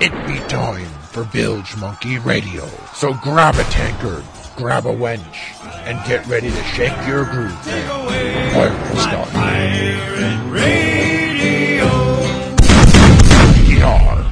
It 0.00 0.12
be 0.28 0.38
time 0.46 0.86
for 1.10 1.24
Bilge 1.24 1.76
Monkey 1.76 2.20
Radio. 2.20 2.68
So 2.94 3.14
grab 3.14 3.56
a 3.56 3.64
tankard, 3.64 4.22
grab 4.54 4.86
a 4.86 4.94
wench, 4.94 5.58
and 5.86 5.98
get 6.06 6.24
ready 6.28 6.50
to 6.50 6.62
shake 6.66 6.96
your 7.08 7.24
groove. 7.24 7.50
Pirate 7.64 8.96
start. 8.96 9.28
Pirate 9.30 10.52
Radio. 10.52 11.84
Yar. 13.76 14.30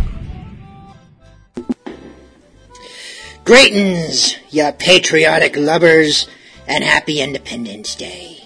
Greetings, 3.44 4.36
ya 4.50 4.70
patriotic 4.70 5.56
lubbers, 5.56 6.28
and 6.68 6.84
happy 6.84 7.20
Independence 7.20 7.96
Day. 7.96 8.44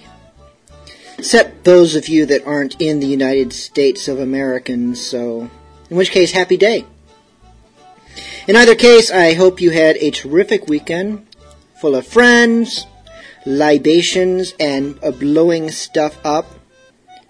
Except 1.19 1.65
those 1.65 1.95
of 1.95 2.09
you 2.09 2.25
that 2.25 2.47
aren't 2.47 2.81
in 2.81 3.01
the 3.01 3.07
United 3.07 3.53
States 3.53 4.09
of 4.09 4.19
Americans, 4.19 4.99
so 5.07 5.51
in 5.91 5.99
which 5.99 6.13
case, 6.13 6.33
happy 6.33 6.57
day. 6.57 6.87
In 8.47 8.57
either 8.57 8.75
case, 8.75 9.11
I 9.11 9.35
hope 9.35 9.61
you 9.61 9.71
had 9.71 9.97
a 9.97 10.11
terrific 10.11 10.67
weekend 10.69 11.27
full 11.81 11.95
of 11.95 12.07
friends, 12.07 12.87
libations, 13.47 14.55
and 14.61 15.01
blowing 15.19 15.71
stuff 15.71 16.19
up 16.25 16.47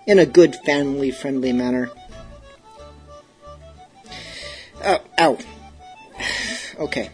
in 0.06 0.18
a 0.18 0.26
good 0.26 0.56
family 0.56 1.10
friendly 1.10 1.52
manner. 1.52 1.90
Oh, 4.84 5.00
ow. 5.18 5.38
Okay. 6.78 7.10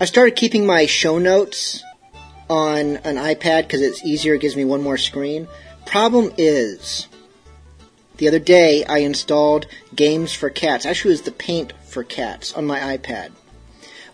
I 0.00 0.06
started 0.06 0.36
keeping 0.36 0.64
my 0.64 0.86
show 0.86 1.18
notes 1.18 1.84
on 2.48 2.96
an 2.98 3.16
iPad 3.16 3.64
because 3.64 3.82
it's 3.82 4.02
easier, 4.02 4.34
it 4.34 4.40
gives 4.40 4.56
me 4.56 4.64
one 4.64 4.82
more 4.82 4.96
screen. 4.96 5.48
Problem 5.84 6.32
is, 6.38 7.08
the 8.16 8.28
other 8.28 8.38
day 8.38 8.84
I 8.84 8.98
installed 8.98 9.66
Games 9.94 10.32
for 10.32 10.48
Cats. 10.48 10.86
Actually, 10.86 11.10
it 11.10 11.12
was 11.12 11.22
the 11.22 11.30
Paint 11.32 11.74
for 11.96 12.04
cats 12.04 12.52
on 12.52 12.66
my 12.66 12.78
iPad, 12.94 13.30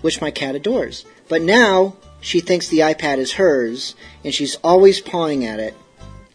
which 0.02 0.20
my 0.20 0.30
cat 0.30 0.54
adores. 0.54 1.04
But 1.28 1.42
now 1.42 1.96
she 2.20 2.38
thinks 2.38 2.68
the 2.68 2.78
iPad 2.78 3.18
is 3.18 3.32
hers, 3.32 3.96
and 4.22 4.32
she's 4.32 4.54
always 4.62 5.00
pawing 5.00 5.44
at 5.44 5.58
it. 5.58 5.74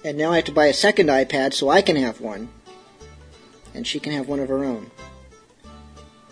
And 0.03 0.17
now 0.17 0.33
I 0.33 0.35
have 0.35 0.45
to 0.45 0.51
buy 0.51 0.65
a 0.65 0.73
second 0.73 1.07
iPad 1.07 1.53
so 1.53 1.69
I 1.69 1.81
can 1.81 1.95
have 1.95 2.19
one, 2.19 2.49
and 3.73 3.88
she 3.88 4.01
can 4.01 4.11
have 4.11 4.27
one 4.27 4.41
of 4.41 4.49
her 4.49 4.65
own. 4.65 4.91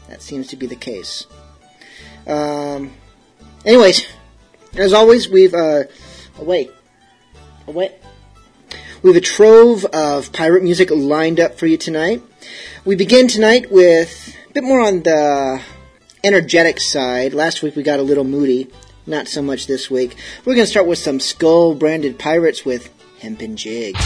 That 0.09 0.21
seems 0.21 0.47
to 0.47 0.57
be 0.57 0.67
the 0.67 0.75
case. 0.75 1.25
Um, 2.27 2.91
anyways, 3.63 4.05
as 4.73 4.91
always, 4.91 5.29
we've 5.29 5.53
uh, 5.53 5.83
oh, 6.39 6.43
wait, 6.43 6.71
oh, 7.69 7.71
wait. 7.71 7.93
We 9.01 9.11
have 9.11 9.17
a 9.17 9.25
trove 9.25 9.85
of 9.85 10.33
pirate 10.33 10.63
music 10.63 10.91
lined 10.91 11.39
up 11.39 11.57
for 11.57 11.67
you 11.67 11.77
tonight. 11.77 12.21
We 12.83 12.97
begin 12.97 13.29
tonight 13.29 13.71
with 13.71 14.35
bit 14.55 14.63
more 14.63 14.79
on 14.79 15.03
the 15.03 15.61
energetic 16.23 16.79
side. 16.79 17.33
Last 17.33 17.61
week 17.61 17.75
we 17.75 17.83
got 17.83 17.99
a 17.99 18.03
little 18.03 18.23
moody, 18.23 18.71
not 19.05 19.27
so 19.27 19.41
much 19.41 19.67
this 19.67 19.91
week. 19.91 20.15
We're 20.45 20.55
going 20.55 20.63
to 20.63 20.71
start 20.71 20.87
with 20.87 20.97
some 20.97 21.19
Skull 21.19 21.75
branded 21.75 22.17
pirates 22.17 22.63
with 22.63 22.89
Hempen 23.19 23.57
Jig. 23.57 23.97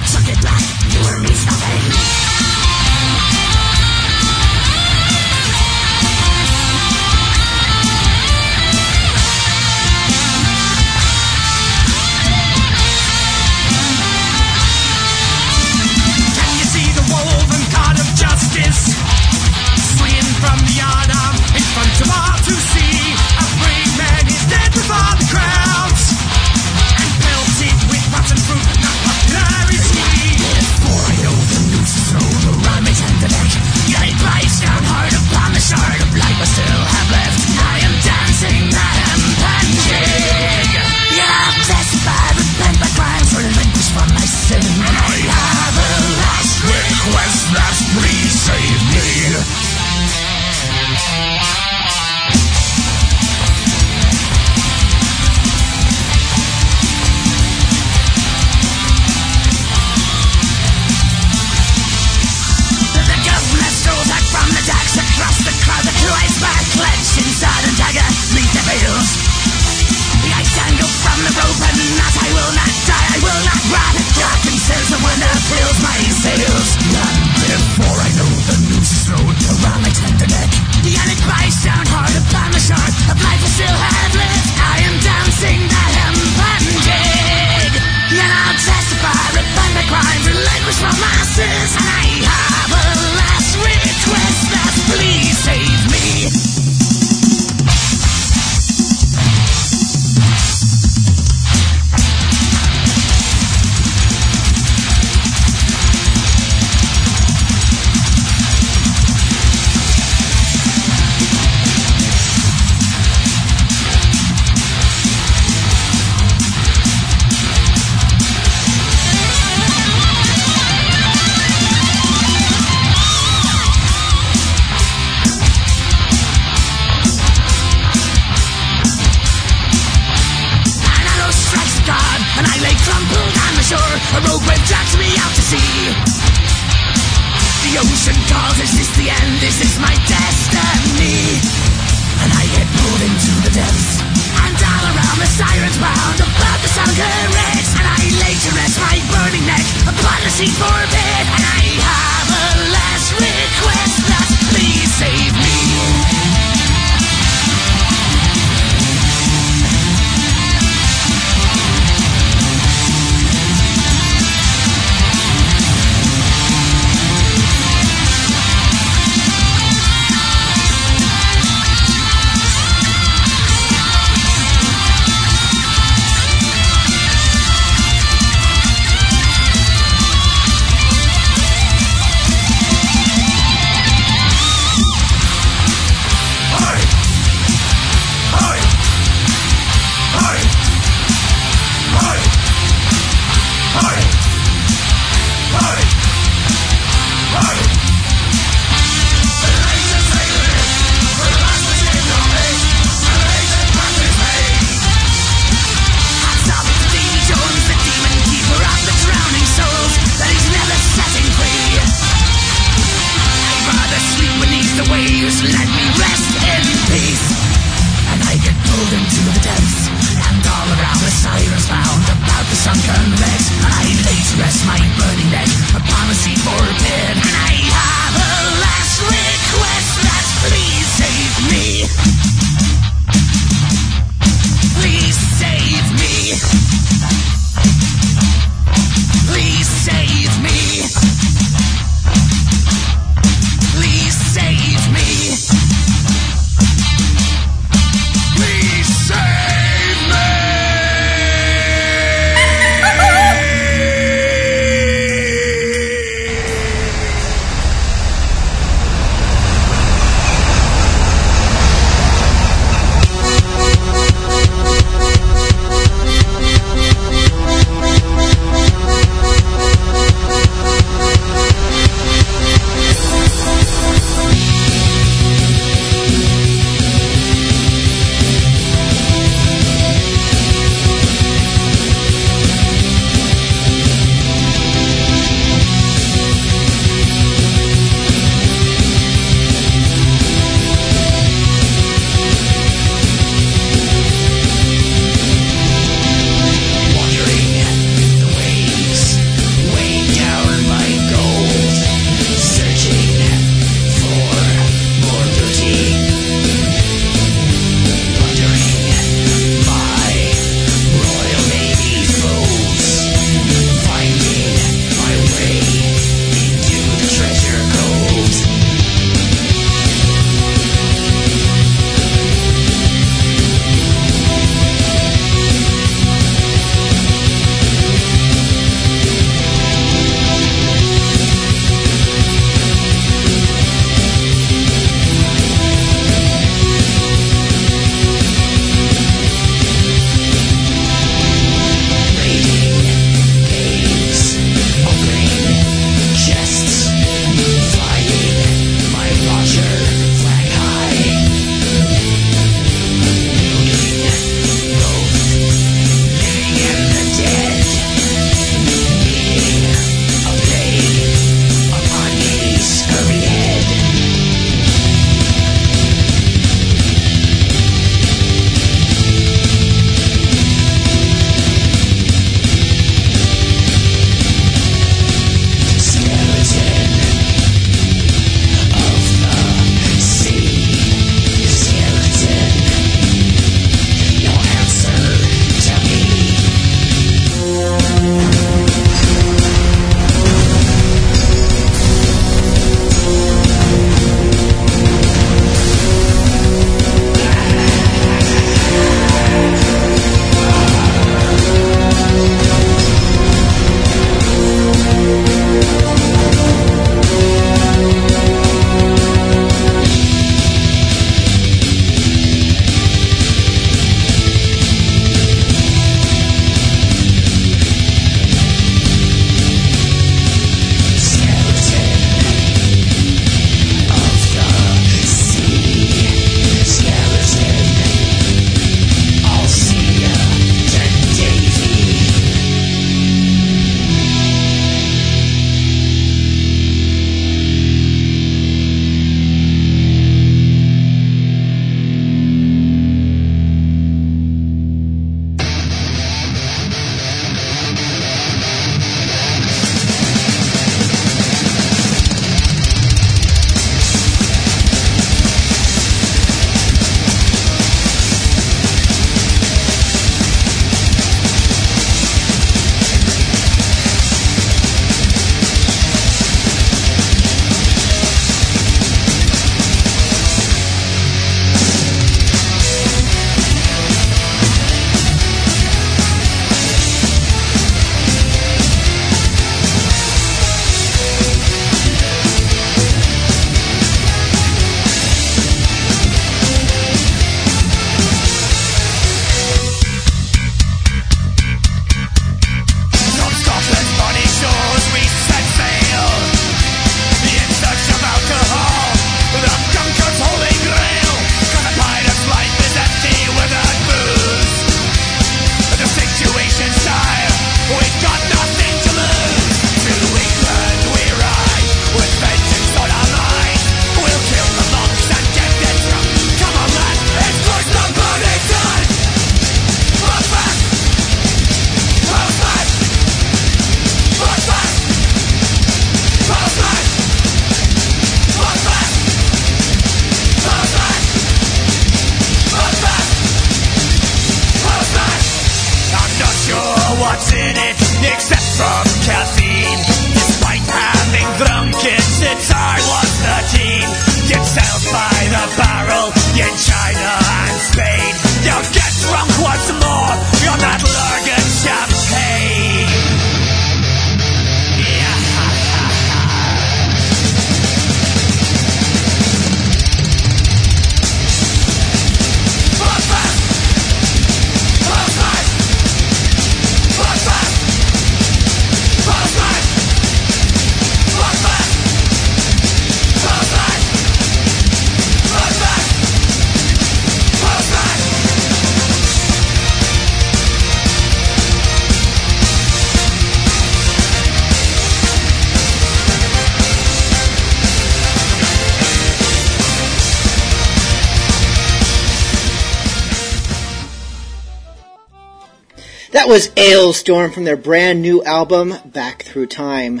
Was 596.32 596.48
Alestorm 596.56 597.30
from 597.30 597.44
their 597.44 597.58
brand 597.58 598.00
new 598.00 598.24
album, 598.24 598.72
Back 598.86 599.22
Through 599.22 599.48
Time. 599.48 600.00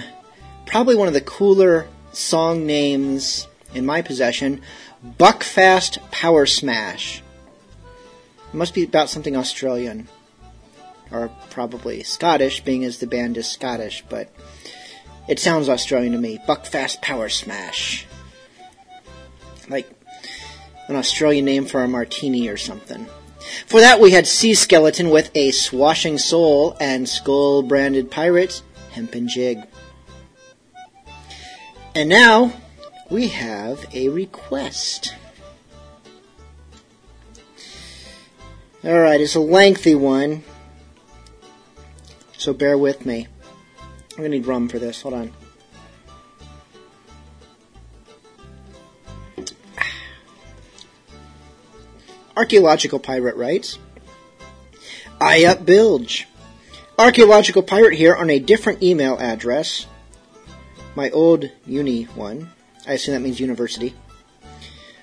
Probably 0.64 0.96
one 0.96 1.06
of 1.06 1.12
the 1.12 1.20
cooler 1.20 1.86
song 2.12 2.64
names 2.64 3.46
in 3.74 3.84
my 3.84 4.00
possession, 4.00 4.62
Buckfast 5.06 5.98
Power 6.10 6.46
Smash. 6.46 7.22
It 8.48 8.54
must 8.54 8.72
be 8.72 8.84
about 8.84 9.10
something 9.10 9.36
Australian. 9.36 10.08
Or 11.10 11.28
probably 11.50 12.02
Scottish, 12.02 12.64
being 12.64 12.82
as 12.82 12.96
the 12.96 13.06
band 13.06 13.36
is 13.36 13.46
Scottish, 13.46 14.02
but 14.08 14.34
it 15.28 15.38
sounds 15.38 15.68
Australian 15.68 16.12
to 16.12 16.18
me. 16.18 16.40
Buckfast 16.48 17.02
Power 17.02 17.28
Smash. 17.28 18.06
Like 19.68 19.86
an 20.88 20.96
Australian 20.96 21.44
name 21.44 21.66
for 21.66 21.84
a 21.84 21.88
martini 21.88 22.48
or 22.48 22.56
something. 22.56 23.06
For 23.66 23.80
that, 23.80 24.00
we 24.00 24.12
had 24.12 24.26
Sea 24.26 24.54
Skeleton 24.54 25.10
with 25.10 25.30
a 25.34 25.50
swashing 25.50 26.18
soul 26.18 26.76
and 26.80 27.08
skull 27.08 27.62
branded 27.62 28.10
pirates, 28.10 28.62
Hempen 28.92 29.28
Jig. 29.28 29.58
And 31.94 32.08
now 32.08 32.52
we 33.10 33.28
have 33.28 33.86
a 33.92 34.08
request. 34.08 35.14
Alright, 38.84 39.20
it's 39.20 39.36
a 39.36 39.40
lengthy 39.40 39.94
one, 39.94 40.42
so 42.36 42.52
bear 42.52 42.76
with 42.76 43.06
me. 43.06 43.28
I'm 44.12 44.16
gonna 44.16 44.30
need 44.30 44.46
rum 44.46 44.68
for 44.68 44.78
this. 44.78 45.02
Hold 45.02 45.14
on. 45.14 45.32
Archaeological 52.36 52.98
Pirate 52.98 53.36
writes, 53.36 53.78
I 55.20 55.44
up 55.44 55.66
bilge. 55.66 56.26
Archaeological 56.98 57.62
Pirate 57.62 57.94
here 57.94 58.16
on 58.16 58.30
a 58.30 58.38
different 58.38 58.82
email 58.82 59.18
address. 59.18 59.86
My 60.94 61.10
old 61.10 61.50
uni 61.66 62.04
one. 62.04 62.50
I 62.86 62.94
assume 62.94 63.14
that 63.14 63.20
means 63.20 63.38
university. 63.38 63.94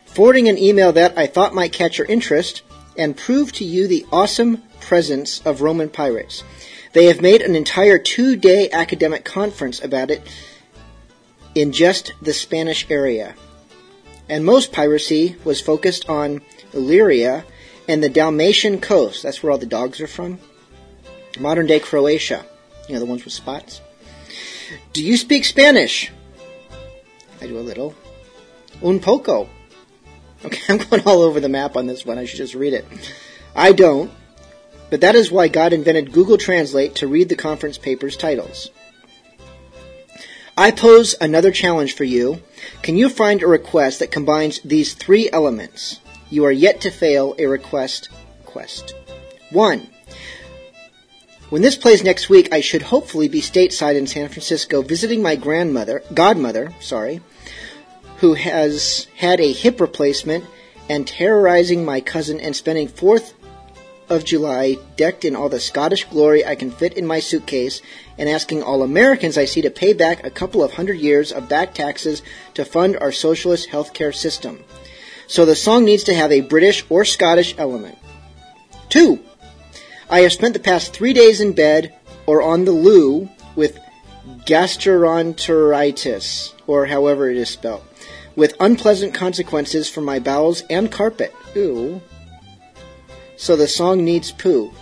Forwarding 0.05 0.49
an 0.49 0.57
email 0.57 0.91
that 0.93 1.17
I 1.17 1.27
thought 1.27 1.53
might 1.53 1.71
catch 1.71 1.97
your 1.97 2.07
interest 2.07 2.63
and 2.97 3.15
prove 3.15 3.51
to 3.53 3.63
you 3.63 3.87
the 3.87 4.05
awesome 4.11 4.63
presence 4.81 5.41
of 5.45 5.61
Roman 5.61 5.89
pirates. 5.89 6.43
They 6.93 7.05
have 7.05 7.21
made 7.21 7.41
an 7.41 7.55
entire 7.55 7.99
two 7.99 8.35
day 8.35 8.69
academic 8.71 9.23
conference 9.23 9.81
about 9.83 10.09
it 10.09 10.27
in 11.53 11.71
just 11.71 12.11
the 12.21 12.33
Spanish 12.33 12.89
area. 12.89 13.35
And 14.27 14.43
most 14.43 14.71
piracy 14.71 15.35
was 15.43 15.61
focused 15.61 16.09
on 16.09 16.41
Illyria 16.73 17.45
and 17.87 18.03
the 18.03 18.09
Dalmatian 18.09 18.81
coast. 18.81 19.23
That's 19.23 19.41
where 19.41 19.51
all 19.51 19.57
the 19.57 19.65
dogs 19.65 19.99
are 20.01 20.07
from. 20.07 20.39
Modern 21.39 21.67
day 21.67 21.79
Croatia. 21.79 22.45
You 22.87 22.93
know, 22.93 22.99
the 22.99 23.05
ones 23.05 23.23
with 23.23 23.33
spots. 23.33 23.81
Do 24.93 25.03
you 25.03 25.17
speak 25.17 25.45
Spanish? 25.45 26.11
I 27.41 27.47
do 27.47 27.57
a 27.57 27.61
little. 27.61 27.95
Un 28.83 28.99
poco. 28.99 29.49
Okay, 30.45 30.61
I'm 30.69 30.77
going 30.77 31.03
all 31.05 31.21
over 31.21 31.39
the 31.39 31.49
map 31.49 31.75
on 31.75 31.87
this 31.87 32.05
one. 32.05 32.17
I 32.17 32.25
should 32.25 32.37
just 32.37 32.55
read 32.55 32.73
it. 32.73 32.85
I 33.55 33.71
don't, 33.71 34.11
but 34.89 35.01
that 35.01 35.15
is 35.15 35.31
why 35.31 35.47
God 35.47 35.73
invented 35.73 36.11
Google 36.11 36.37
Translate 36.37 36.95
to 36.95 37.07
read 37.07 37.29
the 37.29 37.35
conference 37.35 37.77
paper's 37.77 38.17
titles. 38.17 38.69
I 40.57 40.71
pose 40.71 41.15
another 41.21 41.51
challenge 41.51 41.95
for 41.95 42.03
you. 42.03 42.41
Can 42.81 42.97
you 42.97 43.07
find 43.07 43.41
a 43.41 43.47
request 43.47 43.99
that 43.99 44.11
combines 44.11 44.59
these 44.59 44.93
three 44.93 45.29
elements? 45.31 46.01
You 46.29 46.45
are 46.45 46.51
yet 46.51 46.81
to 46.81 46.91
fail 46.91 47.35
a 47.39 47.45
request 47.47 48.09
quest. 48.45 48.93
One. 49.51 49.87
When 51.49 51.61
this 51.61 51.75
plays 51.75 52.03
next 52.03 52.29
week, 52.29 52.53
I 52.53 52.61
should 52.61 52.83
hopefully 52.83 53.27
be 53.27 53.41
stateside 53.41 53.95
in 53.95 54.05
San 54.05 54.29
Francisco 54.29 54.81
visiting 54.81 55.21
my 55.21 55.35
grandmother, 55.35 56.03
godmother, 56.13 56.73
sorry, 56.79 57.21
who 58.17 58.35
has 58.35 59.07
had 59.15 59.39
a 59.39 59.53
hip 59.53 59.79
replacement 59.81 60.45
and 60.89 61.07
terrorizing 61.07 61.85
my 61.85 62.01
cousin 62.01 62.39
and 62.39 62.55
spending 62.55 62.87
4th 62.87 63.33
of 64.09 64.25
July 64.25 64.77
decked 64.95 65.23
in 65.23 65.35
all 65.35 65.49
the 65.49 65.59
Scottish 65.59 66.05
glory 66.05 66.45
I 66.45 66.55
can 66.55 66.71
fit 66.71 66.93
in 66.93 67.05
my 67.05 67.19
suitcase 67.19 67.81
and 68.17 68.27
asking 68.27 68.63
all 68.63 68.83
Americans 68.83 69.37
I 69.37 69.45
see 69.45 69.61
to 69.61 69.69
pay 69.69 69.93
back 69.93 70.25
a 70.25 70.31
couple 70.31 70.63
of 70.63 70.73
hundred 70.73 70.99
years 70.99 71.31
of 71.31 71.47
back 71.47 71.73
taxes 71.73 72.21
to 72.55 72.65
fund 72.65 72.97
our 72.97 73.11
socialist 73.11 73.69
healthcare 73.69 74.13
system. 74.13 74.63
So 75.29 75.45
the 75.45 75.55
song 75.55 75.85
needs 75.85 76.03
to 76.05 76.15
have 76.15 76.31
a 76.31 76.41
British 76.41 76.83
or 76.89 77.05
Scottish 77.05 77.53
element. 77.59 77.99
Two, 78.89 79.19
I 80.09 80.21
have 80.21 80.33
spent 80.33 80.55
the 80.55 80.59
past 80.59 80.91
three 80.91 81.13
days 81.13 81.39
in 81.39 81.53
bed 81.53 81.93
or 82.25 82.41
on 82.41 82.65
the 82.65 82.71
loo 82.71 83.29
with 83.55 83.77
gastroenteritis, 84.45 86.55
or 86.65 86.87
however 86.87 87.29
it 87.29 87.37
is 87.37 87.51
spelled, 87.51 87.83
with 88.35 88.55
unpleasant 88.59 89.13
consequences 89.13 89.87
for 89.87 90.01
my 90.01 90.17
bowels 90.17 90.63
and 90.67 90.91
carpet. 90.91 91.31
Ooh. 91.55 92.01
So 93.37 93.55
the 93.55 93.67
song 93.67 94.03
needs 94.03 94.31
poo. 94.31 94.73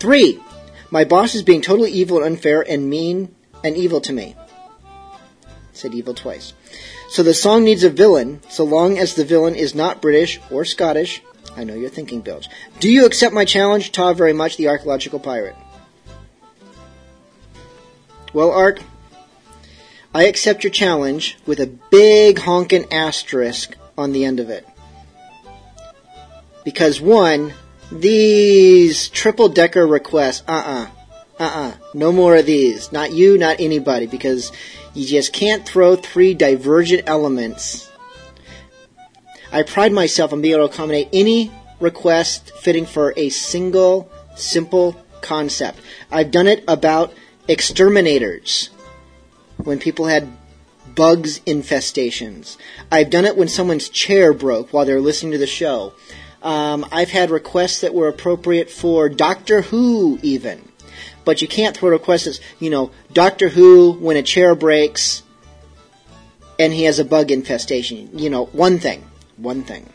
Three, 0.00 0.40
my 0.90 1.04
boss 1.04 1.36
is 1.36 1.44
being 1.44 1.62
totally 1.62 1.92
evil 1.92 2.16
and 2.16 2.26
unfair 2.26 2.68
and 2.68 2.90
mean 2.90 3.32
and 3.62 3.76
evil 3.76 4.00
to 4.00 4.12
me. 4.12 4.34
Said 5.72 5.94
evil 5.94 6.14
twice. 6.14 6.54
So 7.08 7.22
the 7.22 7.34
song 7.34 7.64
needs 7.64 7.84
a 7.84 7.90
villain, 7.90 8.40
so 8.48 8.64
long 8.64 8.98
as 8.98 9.14
the 9.14 9.24
villain 9.24 9.54
is 9.54 9.74
not 9.74 10.02
British 10.02 10.40
or 10.50 10.64
Scottish. 10.64 11.22
I 11.56 11.64
know 11.64 11.74
you're 11.74 11.88
thinking, 11.88 12.20
Bilge. 12.20 12.48
Do 12.80 12.90
you 12.90 13.06
accept 13.06 13.34
my 13.34 13.44
challenge, 13.44 13.92
Ta 13.92 14.12
very 14.12 14.32
much, 14.32 14.56
the 14.56 14.68
archaeological 14.68 15.20
pirate? 15.20 15.56
Well, 18.32 18.50
Ark, 18.50 18.80
I 20.14 20.24
accept 20.24 20.64
your 20.64 20.70
challenge 20.70 21.38
with 21.46 21.60
a 21.60 21.66
big 21.66 22.38
honkin' 22.38 22.92
asterisk 22.92 23.76
on 23.96 24.12
the 24.12 24.24
end 24.24 24.40
of 24.40 24.50
it. 24.50 24.66
Because 26.64 27.00
one, 27.00 27.54
these 27.92 29.08
triple 29.08 29.48
decker 29.48 29.86
requests, 29.86 30.42
uh 30.48 30.52
uh-uh, 30.52 30.82
uh, 30.84 30.95
no 31.38 32.12
more 32.12 32.36
of 32.36 32.46
these. 32.46 32.92
Not 32.92 33.12
you, 33.12 33.36
not 33.38 33.60
anybody, 33.60 34.06
because 34.06 34.52
you 34.94 35.06
just 35.06 35.32
can't 35.32 35.66
throw 35.66 35.96
three 35.96 36.34
divergent 36.34 37.04
elements. 37.06 37.90
I 39.52 39.62
pride 39.62 39.92
myself 39.92 40.32
on 40.32 40.40
being 40.40 40.54
able 40.54 40.68
to 40.68 40.74
accommodate 40.74 41.08
any 41.12 41.50
request 41.80 42.52
fitting 42.56 42.86
for 42.86 43.12
a 43.16 43.28
single, 43.28 44.10
simple 44.34 44.96
concept. 45.20 45.78
I've 46.10 46.30
done 46.30 46.46
it 46.46 46.64
about 46.66 47.12
exterminators 47.48 48.70
when 49.58 49.78
people 49.78 50.06
had 50.06 50.28
bugs 50.94 51.40
infestations. 51.40 52.56
I've 52.90 53.10
done 53.10 53.24
it 53.24 53.36
when 53.36 53.48
someone's 53.48 53.88
chair 53.88 54.32
broke 54.32 54.72
while 54.72 54.86
they're 54.86 55.00
listening 55.00 55.32
to 55.32 55.38
the 55.38 55.46
show. 55.46 55.92
Um, 56.42 56.86
I've 56.92 57.10
had 57.10 57.30
requests 57.30 57.80
that 57.80 57.94
were 57.94 58.08
appropriate 58.08 58.70
for 58.70 59.08
Doctor 59.08 59.62
Who, 59.62 60.18
even. 60.22 60.68
But 61.26 61.42
you 61.42 61.48
can't 61.48 61.76
throw 61.76 61.90
requests 61.90 62.26
as, 62.26 62.40
you 62.60 62.70
know, 62.70 62.92
Doctor 63.12 63.50
Who 63.50 63.92
when 63.92 64.16
a 64.16 64.22
chair 64.22 64.54
breaks 64.54 65.24
and 66.58 66.72
he 66.72 66.84
has 66.84 66.98
a 66.98 67.04
bug 67.04 67.30
infestation. 67.30 68.18
You 68.18 68.30
know, 68.30 68.46
one 68.46 68.78
thing. 68.78 69.04
One 69.36 69.62
thing. 69.64 69.92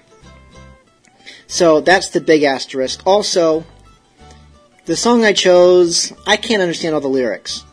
So 1.48 1.80
that's 1.80 2.10
the 2.10 2.22
big 2.22 2.44
asterisk. 2.44 3.02
Also, 3.08 3.66
the 4.86 4.96
song 4.98 5.24
I 5.24 5.34
chose, 5.34 6.12
I 6.28 6.36
can't 6.36 6.62
understand 6.62 6.96
all 6.96 7.02
the 7.02 7.08
lyrics. 7.08 7.64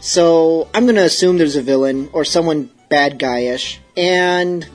So 0.00 0.68
I'm 0.72 0.84
going 0.84 0.96
to 0.96 1.04
assume 1.04 1.36
there's 1.36 1.56
a 1.56 1.62
villain 1.62 2.08
or 2.14 2.24
someone 2.24 2.70
bad 2.88 3.18
guyish, 3.18 3.78
and 3.98 4.66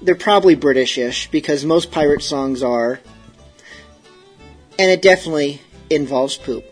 they're 0.00 0.14
probably 0.14 0.54
Britishish 0.54 1.32
because 1.32 1.64
most 1.64 1.90
pirate 1.90 2.22
songs 2.22 2.62
are. 2.62 3.00
And 4.78 4.90
it 4.90 5.02
definitely 5.02 5.62
involves 5.90 6.36
poop. 6.36 6.64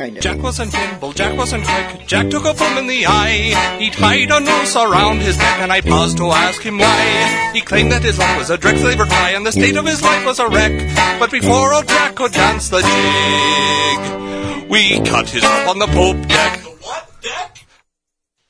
Kind 0.00 0.16
of. 0.16 0.22
Jack 0.22 0.38
wasn't 0.42 0.72
nimble, 0.72 1.12
Jack 1.12 1.36
wasn't 1.36 1.62
quick. 1.62 2.06
Jack 2.06 2.30
took 2.30 2.46
a 2.46 2.54
boom 2.54 2.78
in 2.78 2.86
the 2.86 3.04
eye. 3.04 3.76
He 3.78 3.90
tied 3.90 4.30
a 4.30 4.40
noose 4.40 4.74
around 4.74 5.18
his 5.18 5.36
neck, 5.36 5.58
and 5.58 5.70
I 5.70 5.82
paused 5.82 6.16
to 6.16 6.30
ask 6.30 6.62
him 6.62 6.78
why. 6.78 7.50
He 7.52 7.60
claimed 7.60 7.92
that 7.92 8.02
his 8.02 8.18
life 8.18 8.38
was 8.38 8.48
a 8.48 8.56
dreck 8.56 8.78
slaver 8.78 9.04
tie, 9.04 9.32
and 9.32 9.44
the 9.44 9.52
state 9.52 9.76
of 9.76 9.84
his 9.84 10.00
life 10.00 10.24
was 10.24 10.38
a 10.38 10.48
wreck. 10.48 10.72
But 11.20 11.30
before 11.30 11.74
old 11.74 11.86
Jack 11.86 12.14
could 12.14 12.32
dance 12.32 12.70
the 12.70 12.80
jig, 12.80 14.70
we 14.70 15.00
cut 15.06 15.28
his 15.28 15.42
rope 15.42 15.68
on 15.68 15.78
the 15.78 15.86
poop 15.88 16.26
deck. 16.28 16.62
The 16.62 16.70
what 16.70 17.06
deck? 17.20 17.66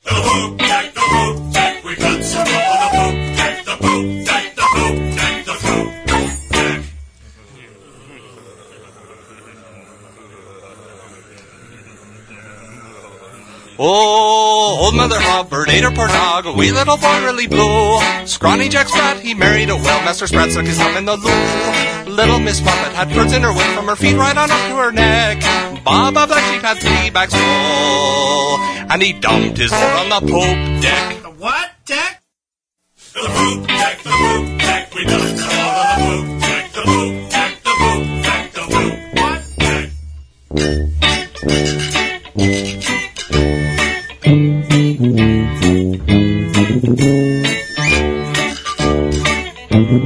The 0.04 0.10
poop 0.10 0.56
deck, 0.56 0.94
the 0.94 1.00
poop 1.00 1.52
deck. 1.52 1.84
We 1.84 1.96
cut 1.96 2.22
some 2.22 2.46
rope 2.46 2.94
on 2.94 3.02
the 3.02 3.10
poop 3.10 3.36
deck, 3.36 3.64
the 3.64 3.76
poop 3.80 4.19
Oh, 13.82 14.76
old 14.84 14.94
Mother 14.94 15.16
Hubbard 15.18 15.70
ate 15.70 15.84
her 15.84 15.90
poor 15.90 16.04
a 16.04 16.52
wee 16.52 16.70
little 16.70 16.98
boy 16.98 17.24
really 17.24 17.46
blue. 17.46 17.98
Scrawny 18.26 18.68
Jack 18.68 18.88
Sprat, 18.88 19.20
he 19.20 19.32
married 19.32 19.70
a 19.70 19.74
well, 19.74 20.04
Master 20.04 20.26
Sprat 20.26 20.50
stuck 20.50 20.66
his 20.66 20.76
thumb 20.76 20.98
in 20.98 21.06
the 21.06 21.16
loo. 21.16 22.12
Little 22.12 22.40
Miss 22.40 22.60
Muffet 22.60 22.92
had 22.92 23.08
birds 23.14 23.32
in 23.32 23.40
her 23.40 23.54
wing 23.54 23.74
from 23.74 23.86
her 23.86 23.96
feet 23.96 24.16
right 24.16 24.36
on 24.36 24.50
up 24.50 24.60
to 24.68 24.76
her 24.76 24.92
neck. 24.92 25.40
Baba 25.82 26.26
Black 26.26 26.44
Sheep 26.52 26.60
had 26.60 26.76
three 26.76 27.08
bags 27.08 27.32
full, 27.32 28.58
and 28.92 29.00
he 29.00 29.14
dumped 29.14 29.56
his 29.56 29.72
load 29.72 29.96
on 29.96 30.10
the 30.10 30.20
poop 30.30 30.82
deck. 30.82 31.22
The 31.22 31.30
what 31.30 31.70
deck? 31.86 32.22
The 33.14 33.20
poop 33.32 33.66
deck, 33.66 34.02
the 34.02 34.10
poop 34.10 34.58
deck. 34.58 34.94
We 34.94 35.04
done 35.06 35.22
it 35.26 35.40
all 35.40 35.88
on 35.88 36.00
the 36.00 36.20
poop 36.20 36.40
deck, 36.42 36.72
the 36.74 36.82
poop 36.84 37.30
deck, 37.30 37.62
the 37.64 37.70
poop 37.80 38.22
deck, 38.24 38.52
the 38.52 38.60
poop 38.60 38.92
what 39.16 39.40
deck? 39.56 39.90
The 40.50 40.60
poop 40.60 41.00
deck, 41.00 42.34
the 42.34 42.99
Oh, 49.92 49.96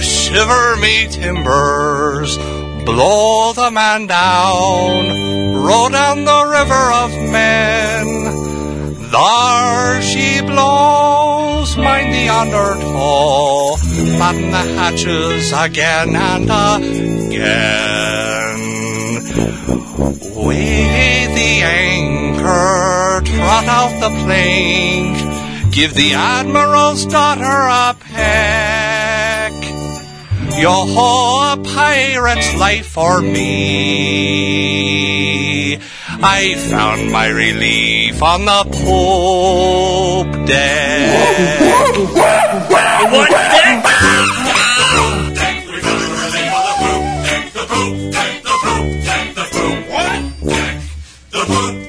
shiver 0.00 0.76
me 0.76 1.08
timbers, 1.10 2.38
blow 2.84 3.52
the 3.54 3.72
man 3.72 4.06
down, 4.06 5.52
row 5.52 5.88
down 5.88 6.24
the 6.24 6.46
river 6.46 6.92
of 6.92 7.10
men. 7.32 8.31
There 9.12 10.00
she 10.00 10.40
blows, 10.40 11.76
mind 11.76 12.14
the 12.14 12.30
undertow, 12.30 13.76
batten 14.18 14.50
the 14.50 14.64
hatches 14.72 15.52
again 15.52 16.16
and 16.16 16.44
again. 16.44 17.42
Weigh 20.34 21.26
the 21.28 21.62
anchor, 21.62 23.20
trot 23.36 23.66
out 23.66 23.92
the 24.00 24.08
plank, 24.24 25.18
give 25.74 25.92
the 25.92 26.14
admiral's 26.14 27.04
daughter 27.04 27.44
a 27.44 27.94
peck. 28.14 29.52
Yo 30.58 30.86
ho, 30.86 31.52
a 31.52 31.56
pirate's 31.62 32.54
life 32.54 32.86
for 32.86 33.20
me. 33.20 34.62
I 36.24 36.54
found 36.70 37.10
my 37.10 37.26
relief 37.28 38.22
on 38.22 38.44
the 38.44 38.62
poop 38.70 40.46
deck. 40.46 41.98
What 43.12 43.28
deck? 43.30 43.82
deck. 45.34 45.66
We 45.66 45.80
it 45.80 46.12
ready 46.22 46.46
for 46.52 46.62
the 46.68 46.74
poop 46.78 47.04
deck, 47.24 47.44
the 47.52 47.64
poop 47.66 48.12
deck, 48.12 48.42
the 48.44 48.54
poop 48.62 48.86
deck, 49.02 49.34
the 49.34 49.44
what 49.90 50.22
deck? 50.48 50.76
The 51.30 51.42
poop 51.44 51.81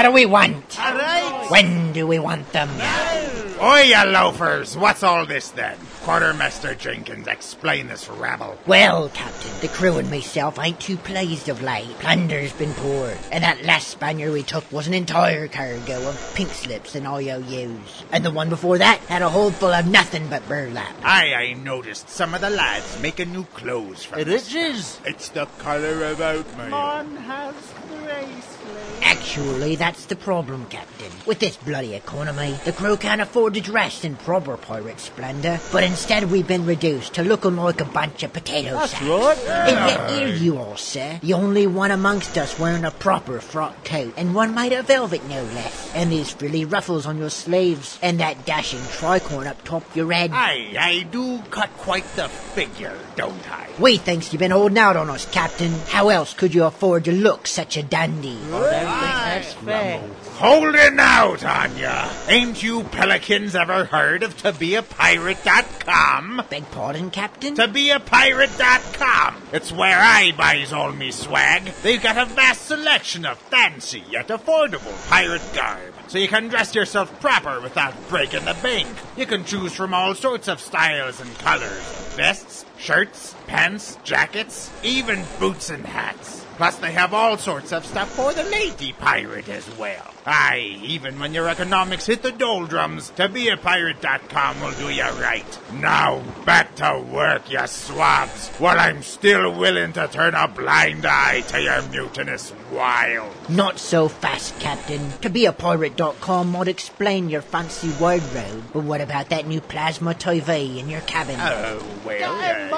What 0.00 0.06
do 0.06 0.12
we 0.12 0.24
want? 0.24 0.78
When 1.50 1.92
do 1.92 2.06
we 2.06 2.18
want 2.18 2.50
them? 2.52 2.70
Oi, 3.60 3.82
you 3.82 4.02
loafers! 4.06 4.74
What's 4.74 5.02
all 5.02 5.26
this 5.26 5.50
then? 5.50 5.76
Quartermaster 6.04 6.74
Jenkins, 6.74 7.26
explain 7.26 7.88
this 7.88 8.08
rabble. 8.08 8.56
Well, 8.66 9.10
Captain, 9.10 9.60
the 9.60 9.68
crew 9.68 9.98
and 9.98 10.08
myself 10.08 10.58
ain't 10.58 10.80
too 10.80 10.96
pleased 10.96 11.50
of 11.50 11.60
late. 11.60 11.90
Plunder's 11.98 12.54
been 12.54 12.72
poured, 12.72 13.18
and 13.30 13.44
that 13.44 13.62
last 13.66 13.88
Spaniard 13.88 14.32
we 14.32 14.42
took 14.42 14.72
was 14.72 14.86
an 14.86 14.94
entire 14.94 15.48
cargo 15.48 16.08
of 16.08 16.32
pink 16.34 16.48
slips 16.48 16.94
and 16.94 17.06
IOUs. 17.06 18.04
And 18.10 18.24
the 18.24 18.30
one 18.30 18.48
before 18.48 18.78
that 18.78 19.00
had 19.00 19.20
a 19.20 19.28
hold 19.28 19.54
full 19.54 19.74
of 19.74 19.86
nothing 19.86 20.28
but 20.28 20.48
burlap. 20.48 20.94
Aye, 21.02 21.34
I 21.34 21.52
noticed 21.52 22.08
some 22.08 22.32
of 22.32 22.40
the 22.40 22.48
lads 22.48 22.98
making 23.02 23.32
new 23.32 23.44
clothes 23.44 24.02
from 24.02 24.24
this. 24.24 24.98
It's 25.04 25.28
the 25.28 25.44
colour 25.58 26.04
of 26.04 26.22
oatmeal. 26.22 26.72
Actually, 29.02 29.76
that's 29.76 30.06
the 30.06 30.16
problem, 30.16 30.66
Captain. 30.66 31.10
With 31.26 31.38
this 31.38 31.56
bloody 31.56 31.94
economy, 31.94 32.56
the 32.64 32.72
crew 32.72 32.96
can't 32.96 33.20
afford 33.20 33.54
to 33.54 33.60
dress 33.60 34.04
in 34.04 34.16
proper 34.16 34.56
pirate 34.56 35.00
splendor, 35.00 35.60
but 35.72 35.84
instead 35.84 36.30
we've 36.30 36.46
been 36.46 36.66
reduced 36.66 37.14
to 37.14 37.22
looking 37.22 37.56
like 37.56 37.80
a 37.80 37.84
bunch 37.84 38.22
of 38.22 38.32
potato 38.32 38.78
sacks. 38.86 39.00
And 39.00 39.88
yet 39.88 40.10
here 40.10 40.28
you 40.28 40.58
are, 40.58 40.76
sir, 40.76 41.18
the 41.22 41.34
only 41.34 41.66
one 41.66 41.90
amongst 41.90 42.36
us 42.38 42.58
wearing 42.58 42.84
a 42.84 42.90
proper 42.90 43.40
frock 43.40 43.84
coat, 43.84 44.14
and 44.16 44.34
one 44.34 44.54
made 44.54 44.72
of 44.72 44.86
velvet 44.86 45.24
no 45.28 45.42
less, 45.42 45.92
and 45.94 46.10
these 46.10 46.30
frilly 46.30 46.64
ruffles 46.64 47.06
on 47.06 47.18
your 47.18 47.30
sleeves, 47.30 47.98
and 48.02 48.20
that 48.20 48.44
dashing 48.46 48.80
tricorn 48.80 49.46
up 49.46 49.62
top 49.64 49.84
your 49.94 50.12
head. 50.12 50.30
Aye, 50.32 50.74
I 50.78 51.06
do 51.10 51.40
cut 51.50 51.70
quite 51.78 52.04
the 52.16 52.28
figure, 52.28 52.96
don't 53.16 53.50
I? 53.50 53.68
We 53.78 53.96
thinks 53.96 54.32
you've 54.32 54.40
been 54.40 54.50
holding 54.50 54.78
out 54.78 54.96
on 54.96 55.08
us, 55.08 55.30
Captain. 55.30 55.72
How 55.88 56.08
else 56.08 56.34
could 56.34 56.54
you 56.54 56.64
afford 56.64 57.04
to 57.04 57.12
look 57.12 57.46
such 57.46 57.76
a 57.76 57.79
dandy? 57.82 58.38
Holding 60.34 60.98
out 60.98 61.44
on 61.44 61.76
ya! 61.76 62.08
Ain't 62.28 62.62
you 62.62 62.84
pelicans 62.84 63.54
ever 63.54 63.84
heard 63.84 64.22
of 64.22 64.36
tobeapirate.com? 64.36 66.42
Beg 66.48 66.70
pardon, 66.70 67.10
Captain? 67.10 67.54
ToBeAPirate.com. 67.54 69.42
It's 69.52 69.72
where 69.72 69.98
I 69.98 70.32
buys 70.36 70.72
all 70.72 70.92
me 70.92 71.10
swag. 71.10 71.64
They've 71.82 72.02
got 72.02 72.16
a 72.16 72.24
vast 72.24 72.66
selection 72.66 73.26
of 73.26 73.38
fancy 73.38 74.02
yet 74.10 74.28
affordable 74.28 75.08
pirate 75.08 75.42
garb. 75.54 75.94
So 76.08 76.18
you 76.18 76.28
can 76.28 76.48
dress 76.48 76.74
yourself 76.74 77.20
proper 77.20 77.60
without 77.60 77.94
breaking 78.08 78.44
the 78.44 78.56
bank. 78.62 78.88
You 79.16 79.26
can 79.26 79.44
choose 79.44 79.74
from 79.74 79.94
all 79.94 80.14
sorts 80.14 80.48
of 80.48 80.60
styles 80.60 81.20
and 81.20 81.32
colors. 81.38 81.80
Vests, 82.16 82.64
shirts, 82.78 83.34
pants, 83.46 83.98
jackets, 84.04 84.70
even 84.82 85.24
boots 85.38 85.70
and 85.70 85.84
hats. 85.86 86.39
Plus 86.60 86.76
they 86.76 86.92
have 86.92 87.14
all 87.14 87.38
sorts 87.38 87.72
of 87.72 87.86
stuff 87.86 88.10
for 88.10 88.34
the 88.34 88.42
lady 88.42 88.92
pirate 88.92 89.48
as 89.48 89.66
well. 89.78 90.12
Aye, 90.26 90.78
even 90.82 91.18
when 91.18 91.32
your 91.32 91.48
economics 91.48 92.06
hit 92.06 92.22
the 92.22 92.30
doldrums, 92.30 93.10
tobeapirate.com 93.12 94.60
will 94.60 94.72
do 94.72 94.90
you 94.90 95.02
right. 95.02 95.58
Now, 95.72 96.22
back 96.44 96.74
to 96.76 97.02
work, 97.10 97.50
you 97.50 97.66
swabs, 97.66 98.48
while 98.58 98.78
I'm 98.78 99.02
still 99.02 99.58
willing 99.58 99.92
to 99.94 100.08
turn 100.08 100.34
a 100.34 100.46
blind 100.46 101.06
eye 101.06 101.40
to 101.48 101.62
your 101.62 101.82
mutinous 101.88 102.52
wiles. 102.70 103.34
Not 103.48 103.78
so 103.78 104.08
fast, 104.08 104.58
Captain. 104.60 105.00
ToBeAPirate.com 105.10 106.52
might 106.52 106.68
explain 106.68 107.30
your 107.30 107.42
fancy 107.42 107.90
wardrobe, 107.98 108.64
but 108.72 108.84
what 108.84 109.00
about 109.00 109.30
that 109.30 109.46
new 109.46 109.60
plasma 109.60 110.14
TV 110.14 110.78
in 110.78 110.88
your 110.88 111.00
cabin? 111.02 111.36
Oh, 111.38 111.82
well, 112.04 112.18
Get 112.18 112.72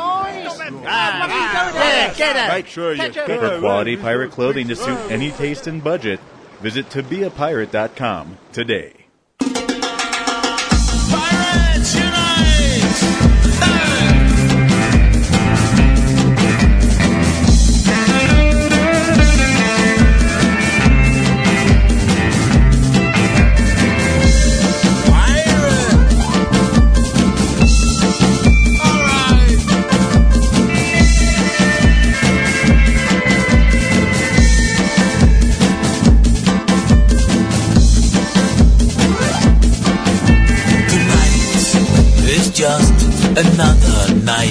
uh, 0.63 1.73
yeah, 1.75 2.15
get 2.15 2.37
it. 2.37 2.55
Make 2.55 2.67
sure 2.67 2.95
you 2.95 3.13
For 3.13 3.59
quality 3.61 3.97
pirate 3.97 4.31
clothing 4.31 4.69
to 4.69 4.77
suit 4.77 4.99
any 5.11 5.31
taste 5.31 5.67
and 5.67 5.83
budget, 5.83 6.21
visit 6.63 6.89
tobeapirate.com 6.89 8.39
today. 8.53 9.02
Another 43.39 44.15
night. 44.25 44.51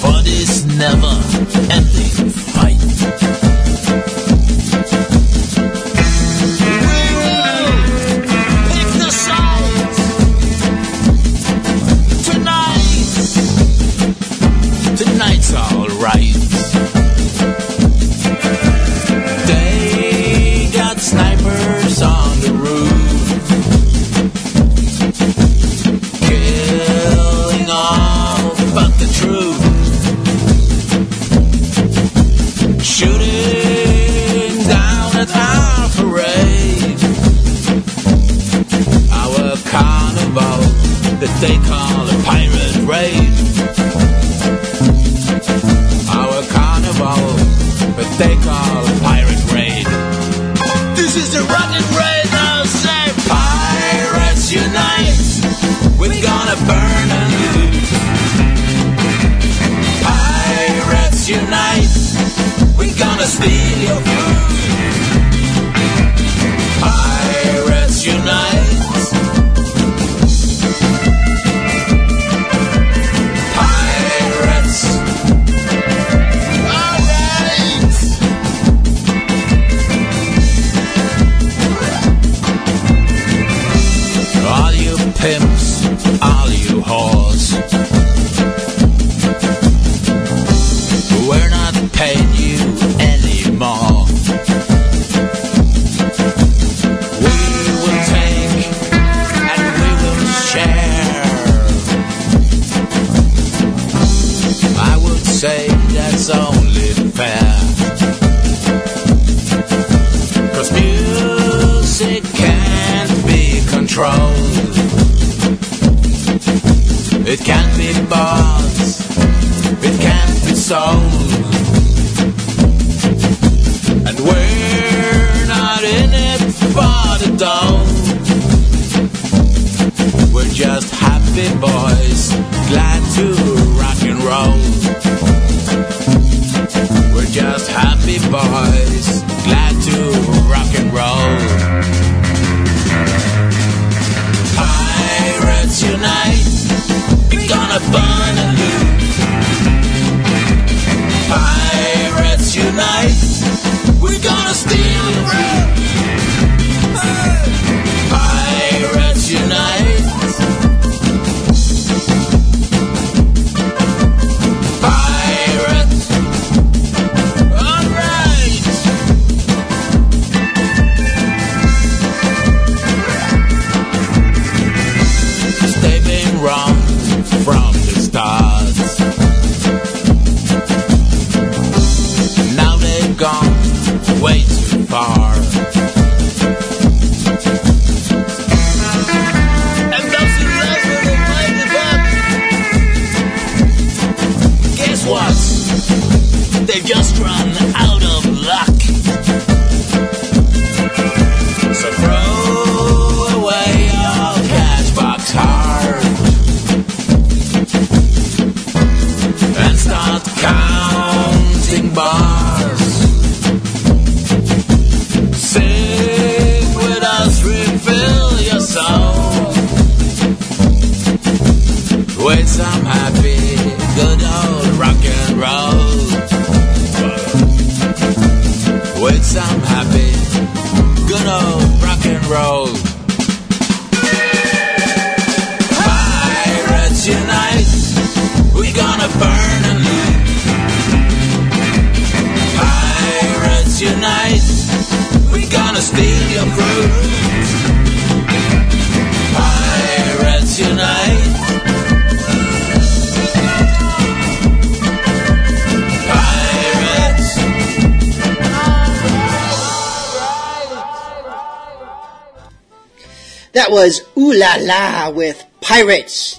For 0.00 0.22
this 0.22 0.64
never 0.64 1.14
ending 1.70 2.30
fight. 2.30 3.35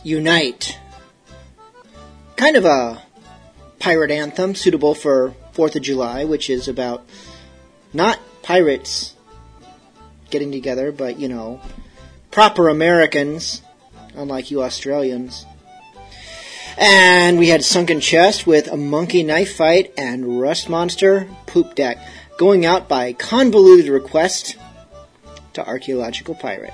Unite. 0.04 0.78
Kind 2.36 2.56
of 2.56 2.66
a 2.66 3.02
pirate 3.80 4.12
anthem 4.12 4.56
suitable 4.56 4.96
for 4.96 5.34
4th 5.54 5.76
of 5.76 5.82
July, 5.82 6.24
which 6.24 6.50
is 6.50 6.68
about 6.68 7.06
not 7.94 8.20
pirates 8.44 9.14
getting 10.30 10.52
together, 10.52 10.92
but, 10.92 11.20
you 11.20 11.28
know, 11.28 11.62
proper 12.32 12.70
Americans, 12.70 13.62
unlike 14.16 14.52
you 14.52 14.64
Australians. 14.64 15.46
And 16.78 17.40
we 17.40 17.50
had 17.50 17.64
Sunken 17.64 18.00
Chest 18.00 18.46
with 18.46 18.68
a 18.68 18.78
Monkey 18.78 19.24
Knife 19.24 19.56
Fight 19.56 19.92
and 19.98 20.40
Rust 20.40 20.70
Monster 20.70 21.28
Poop 21.48 21.74
Deck, 21.74 21.98
going 22.38 22.66
out 22.66 22.88
by 22.88 23.14
convoluted 23.14 23.90
request 23.90 24.56
to 25.54 25.66
Archaeological 25.66 26.36
Pirate. 26.36 26.74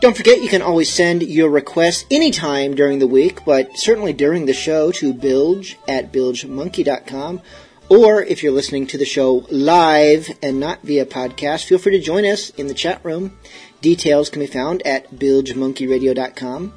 Don't 0.00 0.16
forget, 0.16 0.42
you 0.42 0.48
can 0.48 0.60
always 0.60 0.90
send 0.90 1.22
your 1.22 1.48
requests 1.48 2.04
anytime 2.10 2.74
during 2.74 2.98
the 2.98 3.06
week, 3.06 3.44
but 3.46 3.78
certainly 3.78 4.12
during 4.12 4.44
the 4.44 4.52
show 4.52 4.92
to 4.92 5.14
bilge 5.14 5.78
at 5.88 6.12
bilgemonkey.com. 6.12 7.40
Or 7.88 8.22
if 8.22 8.42
you're 8.42 8.52
listening 8.52 8.86
to 8.88 8.98
the 8.98 9.06
show 9.06 9.46
live 9.48 10.28
and 10.42 10.60
not 10.60 10.82
via 10.82 11.06
podcast, 11.06 11.64
feel 11.64 11.78
free 11.78 11.96
to 11.96 12.04
join 12.04 12.26
us 12.26 12.50
in 12.50 12.66
the 12.66 12.74
chat 12.74 13.02
room. 13.04 13.38
Details 13.80 14.28
can 14.28 14.40
be 14.40 14.46
found 14.46 14.86
at 14.86 15.10
bilgemonkeyradio.com. 15.12 16.74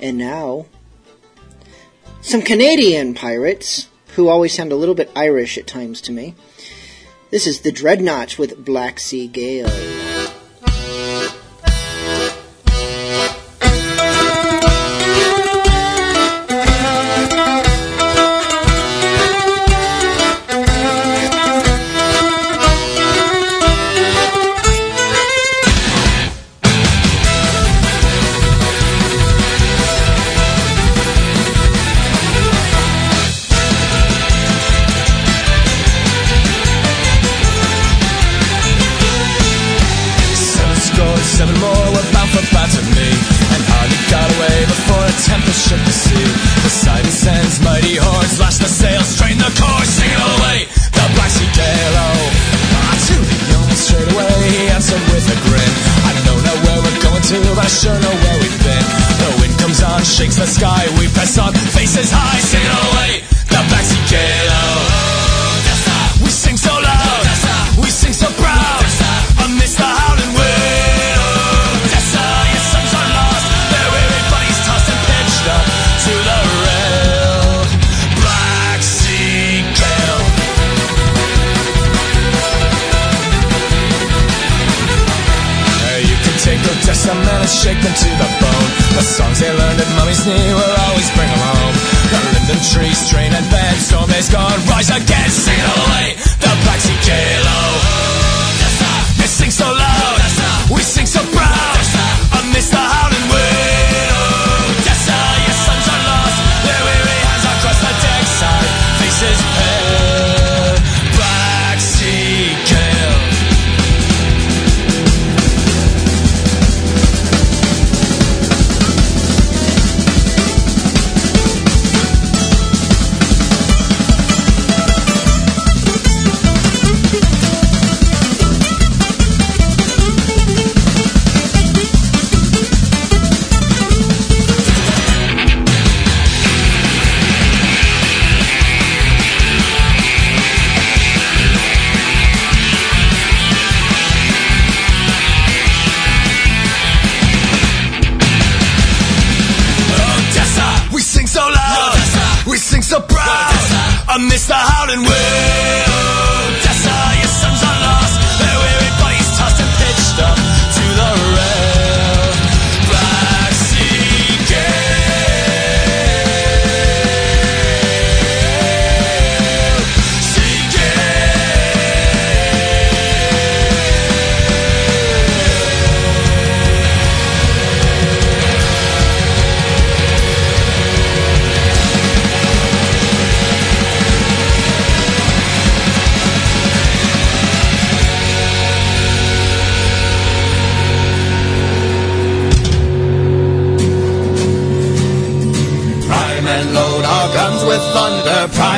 And 0.00 0.18
now, 0.18 0.66
some 2.20 2.42
Canadian 2.42 3.14
pirates 3.14 3.88
who 4.16 4.28
always 4.28 4.52
sound 4.52 4.70
a 4.70 4.76
little 4.76 4.94
bit 4.94 5.10
Irish 5.16 5.56
at 5.56 5.66
times 5.66 6.00
to 6.02 6.12
me. 6.12 6.34
This 7.30 7.46
is 7.46 7.60
the 7.60 7.72
Dreadnought 7.72 8.38
with 8.38 8.64
Black 8.64 9.00
Sea 9.00 9.26
Gale. 9.26 10.03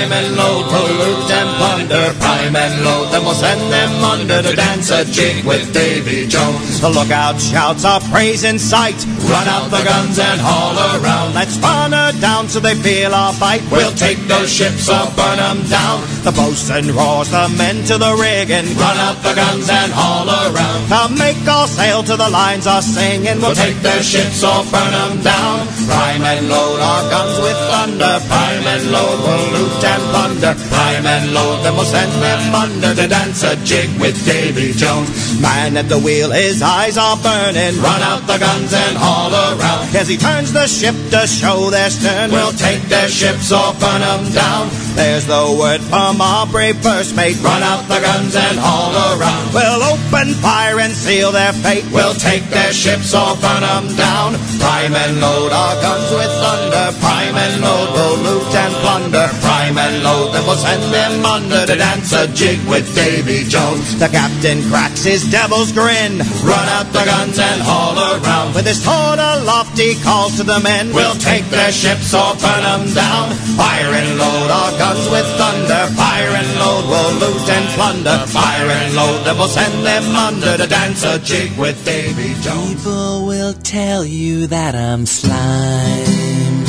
Prime 0.06 0.24
and 0.24 0.36
load, 0.36 0.70
pollute 0.70 1.30
and 1.32 1.50
plunder. 1.58 2.14
Prime 2.20 2.54
and 2.54 2.84
load, 2.84 3.15
we'll 3.36 3.48
send 3.48 3.72
them 3.72 4.04
under 4.04 4.42
to 4.42 4.56
dance 4.56 4.90
a 4.90 5.04
jig 5.04 5.44
with 5.44 5.72
Davy 5.72 6.26
Jones. 6.26 6.80
The 6.80 6.88
lookout 6.88 7.40
shouts 7.40 7.84
our 7.84 8.00
praise 8.12 8.44
in 8.44 8.58
sight. 8.58 8.96
Run 9.28 9.48
out 9.48 9.68
the 9.70 9.82
guns 9.84 10.18
and 10.18 10.40
haul 10.40 10.76
around. 10.76 11.34
Let's 11.34 11.56
burn 11.58 11.92
her 11.92 12.12
down 12.20 12.48
so 12.48 12.60
they 12.60 12.74
feel 12.74 13.14
our 13.14 13.34
bite. 13.38 13.62
We'll 13.70 13.92
take 13.92 14.18
those 14.28 14.52
ships 14.52 14.88
or 14.88 15.04
burn 15.16 15.36
them 15.36 15.62
down. 15.68 16.02
The 16.24 16.32
boatswain 16.32 16.94
roars 16.94 17.30
the 17.30 17.48
men 17.56 17.84
to 17.86 17.98
the 17.98 18.12
rigging. 18.16 18.66
Run 18.76 18.96
out 18.98 19.20
the 19.22 19.34
guns 19.34 19.68
and 19.68 19.92
haul 19.92 20.28
around. 20.28 20.88
Now 20.88 21.08
make 21.08 21.40
all 21.48 21.66
sail 21.66 22.02
to 22.04 22.16
the 22.16 22.30
lines 22.30 22.66
are 22.66 22.82
singing. 22.82 23.40
We'll 23.40 23.54
take 23.54 23.76
their 23.82 24.02
ships 24.02 24.42
or 24.44 24.64
burn 24.72 24.92
them 24.92 25.22
down. 25.22 25.66
Prime 25.86 26.22
and 26.22 26.48
load 26.48 26.80
our 26.80 27.02
guns 27.10 27.36
with 27.40 27.58
thunder. 27.70 28.18
Prime 28.28 28.64
and 28.64 28.84
load, 28.90 29.18
we'll 29.20 29.46
loot 29.54 29.84
and 29.84 30.02
plunder. 30.10 30.52
Prime 30.72 31.06
and 31.06 31.32
load, 31.32 31.62
then 31.64 31.74
we'll 31.74 31.84
send 31.84 32.12
them 32.22 32.54
under 32.54 32.94
to 32.94 33.06
dance 33.26 33.42
a 33.42 33.56
jig 33.64 33.90
with 34.00 34.14
Davy 34.24 34.72
Jones. 34.72 35.40
Man 35.40 35.76
at 35.76 35.88
the 35.88 35.98
wheel, 35.98 36.30
his 36.30 36.62
eyes 36.62 36.96
are 36.96 37.16
burning. 37.16 37.74
Run 37.82 38.02
out 38.02 38.22
the 38.26 38.38
guns 38.38 38.72
and 38.72 38.96
haul 38.96 39.32
around. 39.34 39.94
As 39.96 40.06
he 40.06 40.16
turns 40.16 40.52
the 40.52 40.66
ship 40.66 40.94
to 41.10 41.26
show 41.26 41.70
their 41.70 41.90
stern, 41.90 42.30
we'll 42.30 42.52
take 42.52 42.82
their 42.82 43.08
ships 43.08 43.50
or 43.50 43.74
burn 43.82 44.00
them 44.00 44.30
down. 44.30 44.70
There's 44.94 45.26
the 45.26 45.56
word 45.58 45.80
from 45.82 46.20
our 46.20 46.46
brave 46.46 46.76
first 46.78 47.16
mate. 47.16 47.36
Run 47.42 47.62
out 47.62 47.82
the 47.88 48.00
guns 48.00 48.36
and 48.36 48.58
haul 48.58 48.94
around. 48.94 49.52
We'll 49.52 49.82
open 49.82 50.32
fire 50.38 50.78
and 50.78 50.92
seal 50.92 51.32
their 51.32 51.52
fate. 51.52 51.84
We'll 51.90 52.14
take 52.14 52.44
their 52.48 52.72
ships 52.72 53.12
or 53.12 53.34
burn 53.42 53.66
them 53.66 53.90
down. 53.96 54.38
Prime 54.62 54.94
and 54.94 55.20
load 55.20 55.52
our 55.52 55.74
guns 55.82 56.08
with 56.14 56.32
thunder. 56.38 56.86
Prime 57.02 57.34
and 57.34 57.60
load, 57.60 57.90
we'll 57.92 58.18
loot 58.22 58.54
and 58.54 58.74
plunder. 58.80 59.26
Prime 59.42 59.76
and 59.76 60.02
load, 60.02 60.32
then 60.32 60.46
we'll 60.46 60.56
send 60.56 60.82
them 60.94 61.26
under 61.26 61.66
to 61.66 61.74
dance 61.76 62.12
a 62.12 62.28
jig 62.28 62.62
with 62.70 62.86
Davy 62.94 63.15
Jones. 63.22 63.98
The 63.98 64.08
captain 64.08 64.60
cracks 64.68 65.02
his 65.04 65.24
devil's 65.30 65.72
grin. 65.72 66.18
Run 66.44 66.66
out 66.76 66.92
the 66.92 67.04
guns 67.04 67.38
and 67.38 67.62
haul 67.62 67.96
around. 67.96 68.54
With 68.54 68.66
his 68.66 68.84
horn 68.84 69.18
aloft, 69.18 69.78
he 69.78 69.94
calls 70.02 70.36
to 70.36 70.42
the 70.44 70.60
men. 70.60 70.92
We'll 70.92 71.16
take 71.16 71.44
their 71.46 71.72
ships 71.72 72.12
or 72.12 72.34
burn 72.36 72.62
them 72.62 72.92
down. 72.92 73.32
Fire 73.56 73.92
and 73.94 74.18
load 74.18 74.50
our 74.50 74.72
guns 74.76 75.08
with 75.08 75.26
thunder. 75.40 75.88
Fire 75.96 76.28
and 76.28 76.50
load, 76.60 76.84
we'll 76.92 77.14
loot 77.22 77.48
and 77.48 77.66
plunder. 77.72 78.18
Fire 78.26 78.68
and 78.68 78.94
load, 78.94 79.24
then 79.24 79.36
we'll 79.38 79.48
send 79.48 79.86
them 79.86 80.04
under 80.14 80.56
to 80.56 80.66
dance 80.66 81.02
a 81.04 81.18
jig 81.18 81.56
with 81.58 81.82
Davy 81.84 82.34
Jones. 82.42 82.84
People 82.84 83.26
will 83.26 83.54
tell 83.54 84.04
you 84.04 84.46
that 84.48 84.74
I'm 84.74 85.06
slime, 85.06 86.64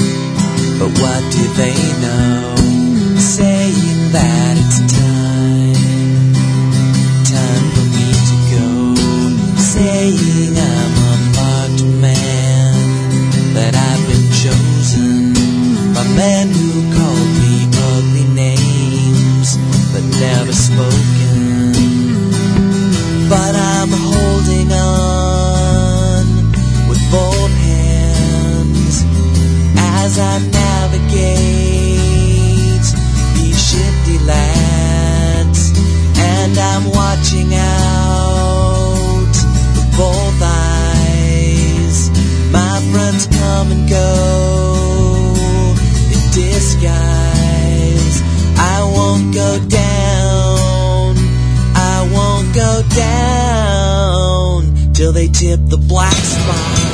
but 0.79 0.91
what 0.95 1.21
do 1.33 1.43
they 1.59 1.75
know? 2.01 2.55
Saying 3.17 4.11
that 4.13 4.66
Saying 9.77 10.57
I'm 10.57 10.95
a 11.11 11.15
marked 11.37 11.83
man, 12.01 12.73
that 13.53 13.75
I've 13.75 14.03
been 14.09 14.27
chosen 14.41 15.33
by 15.93 16.03
men 16.17 16.66
tip 55.39 55.59
the 55.69 55.77
black 55.77 56.15
spot. 56.15 56.86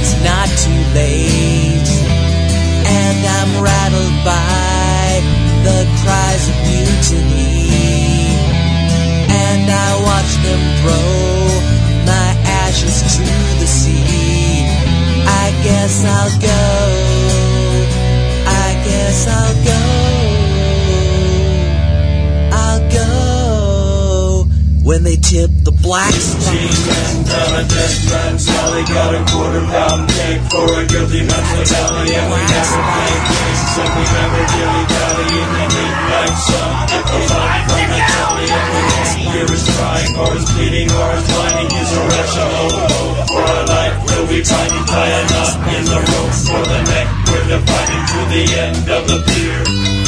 It's 0.00 0.16
not 0.24 0.48
too 0.64 0.80
late. 0.96 1.90
And 2.88 3.18
I'm 3.36 3.52
rattled 3.62 4.16
by 4.24 5.20
the 5.66 5.78
cries 6.00 6.44
of 6.48 6.56
mutiny. 6.68 7.68
And 9.28 9.64
I 9.68 9.90
watch 10.08 10.32
them 10.46 10.62
throw 10.80 11.10
my 12.12 12.28
ashes 12.64 12.98
to 13.16 13.24
the 13.60 13.66
sea. 13.66 14.64
I 15.26 15.46
guess 15.62 16.04
I'll 16.04 16.40
go. 16.40 17.09
When 25.00 25.08
they 25.08 25.16
tip 25.16 25.48
the 25.64 25.72
black 25.72 26.12
spot. 26.12 26.52
Down 27.24 27.52
a 27.56 27.64
dead 27.64 27.96
man's 28.12 28.44
alley, 28.52 28.84
got 28.84 29.16
a 29.16 29.22
quarter 29.32 29.64
pound 29.64 30.04
cake 30.12 30.44
for 30.52 30.68
a 30.76 30.84
guilty 30.84 31.24
mental 31.24 31.64
tally, 31.64 32.12
and 32.12 32.28
we 32.28 32.40
never 32.44 32.80
play 32.84 33.14
games, 33.32 33.72
and 33.80 33.92
we 33.96 34.04
never 34.12 34.40
dilly 34.44 34.84
dally 34.92 35.28
in 35.40 35.48
the 35.56 35.66
midnight 35.72 36.36
sun. 36.36 36.72
If 36.92 37.04
we 37.16 37.20
fight 37.32 37.64
from 37.64 37.86
the 37.88 38.00
telly, 38.12 38.44
and 38.44 38.64
we 38.68 38.80
won't 38.92 39.12
hear 39.24 39.46
his 39.48 39.64
crying 39.72 40.12
or 40.20 40.30
his 40.36 40.44
bleeding 40.52 40.90
or 40.92 41.08
his 41.16 41.26
whining, 41.32 41.70
his 41.72 41.90
irrational 41.96 42.68
for 43.24 43.40
our 43.40 43.64
life 43.72 43.96
will 44.04 44.26
be 44.28 44.44
trying 44.44 44.84
tie 44.84 45.12
a 45.16 45.22
knot 45.32 45.52
in 45.80 45.84
the 45.88 45.96
rope 45.96 46.36
for 46.44 46.60
the 46.60 46.80
neck. 46.92 47.08
We're 47.24 47.48
defining 47.48 48.04
to 48.04 48.20
the 48.36 48.44
end 48.52 48.84
of 48.84 49.02
the 49.08 49.18
pier. 49.32 49.99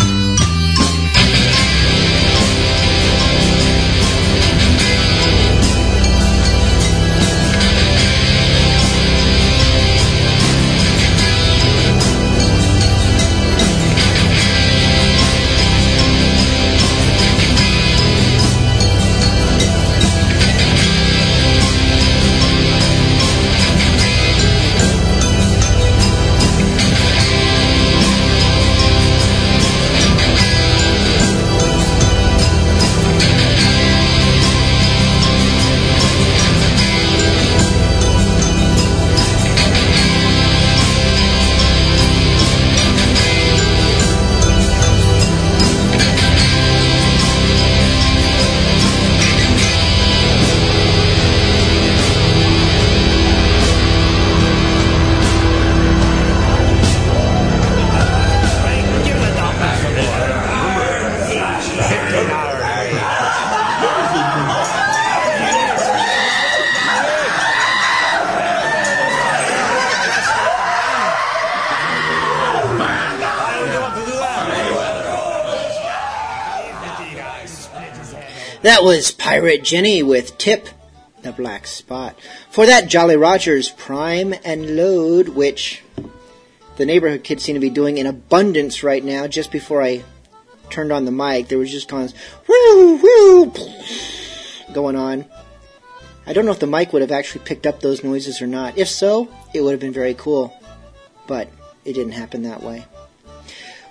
That 78.63 78.85
was 78.85 79.11
Pirate 79.11 79.65
Jenny 79.65 80.05
with 80.05 80.39
Tip 80.39 80.69
the 81.23 81.33
Black 81.33 81.67
Spot. 81.67 82.17
For 82.49 82.65
that, 82.65 82.89
Jolly 82.89 83.17
Rogers 83.17 83.71
Prime 83.71 84.35
and 84.45 84.77
Load, 84.77 85.31
which 85.31 85.83
the 86.77 86.87
neighborhood 86.87 87.25
kids 87.25 87.43
seem 87.43 87.55
to 87.55 87.61
be 87.61 87.71
doing 87.71 87.99
in 87.99 88.07
abundance 88.07 88.85
right 88.85 89.05
now. 89.05 89.27
Just 89.27 89.51
before 89.51 89.83
I 89.83 90.05
turned 90.71 90.93
on 90.93 91.07
the 91.07 91.11
mic, 91.11 91.49
there 91.49 91.59
was 91.59 91.73
just 91.73 91.93
of 91.93 92.15
woo 92.49 92.97
woo 93.03 93.53
going 94.73 94.95
on. 94.95 95.25
I 96.25 96.33
don't 96.33 96.47
know 96.47 96.53
if 96.53 96.61
the 96.61 96.69
mic 96.69 96.93
would 96.93 97.03
have 97.03 97.11
actually 97.11 97.45
picked 97.45 97.67
up 97.67 97.81
those 97.81 98.05
noises 98.05 98.41
or 98.41 98.47
not. 98.47 98.79
If 98.79 98.89
so, 98.89 99.29
it 99.53 99.63
would 99.63 99.73
have 99.73 99.81
been 99.81 99.93
very 99.93 100.15
cool. 100.15 100.57
But 101.27 101.49
it 101.85 101.95
didn't 101.95 102.13
happen 102.13 102.43
that 102.43 102.63
way. 102.63 102.85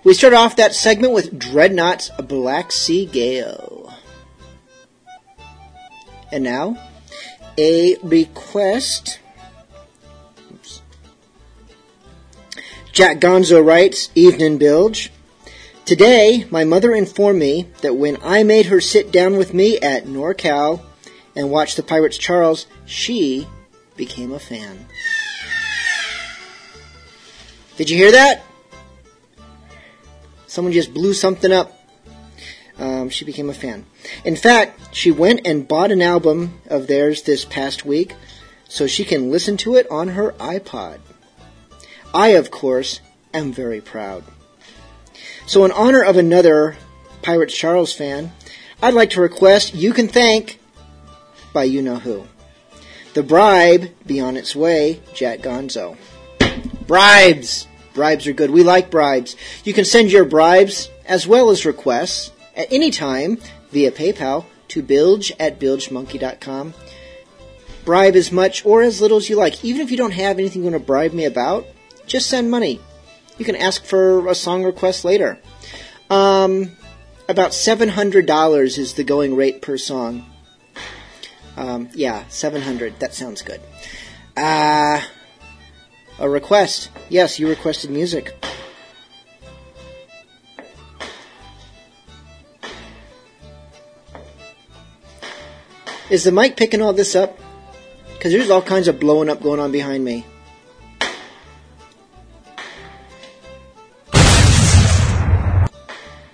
We 0.05 0.13
start 0.13 0.34
off 0.34 0.55
that 0.55 0.74
segment 0.74 1.13
with 1.13 1.38
Dreadnought's 1.38 2.09
Black 2.24 2.72
Sea 2.72 3.05
Gale. 3.05 3.81
And 6.32 6.44
now, 6.44 6.78
a 7.58 7.98
request. 8.04 9.20
Oops. 10.52 10.82
Jack 12.92 13.20
Gonzo 13.20 13.66
writes, 13.66 14.10
Evening 14.16 14.58
Bilge. 14.58 15.12
Today, 15.86 16.46
my 16.50 16.64
mother 16.64 16.94
informed 16.94 17.40
me 17.40 17.68
that 17.82 17.96
when 17.96 18.18
I 18.24 18.44
made 18.44 18.68
her 18.68 18.80
sit 18.80 19.12
down 19.12 19.36
with 19.36 19.54
me 19.54 19.78
at 19.80 20.06
NorCal 20.06 20.82
and 21.36 21.52
watch 21.52 21.76
the 21.76 21.84
Pirates 21.84 22.18
Charles, 22.18 22.66
she 22.86 23.48
became 23.98 24.32
a 24.32 24.40
fan. 24.40 24.86
Did 27.78 27.90
you 27.90 27.98
hear 27.98 28.12
that? 28.12 28.44
Someone 30.48 30.74
just 30.74 30.94
blew 30.94 31.14
something 31.14 31.52
up. 31.52 31.74
Um, 32.78 33.10
she 33.10 33.26
became 33.26 33.50
a 33.50 33.54
fan. 33.54 33.86
In 34.24 34.36
fact, 34.36 34.95
she 34.95 35.12
went 35.12 35.45
and 35.45 35.68
bought 35.68 35.91
an 35.91 36.02
album 36.02 36.62
of 36.68 36.88
theirs 36.88 37.24
this 37.24 37.45
past 37.45 37.86
week 37.86 38.16
so 38.68 38.88
she 38.88 39.04
can 39.04 39.32
listen 39.32 39.58
to 39.58 39.76
it 39.76 39.89
on 39.91 40.10
her 40.10 40.32
iPod. 40.34 40.99
I, 42.14 42.30
of 42.30 42.52
course, 42.52 43.02
am 43.34 43.52
very 43.52 43.82
proud. 43.82 44.24
So, 45.45 45.66
in 45.66 45.72
honor 45.72 46.04
of 46.04 46.18
another 46.18 46.78
Pirates 47.22 47.56
Charles 47.56 47.93
fan, 47.93 48.32
I'd 48.82 48.93
like 48.93 49.12
to 49.12 49.22
request 49.22 49.76
You 49.76 49.93
Can 49.93 50.08
Thank 50.08 50.60
by 51.54 51.64
You 51.64 51.82
Know 51.82 51.97
Who. 51.97 52.26
The 53.14 53.24
bribe 53.24 53.91
be 54.06 54.20
on 54.20 54.38
its 54.38 54.56
way, 54.56 55.02
Jack 55.14 55.39
Gonzo. 55.39 55.97
Bribes! 56.88 57.68
Bribes 57.93 58.26
are 58.26 58.34
good. 58.34 58.52
We 58.52 58.64
like 58.64 58.89
bribes. 58.89 59.36
You 59.66 59.74
can 59.74 59.84
send 59.84 60.12
your 60.12 60.24
bribes 60.24 60.89
as 61.06 61.28
well 61.28 61.49
as 61.49 61.66
requests 61.66 62.32
at 62.56 62.72
any 62.72 62.89
time 62.89 63.38
via 63.72 63.91
PayPal 63.91 64.45
to 64.69 64.82
bilge 64.82 65.34
at 65.39 65.59
bilgemonkey.com. 65.59 66.74
Bribe 67.84 68.15
as 68.15 68.32
much 68.32 68.65
or 68.65 68.84
as 68.84 69.01
little 69.01 69.17
as 69.17 69.30
you 69.30 69.36
like. 69.36 69.63
Even 69.65 69.82
if 69.82 69.91
you 69.91 69.97
don't 69.97 70.11
have 70.11 70.38
anything 70.38 70.63
you 70.63 70.72
want 70.72 70.82
to 70.82 70.86
bribe 70.86 71.13
me 71.13 71.26
about, 71.26 71.65
just 72.05 72.30
send 72.30 72.51
money. 72.51 72.80
You 73.38 73.45
can 73.45 73.55
ask 73.55 73.84
for 73.84 74.28
a 74.28 74.36
song 74.36 74.63
request 74.63 75.03
later. 75.03 75.39
Um, 76.09 76.72
about 77.28 77.51
$700 77.51 78.78
is 78.78 78.93
the 78.93 79.03
going 79.03 79.36
rate 79.36 79.61
per 79.61 79.78
song. 79.78 80.26
Um, 81.57 81.89
yeah, 81.93 82.26
700 82.28 82.99
That 82.99 83.13
sounds 83.13 83.41
good. 83.41 83.61
Uh, 84.38 85.01
a 86.19 86.30
request. 86.30 86.89
Yes, 87.09 87.39
you 87.39 87.49
requested 87.49 87.89
music. 87.89 88.34
Is 96.12 96.26
the 96.26 96.32
mic 96.34 96.57
picking 96.57 96.82
all 96.82 96.91
this 96.91 97.16
up? 97.16 97.39
Because 98.12 98.34
there's 98.34 98.49
all 98.49 98.62
kinds 98.62 98.89
of 98.89 98.99
blowing 98.99 99.30
up 99.30 99.41
going 99.41 99.62
on 99.62 99.72
behind 99.72 100.03
me. 100.03 100.26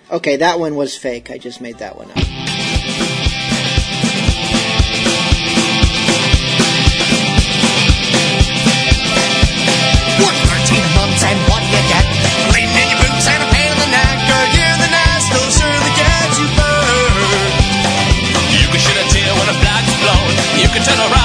Okay, 0.10 0.38
that 0.38 0.60
one 0.60 0.76
was 0.76 0.98
fake. 0.98 1.30
I 1.30 1.38
just 1.38 1.62
made 1.62 1.78
that 1.78 1.96
one 1.96 2.10
up. 2.10 2.37
You 20.88 21.17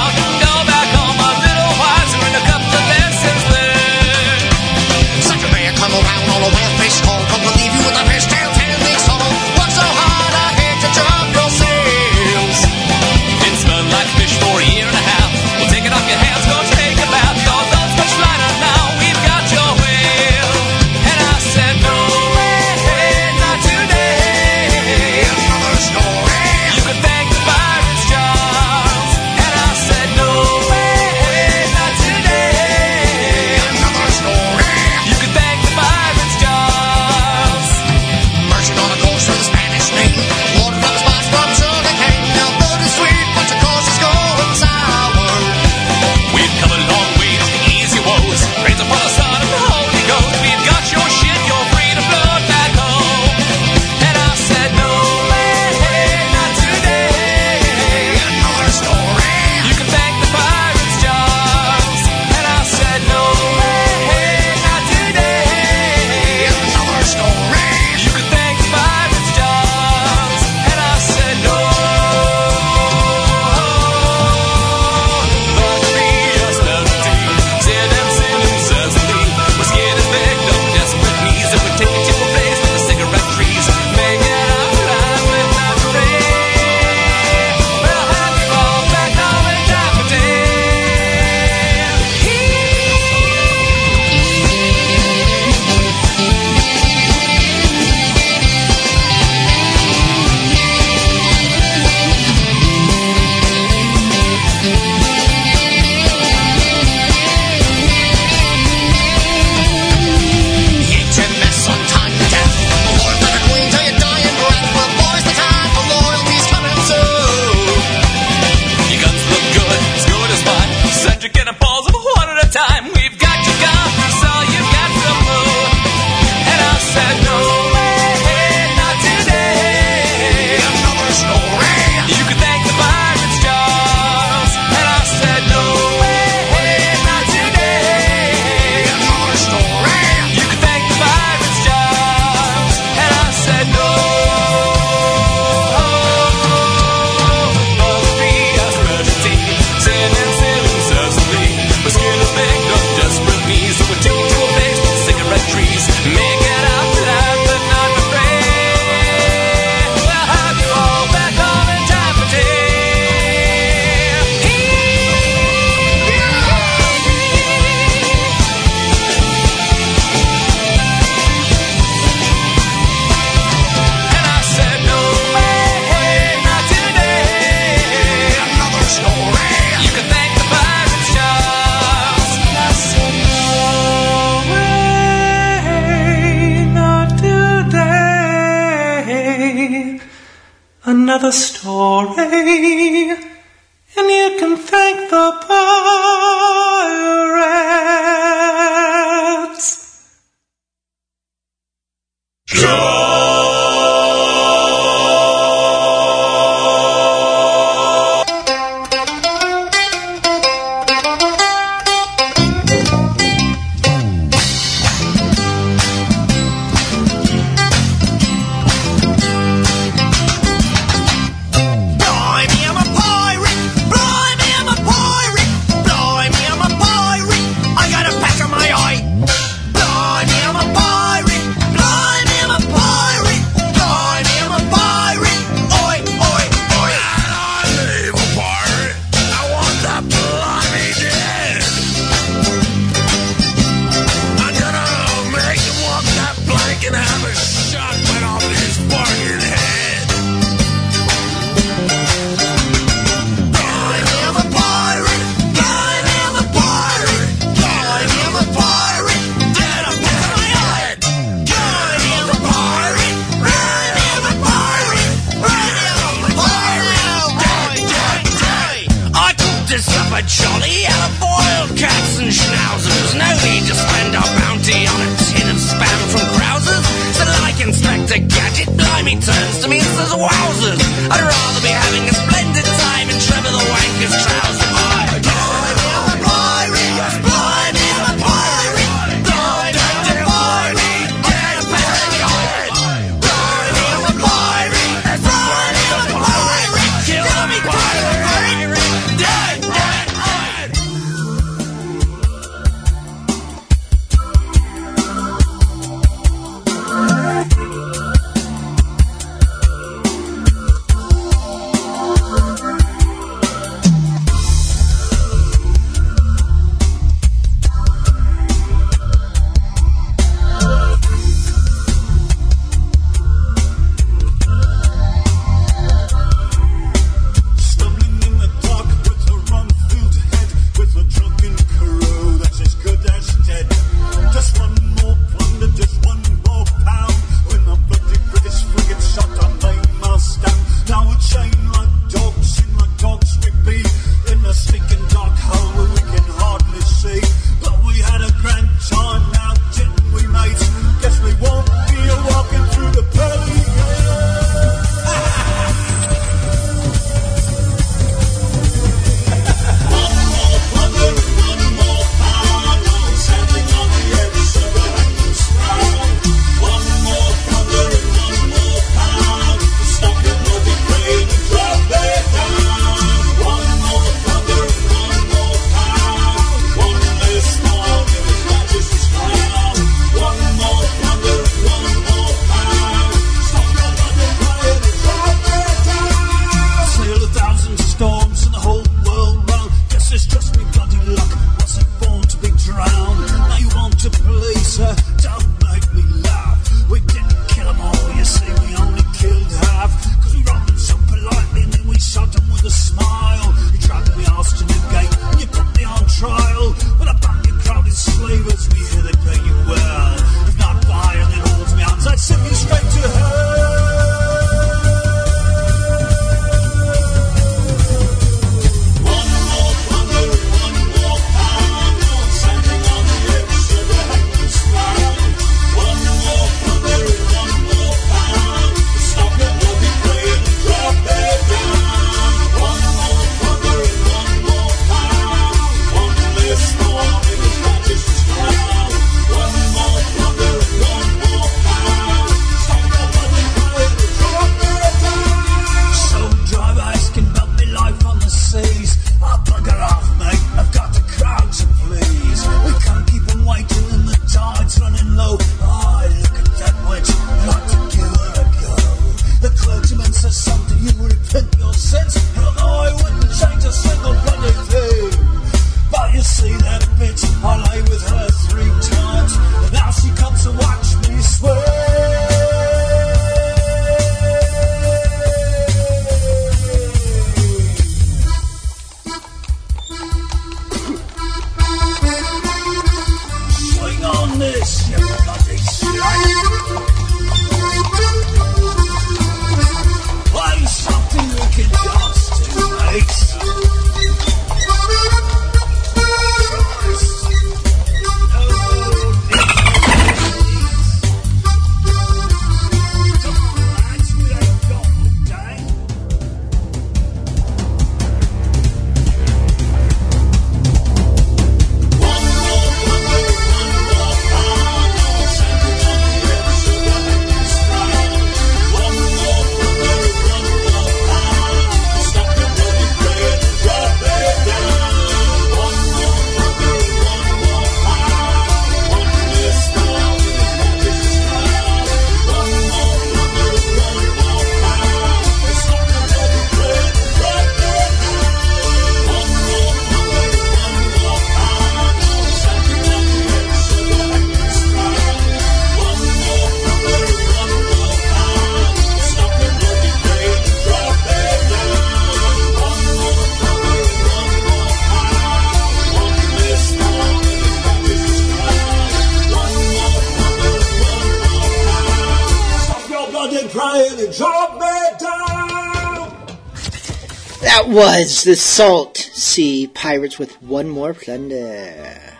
was 567.73 568.23
the 568.23 568.35
Salt 568.35 568.97
Sea 568.97 569.65
Pirates 569.65 570.19
with 570.19 570.39
one 570.43 570.69
more 570.69 570.93
plunder. 570.93 572.19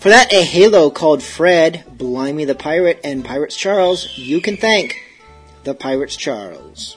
For 0.00 0.08
that, 0.08 0.32
a 0.32 0.42
halo 0.42 0.90
called 0.90 1.22
Fred, 1.22 1.84
Blimey 1.96 2.44
the 2.44 2.56
Pirate, 2.56 2.98
and 3.04 3.24
Pirates 3.24 3.54
Charles, 3.54 4.18
you 4.18 4.40
can 4.40 4.56
thank 4.56 4.96
the 5.62 5.72
Pirates 5.72 6.16
Charles. 6.16 6.96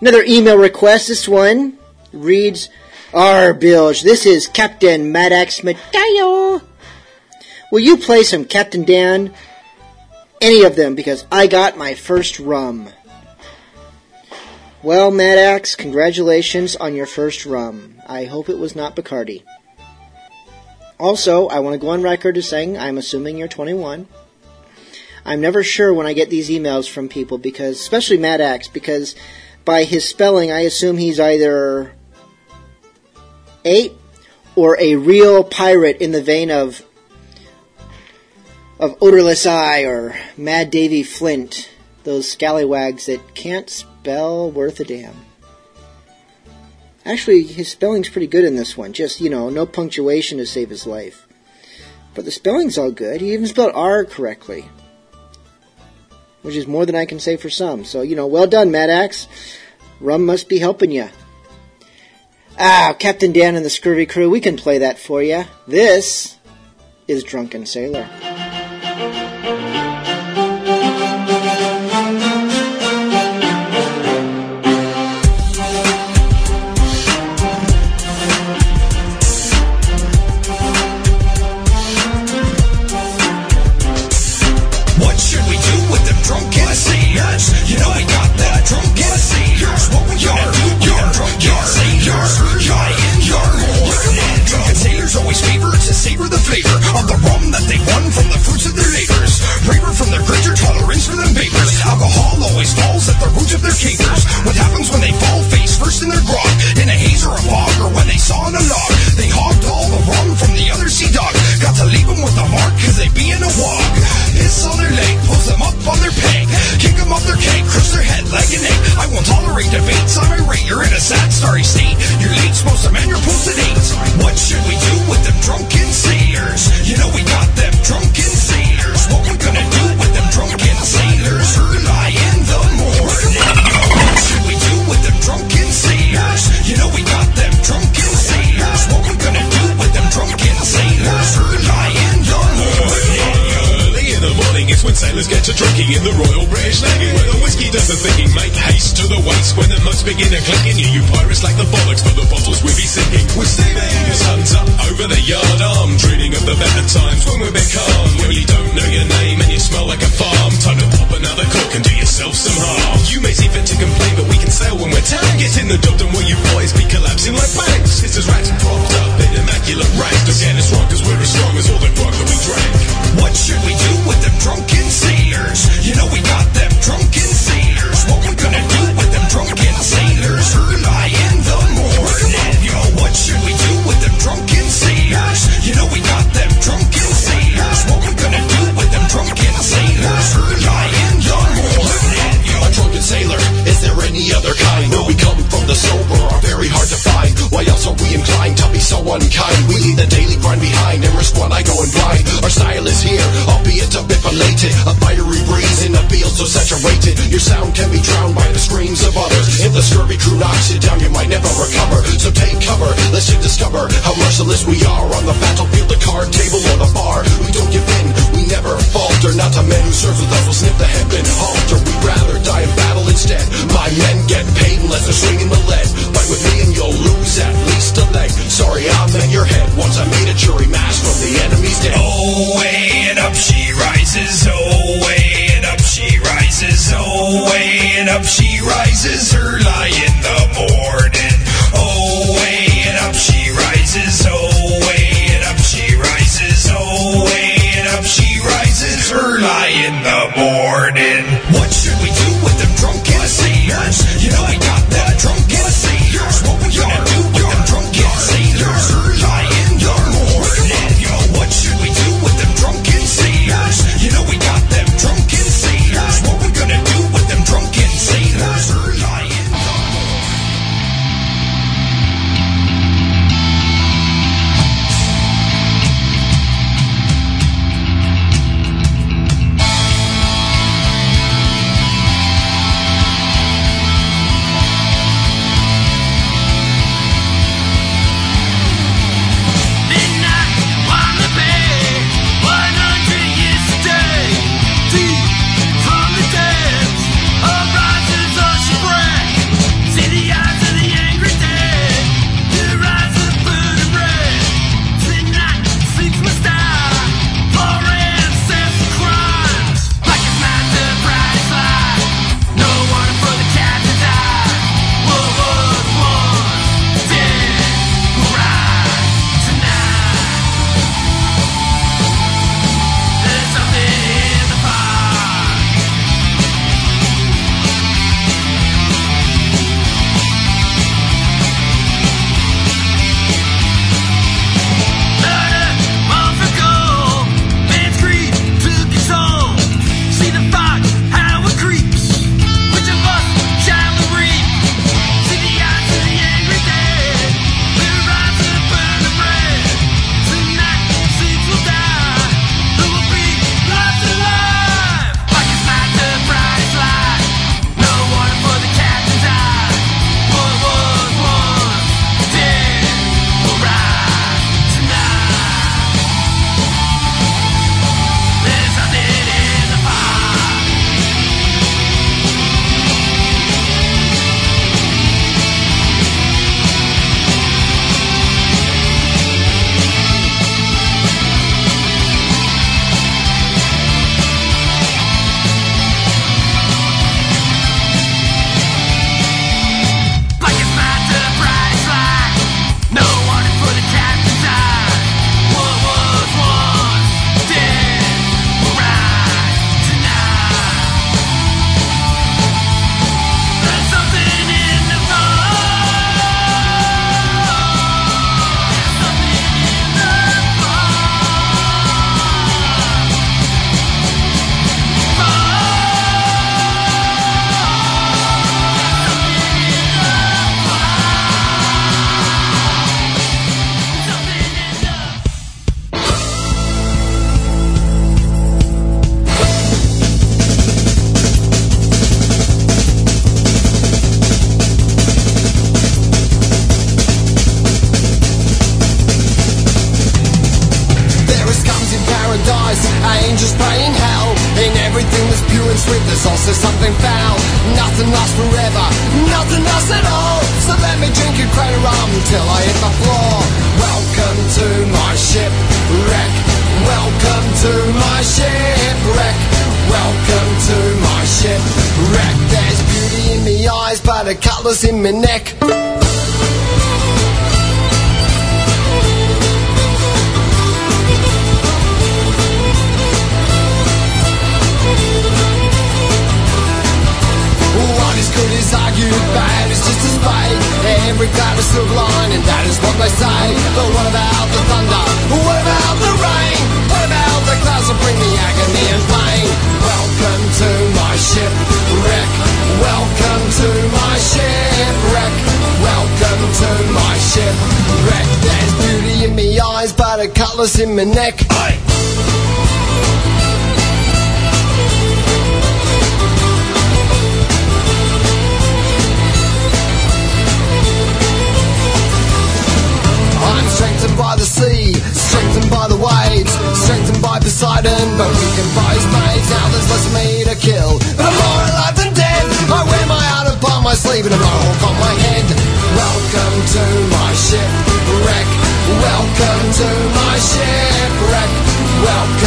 Another 0.00 0.24
email 0.26 0.56
request, 0.56 1.08
this 1.08 1.28
one 1.28 1.76
reads, 2.10 2.70
Our 3.12 3.52
Bilge, 3.52 4.00
this 4.00 4.24
is 4.24 4.46
Captain 4.46 5.12
Maddox 5.12 5.62
Mateo. 5.62 6.62
Will 7.70 7.80
you 7.80 7.98
play 7.98 8.22
some 8.22 8.46
Captain 8.46 8.84
Dan? 8.84 9.34
Any 10.40 10.64
of 10.64 10.74
them, 10.74 10.94
because 10.94 11.26
I 11.30 11.48
got 11.48 11.76
my 11.76 11.92
first 11.92 12.38
rum. 12.40 12.88
Well, 14.82 15.12
Madax, 15.12 15.76
congratulations 15.76 16.74
on 16.74 16.94
your 16.94 17.04
first 17.04 17.44
rum. 17.44 17.96
I 18.06 18.24
hope 18.24 18.48
it 18.48 18.58
was 18.58 18.74
not 18.74 18.96
Bacardi. 18.96 19.42
Also, 20.98 21.48
I 21.48 21.58
want 21.58 21.74
to 21.74 21.78
go 21.78 21.90
on 21.90 22.02
record 22.02 22.38
as 22.38 22.48
saying 22.48 22.78
I'm 22.78 22.96
assuming 22.96 23.36
you're 23.36 23.46
21. 23.46 24.08
I'm 25.26 25.40
never 25.42 25.62
sure 25.62 25.92
when 25.92 26.06
I 26.06 26.14
get 26.14 26.30
these 26.30 26.48
emails 26.48 26.88
from 26.88 27.10
people 27.10 27.36
because, 27.36 27.78
especially 27.78 28.16
Madax, 28.16 28.72
because 28.72 29.14
by 29.66 29.84
his 29.84 30.08
spelling, 30.08 30.50
I 30.50 30.60
assume 30.60 30.96
he's 30.96 31.20
either 31.20 31.92
eight 33.66 33.92
or 34.56 34.80
a 34.80 34.96
real 34.96 35.44
pirate 35.44 35.98
in 36.00 36.12
the 36.12 36.22
vein 36.22 36.50
of 36.50 36.82
of 38.78 38.96
Odorless 39.02 39.44
Eye 39.44 39.82
or 39.82 40.16
Mad 40.38 40.70
Davy 40.70 41.02
Flint, 41.02 41.68
those 42.04 42.26
scallywags 42.26 43.04
that 43.04 43.34
can't 43.34 43.84
spell 44.00 44.50
worth 44.50 44.80
a 44.80 44.84
damn. 44.84 45.14
Actually, 47.04 47.42
his 47.42 47.68
spelling's 47.68 48.08
pretty 48.08 48.26
good 48.26 48.44
in 48.44 48.56
this 48.56 48.74
one. 48.76 48.94
Just, 48.94 49.20
you 49.20 49.28
know, 49.28 49.50
no 49.50 49.66
punctuation 49.66 50.38
to 50.38 50.46
save 50.46 50.70
his 50.70 50.86
life. 50.86 51.26
But 52.14 52.24
the 52.24 52.30
spelling's 52.30 52.78
all 52.78 52.90
good. 52.90 53.20
He 53.20 53.34
even 53.34 53.46
spelled 53.46 53.72
R 53.74 54.06
correctly. 54.06 54.64
Which 56.40 56.56
is 56.56 56.66
more 56.66 56.86
than 56.86 56.94
I 56.94 57.04
can 57.04 57.20
say 57.20 57.36
for 57.36 57.50
some. 57.50 57.84
So, 57.84 58.00
you 58.00 58.16
know, 58.16 58.26
well 58.26 58.46
done, 58.46 58.70
Madax. 58.70 59.26
Rum 60.00 60.24
must 60.24 60.48
be 60.48 60.58
helping 60.58 60.90
you. 60.90 61.08
Ah, 62.58 62.94
Captain 62.98 63.32
Dan 63.32 63.54
and 63.54 63.64
the 63.64 63.70
Scurvy 63.70 64.06
Crew, 64.06 64.30
we 64.30 64.40
can 64.40 64.56
play 64.56 64.78
that 64.78 64.98
for 64.98 65.22
you. 65.22 65.44
This 65.66 66.38
is 67.06 67.22
Drunken 67.22 67.66
Sailor. 67.66 68.08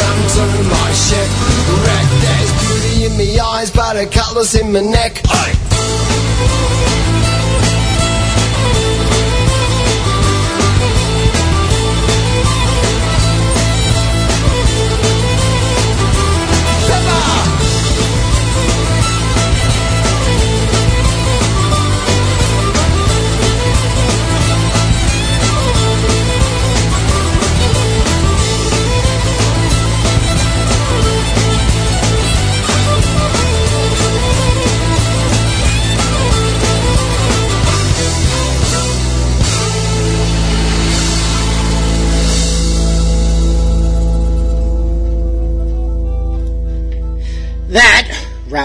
To 0.04 0.40
my 0.40 0.92
shipwreck. 0.92 2.06
There's 2.24 2.52
beauty 2.60 3.04
in 3.06 3.12
my 3.16 3.44
eyes, 3.44 3.70
but 3.70 3.96
a 3.96 4.06
cutlass 4.06 4.54
in 4.54 4.72
my 4.72 4.80
neck. 4.80 5.22
That 5.22 7.03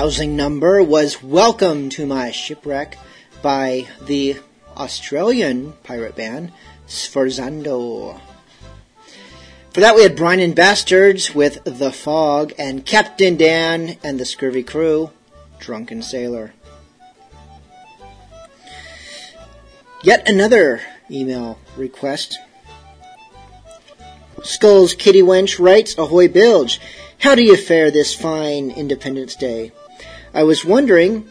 rousing 0.02 0.38
number 0.38 0.82
was 0.82 1.22
Welcome 1.22 1.90
to 1.90 2.06
My 2.06 2.32
Shipwreck 2.32 2.98
by 3.42 3.86
the 4.02 4.38
Australian 4.78 5.74
pirate 5.84 6.16
band 6.16 6.54
Sforzando. 6.88 8.18
For 9.74 9.82
that, 9.82 9.96
we 9.96 10.04
had 10.04 10.16
Brian 10.16 10.40
and 10.40 10.56
Bastards 10.56 11.36
with 11.36 11.62
The 11.66 11.92
Fog 11.92 12.54
and 12.58 12.86
Captain 12.86 13.36
Dan 13.36 13.98
and 14.02 14.18
the 14.18 14.24
Scurvy 14.24 14.64
Crew, 14.64 15.12
Drunken 15.60 16.02
Sailor. 16.02 16.54
Yet 20.02 20.30
another 20.30 20.80
email 21.12 21.60
request. 21.76 22.40
Skulls 24.44 24.94
Kitty 24.94 25.24
Wench 25.24 25.60
writes, 25.60 25.98
Ahoy 25.98 26.30
Bilge, 26.30 26.80
how 27.18 27.36
do 27.36 27.44
you 27.44 27.58
fare 27.58 27.92
this 27.92 28.16
fine 28.16 28.72
Independence 28.72 29.36
Day? 29.36 29.74
I 30.34 30.44
was 30.44 30.64
wondering 30.64 31.28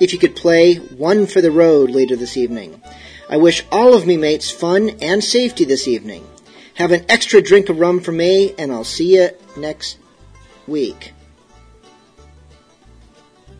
if 0.00 0.12
you 0.12 0.18
could 0.18 0.36
play 0.36 0.76
One 0.76 1.26
for 1.26 1.40
the 1.40 1.50
Road 1.50 1.90
later 1.90 2.16
this 2.16 2.36
evening. 2.36 2.82
I 3.28 3.38
wish 3.38 3.64
all 3.72 3.94
of 3.94 4.06
me 4.06 4.16
mates 4.16 4.50
fun 4.50 4.90
and 5.00 5.24
safety 5.24 5.64
this 5.64 5.88
evening. 5.88 6.26
Have 6.74 6.92
an 6.92 7.06
extra 7.08 7.40
drink 7.40 7.68
of 7.68 7.78
rum 7.78 8.00
for 8.00 8.12
me, 8.12 8.54
and 8.58 8.72
I'll 8.72 8.84
see 8.84 9.16
you 9.16 9.30
next 9.56 9.98
week. 10.66 11.12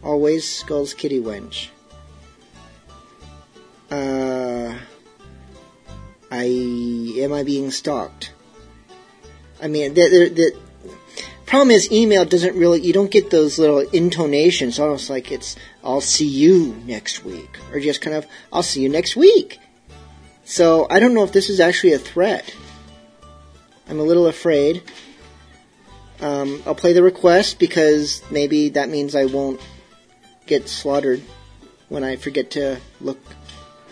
Always 0.02 0.46
Skulls 0.46 0.92
Kitty 0.92 1.20
Wench. 1.20 1.68
Uh, 3.90 4.74
I 6.30 6.44
am 7.22 7.32
I 7.32 7.42
being 7.42 7.70
stalked? 7.70 8.32
I 9.62 9.68
mean, 9.68 9.94
the, 9.94 10.08
the, 10.08 10.28
the 10.28 10.63
problem 11.46 11.70
is 11.70 11.90
email 11.92 12.24
doesn't 12.24 12.56
really 12.56 12.80
you 12.80 12.92
don't 12.92 13.10
get 13.10 13.30
those 13.30 13.58
little 13.58 13.80
intonations. 13.80 14.78
Almost 14.78 15.10
like 15.10 15.32
it's 15.32 15.56
I'll 15.82 16.00
see 16.00 16.26
you 16.26 16.74
next 16.86 17.24
week, 17.24 17.58
or 17.72 17.80
just 17.80 18.00
kind 18.00 18.16
of 18.16 18.26
I'll 18.52 18.62
see 18.62 18.82
you 18.82 18.88
next 18.88 19.16
week. 19.16 19.60
So 20.44 20.86
I 20.90 21.00
don't 21.00 21.14
know 21.14 21.24
if 21.24 21.32
this 21.32 21.48
is 21.48 21.60
actually 21.60 21.94
a 21.94 21.98
threat. 21.98 22.54
I'm 23.88 23.98
a 23.98 24.02
little 24.04 24.26
afraid. 24.26 24.82
Um, 26.20 26.62
I'll 26.66 26.74
play 26.74 26.92
the 26.92 27.02
request 27.02 27.58
because 27.58 28.22
maybe 28.30 28.70
that 28.70 28.88
means 28.88 29.14
I 29.14 29.24
won't 29.26 29.60
get 30.46 30.68
slaughtered 30.68 31.22
when 31.88 32.04
I 32.04 32.16
forget 32.16 32.50
to 32.52 32.78
look 33.00 33.20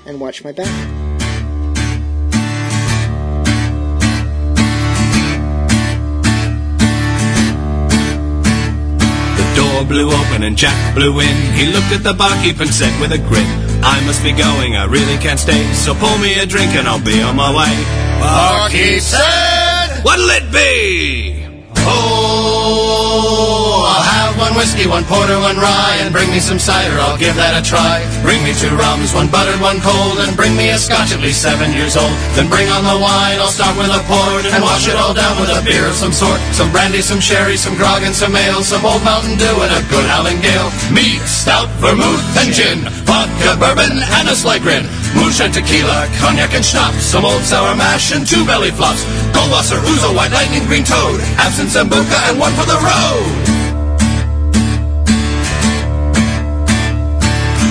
and 0.06 0.20
watch 0.20 0.44
my 0.44 0.52
back. 0.52 0.91
Door 9.82 9.88
blew 9.88 10.12
open 10.12 10.42
and 10.42 10.56
Jack 10.56 10.94
blew 10.94 11.20
in. 11.20 11.36
He 11.54 11.66
looked 11.66 11.92
at 11.92 12.02
the 12.02 12.12
barkeep 12.12 12.60
and 12.60 12.70
said 12.70 12.92
with 13.00 13.12
a 13.12 13.18
grin, 13.18 13.46
I 13.82 14.04
must 14.06 14.22
be 14.22 14.32
going, 14.32 14.76
I 14.76 14.84
really 14.84 15.16
can't 15.18 15.40
stay. 15.40 15.62
So 15.72 15.94
pour 15.94 16.18
me 16.18 16.34
a 16.34 16.46
drink 16.46 16.74
and 16.74 16.86
I'll 16.86 17.02
be 17.02 17.20
on 17.22 17.36
my 17.36 17.50
way. 17.50 17.74
Barkeep 18.20 19.00
said, 19.00 20.02
What'll 20.04 20.30
it 20.30 20.52
be? 20.52 21.46
Oh, 21.78 22.61
one 24.42 24.58
whiskey, 24.58 24.90
one 24.90 25.06
porter, 25.06 25.38
one 25.38 25.54
rye, 25.54 26.02
and 26.02 26.10
bring 26.10 26.26
me 26.34 26.42
some 26.42 26.58
cider, 26.58 26.98
I'll 26.98 27.14
give 27.16 27.38
that 27.38 27.54
a 27.54 27.62
try. 27.62 28.02
Bring 28.26 28.42
me 28.42 28.50
two 28.50 28.74
rums, 28.74 29.14
one 29.14 29.30
buttered, 29.30 29.62
one 29.62 29.78
cold, 29.78 30.18
and 30.18 30.34
bring 30.34 30.58
me 30.58 30.74
a 30.74 30.78
scotch 30.78 31.14
at 31.14 31.22
least 31.22 31.46
seven 31.46 31.70
years 31.70 31.94
old. 31.94 32.10
Then 32.34 32.50
bring 32.50 32.66
on 32.74 32.82
the 32.82 32.98
wine, 32.98 33.38
I'll 33.38 33.54
start 33.54 33.78
with 33.78 33.86
a 33.94 34.02
port, 34.10 34.42
and 34.50 34.58
wash 34.58 34.90
it 34.90 34.98
all 34.98 35.14
down 35.14 35.38
with 35.38 35.54
a 35.54 35.62
beer 35.62 35.86
of 35.86 35.94
some 35.94 36.10
sort. 36.10 36.42
Some 36.50 36.74
brandy, 36.74 37.06
some 37.06 37.22
sherry, 37.22 37.54
some 37.54 37.78
grog, 37.78 38.02
and 38.02 38.10
some 38.10 38.34
ale, 38.34 38.66
some 38.66 38.82
old 38.82 39.06
Mountain 39.06 39.38
Dew, 39.38 39.56
and 39.62 39.70
a 39.78 39.82
good 39.86 40.06
Howling 40.10 40.42
Gale. 40.42 40.74
Mead, 40.90 41.22
stout, 41.22 41.70
vermouth, 41.78 42.22
and 42.42 42.50
gin, 42.50 42.82
vodka, 43.06 43.54
bourbon, 43.62 43.94
and 43.94 44.26
a 44.26 44.34
slight 44.34 44.66
grin. 44.66 44.90
Moonshine, 45.14 45.54
tequila, 45.54 46.10
cognac, 46.18 46.50
and 46.50 46.66
schnapps, 46.66 47.06
some 47.06 47.22
old 47.22 47.46
sour 47.46 47.78
mash, 47.78 48.10
and 48.10 48.26
two 48.26 48.42
belly 48.42 48.74
flops. 48.74 49.06
Goldwasser, 49.30 49.78
ouzo, 49.78 50.10
white 50.18 50.34
lightning, 50.34 50.66
green 50.66 50.82
toad, 50.82 51.22
absinthe, 51.38 51.70
sambuca, 51.70 52.18
and 52.26 52.42
one 52.42 52.52
for 52.58 52.66
the 52.66 52.80
road. 52.82 53.51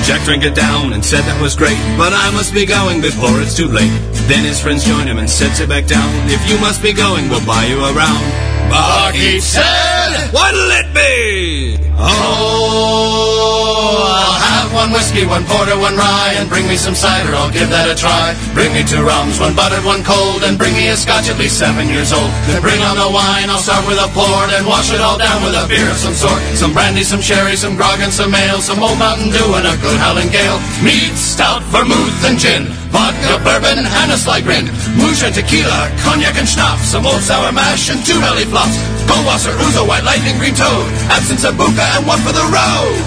Jack 0.03 0.25
drank 0.25 0.43
it 0.43 0.55
down 0.55 0.93
and 0.93 1.05
said 1.05 1.21
that 1.21 1.41
was 1.41 1.55
great, 1.55 1.77
but 1.97 2.11
I 2.11 2.31
must 2.31 2.53
be 2.53 2.65
going 2.65 3.01
before 3.01 3.39
it's 3.39 3.55
too 3.55 3.67
late. 3.67 3.91
Then 4.27 4.43
his 4.43 4.59
friends 4.59 4.83
joined 4.83 5.07
him 5.07 5.19
and 5.19 5.29
said, 5.29 5.53
sit 5.53 5.69
back 5.69 5.85
down. 5.85 6.09
If 6.29 6.41
you 6.49 6.59
must 6.59 6.81
be 6.81 6.91
going, 6.91 7.29
we'll 7.29 7.45
buy 7.45 7.65
you 7.65 7.79
around. 7.79 8.50
Barkeep 8.69 9.41
said, 9.41 10.29
What'll 10.33 10.71
it 10.71 10.93
be? 10.93 11.77
Oh, 11.97 14.07
I'll 14.09 14.39
have 14.41 14.73
one 14.73 14.91
whiskey, 14.91 15.25
one 15.25 15.45
porter, 15.45 15.77
one 15.77 15.95
rye, 15.95 16.33
and 16.37 16.49
bring 16.49 16.67
me 16.67 16.75
some 16.75 16.95
cider, 16.95 17.33
I'll 17.35 17.51
give 17.51 17.69
that 17.69 17.89
a 17.89 17.95
try. 17.95 18.33
Bring 18.57 18.73
me 18.73 18.81
two 18.83 19.03
rums, 19.05 19.39
one 19.39 19.53
buttered, 19.53 19.85
one 19.85 20.03
cold, 20.03 20.41
and 20.43 20.57
bring 20.57 20.73
me 20.73 20.89
a 20.89 20.97
scotch 20.97 21.29
at 21.29 21.37
least 21.37 21.59
seven 21.59 21.87
years 21.87 22.11
old. 22.11 22.31
Then 22.49 22.61
bring 22.61 22.81
on 22.81 22.97
the 22.97 23.09
wine, 23.11 23.49
I'll 23.53 23.61
start 23.61 23.85
with 23.85 24.01
a 24.01 24.09
port, 24.17 24.49
and 24.55 24.65
wash 24.65 24.89
it 24.91 25.01
all 25.01 25.17
down 25.17 25.43
with 25.45 25.53
a 25.53 25.67
beer 25.69 25.89
of 25.89 25.97
some 25.97 26.15
sort. 26.17 26.41
Some 26.57 26.73
brandy, 26.73 27.03
some 27.03 27.21
sherry, 27.21 27.55
some 27.55 27.75
grog, 27.77 27.99
and 28.01 28.11
some 28.11 28.33
ale, 28.33 28.61
some 28.61 28.81
old 28.81 28.97
Mountain 28.97 29.29
Dew, 29.29 29.53
and 29.53 29.67
a 29.67 29.75
good 29.83 29.97
howling 30.01 30.29
gale. 30.33 30.57
Mead, 30.81 31.13
stout, 31.13 31.61
vermouth, 31.69 32.25
and 32.25 32.39
gin. 32.41 32.65
Vodka, 32.91 33.39
bourbon, 33.39 33.87
and 33.87 34.11
a 34.11 34.17
sly 34.17 34.41
grin. 34.41 34.67
Moonshine, 34.99 35.31
tequila, 35.31 35.87
cognac, 36.03 36.35
and 36.35 36.47
schnapps. 36.47 36.91
Some 36.91 37.05
old 37.07 37.21
sour 37.23 37.51
mash 37.51 37.87
and 37.89 38.03
two 38.03 38.19
belly 38.19 38.43
flops. 38.51 38.75
Goldwasser, 39.07 39.55
ouzo, 39.63 39.87
white 39.87 40.03
lightning, 40.03 40.37
green 40.37 40.53
toad. 40.53 40.85
Absinthe, 41.07 41.55
Buka 41.55 41.85
and 41.95 42.05
one 42.05 42.19
for 42.19 42.33
the 42.35 42.43
road. 42.51 42.99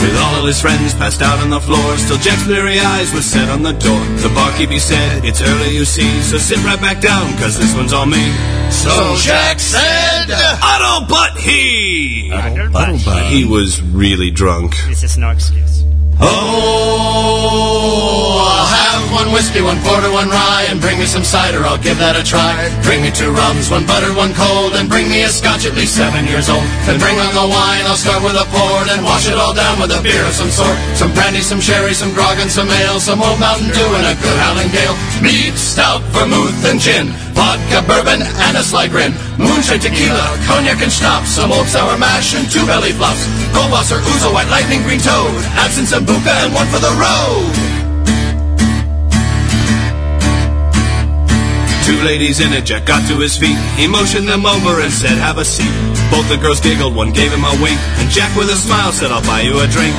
With 0.00 0.16
all 0.22 0.36
of 0.38 0.46
his 0.46 0.60
friends 0.60 0.94
passed 0.94 1.20
out 1.20 1.40
on 1.40 1.50
the 1.50 1.60
floor, 1.60 1.96
still 1.98 2.16
Jack's 2.18 2.44
bleary 2.44 2.78
eyes 2.78 3.12
were 3.12 3.22
set 3.22 3.48
on 3.48 3.62
the 3.64 3.72
door. 3.72 4.00
The 4.22 4.30
barkeep 4.34 4.70
he 4.70 4.78
said, 4.78 5.24
It's 5.24 5.42
early, 5.42 5.74
you 5.74 5.84
see, 5.84 6.22
so 6.22 6.38
sit 6.38 6.62
right 6.64 6.80
back 6.80 7.00
down, 7.00 7.36
cause 7.38 7.58
this 7.58 7.74
one's 7.74 7.92
on 7.92 8.10
me. 8.10 8.32
So 8.70 9.16
Jack 9.18 9.58
said, 9.58 10.30
Otto 10.62 11.06
but 11.08 11.36
he! 11.36 12.30
but 12.30 13.26
he 13.26 13.44
was 13.44 13.82
really 13.82 14.30
drunk. 14.30 14.76
This 14.86 15.02
is 15.02 15.18
no 15.18 15.30
excuse. 15.30 15.82
Oh, 16.20 17.56
I'll 19.06 19.14
one 19.14 19.30
whiskey, 19.30 19.62
one 19.62 19.78
porter, 19.86 20.10
one 20.10 20.28
rye, 20.28 20.66
and 20.68 20.80
bring 20.80 20.98
me 20.98 21.06
some 21.06 21.22
cider, 21.22 21.62
I'll 21.62 21.78
give 21.78 21.98
that 22.02 22.18
a 22.18 22.24
try. 22.26 22.66
Bring 22.82 23.02
me 23.02 23.14
two 23.14 23.30
rums, 23.30 23.70
one 23.70 23.86
butter, 23.86 24.10
one 24.18 24.34
cold, 24.34 24.74
and 24.74 24.90
bring 24.90 25.06
me 25.06 25.22
a 25.22 25.30
scotch 25.30 25.62
at 25.62 25.78
least 25.78 25.94
seven 25.94 26.26
years 26.26 26.50
old. 26.50 26.66
Then 26.90 26.98
bring 26.98 27.14
on 27.22 27.30
the 27.30 27.46
wine, 27.46 27.86
I'll 27.86 27.98
start 27.98 28.22
with 28.26 28.34
a 28.34 28.46
port, 28.50 28.90
and 28.90 29.06
wash 29.06 29.30
it 29.30 29.38
all 29.38 29.54
down 29.54 29.78
with 29.78 29.94
a 29.94 30.02
beer 30.02 30.26
of 30.26 30.34
some 30.34 30.50
sort. 30.50 30.74
Some 30.98 31.14
brandy, 31.14 31.38
some 31.38 31.62
sherry, 31.62 31.94
some 31.94 32.10
grog, 32.18 32.42
and 32.42 32.50
some 32.50 32.66
ale, 32.66 32.98
some 32.98 33.22
old 33.22 33.38
Mountain 33.38 33.70
Dew, 33.70 33.90
and 33.94 34.10
a 34.10 34.18
good 34.18 34.38
howling 34.42 34.70
gale. 34.74 34.96
Mead, 35.22 35.54
stout, 35.54 36.02
vermouth, 36.10 36.58
and 36.66 36.82
gin. 36.82 37.14
Vodka, 37.30 37.86
bourbon, 37.86 38.26
and 38.26 38.54
a 38.58 38.64
sly 38.64 38.90
grin. 38.90 39.14
Moonshine, 39.38 39.78
tequila, 39.78 40.34
cognac, 40.50 40.82
and 40.82 40.90
schnapps. 40.90 41.30
Some 41.30 41.54
old 41.54 41.70
sour 41.70 41.94
mash 41.94 42.34
and 42.34 42.48
two 42.50 42.64
belly 42.66 42.90
flops. 42.90 43.22
Goldwasser, 43.54 44.02
ouzo, 44.02 44.34
white 44.34 44.50
lightning, 44.50 44.82
green 44.82 44.98
toad. 44.98 45.30
Absinthe, 45.62 45.94
sambuca, 45.94 46.34
and 46.42 46.50
one 46.54 46.66
for 46.74 46.82
the 46.82 46.90
road. 46.98 47.85
Two 51.86 52.02
ladies 52.02 52.40
in 52.40 52.52
a 52.52 52.60
Jack 52.60 52.84
got 52.84 53.06
to 53.06 53.14
his 53.20 53.36
feet. 53.36 53.56
He 53.78 53.86
motioned 53.86 54.26
them 54.26 54.44
over 54.44 54.80
and 54.80 54.92
said, 54.92 55.18
have 55.18 55.38
a 55.38 55.44
seat. 55.44 55.70
Both 56.10 56.28
the 56.28 56.36
girls 56.36 56.58
giggled, 56.60 56.96
one 56.96 57.12
gave 57.12 57.30
him 57.30 57.44
a 57.44 57.54
wink. 57.62 57.78
And 58.02 58.10
Jack 58.10 58.36
with 58.36 58.50
a 58.50 58.56
smile 58.56 58.90
said, 58.90 59.12
I'll 59.12 59.22
buy 59.22 59.42
you 59.42 59.60
a 59.60 59.68
drink. 59.68 59.94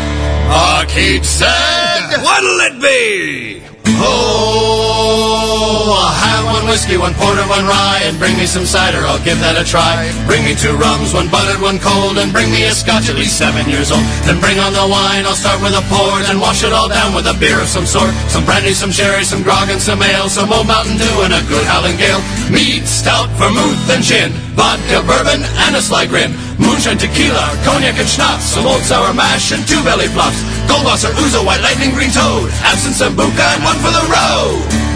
Barkeep 0.52 1.24
said, 1.24 2.20
what'll 2.22 2.60
it 2.68 2.82
be? 2.82 3.64
Oh, 4.04 5.47
I'll 5.68 6.16
have 6.16 6.46
one 6.48 6.66
whiskey, 6.70 6.96
one 6.96 7.14
porter, 7.16 7.44
one 7.48 7.68
rye, 7.68 8.08
and 8.08 8.16
bring 8.16 8.38
me 8.38 8.46
some 8.48 8.64
cider, 8.64 9.04
I'll 9.04 9.22
give 9.24 9.40
that 9.44 9.60
a 9.60 9.66
try. 9.68 10.08
Bring 10.24 10.48
me 10.48 10.56
two 10.56 10.72
rums, 10.76 11.12
one 11.12 11.28
buttered, 11.28 11.60
one 11.60 11.80
cold, 11.80 12.16
and 12.18 12.32
bring 12.32 12.48
me 12.52 12.64
a 12.64 12.72
scotch 12.72 13.12
at 13.12 13.20
least 13.20 13.36
seven 13.36 13.68
years 13.68 13.92
old. 13.92 14.04
Then 14.24 14.40
bring 14.40 14.60
on 14.60 14.72
the 14.72 14.88
wine, 14.88 15.28
I'll 15.28 15.36
start 15.36 15.60
with 15.60 15.76
a 15.76 15.84
port, 15.92 16.24
and 16.32 16.40
wash 16.40 16.64
it 16.64 16.72
all 16.72 16.88
down 16.88 17.12
with 17.12 17.28
a 17.28 17.36
beer 17.36 17.60
of 17.60 17.68
some 17.68 17.86
sort. 17.86 18.16
Some 18.32 18.48
brandy, 18.48 18.72
some 18.72 18.92
sherry, 18.92 19.28
some 19.28 19.44
grog, 19.44 19.68
and 19.68 19.82
some 19.82 20.00
ale, 20.00 20.32
some 20.32 20.52
old 20.54 20.68
Mountain 20.72 20.96
Dew, 20.96 21.16
and 21.28 21.36
a 21.36 21.44
good 21.52 21.68
howling 21.68 22.00
gale. 22.00 22.24
Mead, 22.48 22.88
stout, 22.88 23.28
vermouth, 23.36 23.78
and 23.92 24.04
gin. 24.04 24.32
Vodka, 24.56 25.04
bourbon, 25.04 25.44
and 25.68 25.76
a 25.76 25.82
sly 25.84 26.08
grin. 26.08 26.32
Moonshine, 26.58 26.98
tequila, 26.98 27.54
cognac, 27.68 28.00
and 28.00 28.08
schnapps. 28.08 28.56
Some 28.56 28.66
old 28.66 28.82
sour 28.88 29.14
mash 29.14 29.52
and 29.52 29.68
two 29.68 29.84
belly 29.84 30.08
flops. 30.08 30.40
Goldwasser, 30.72 31.12
ouzo, 31.20 31.46
white 31.46 31.62
lightning, 31.62 31.92
green 31.92 32.10
toad. 32.10 32.50
Absinthe, 32.64 32.98
sambuca, 32.98 33.46
and 33.54 33.64
one 33.68 33.78
for 33.84 33.92
the 33.92 34.06
road. 34.08 34.87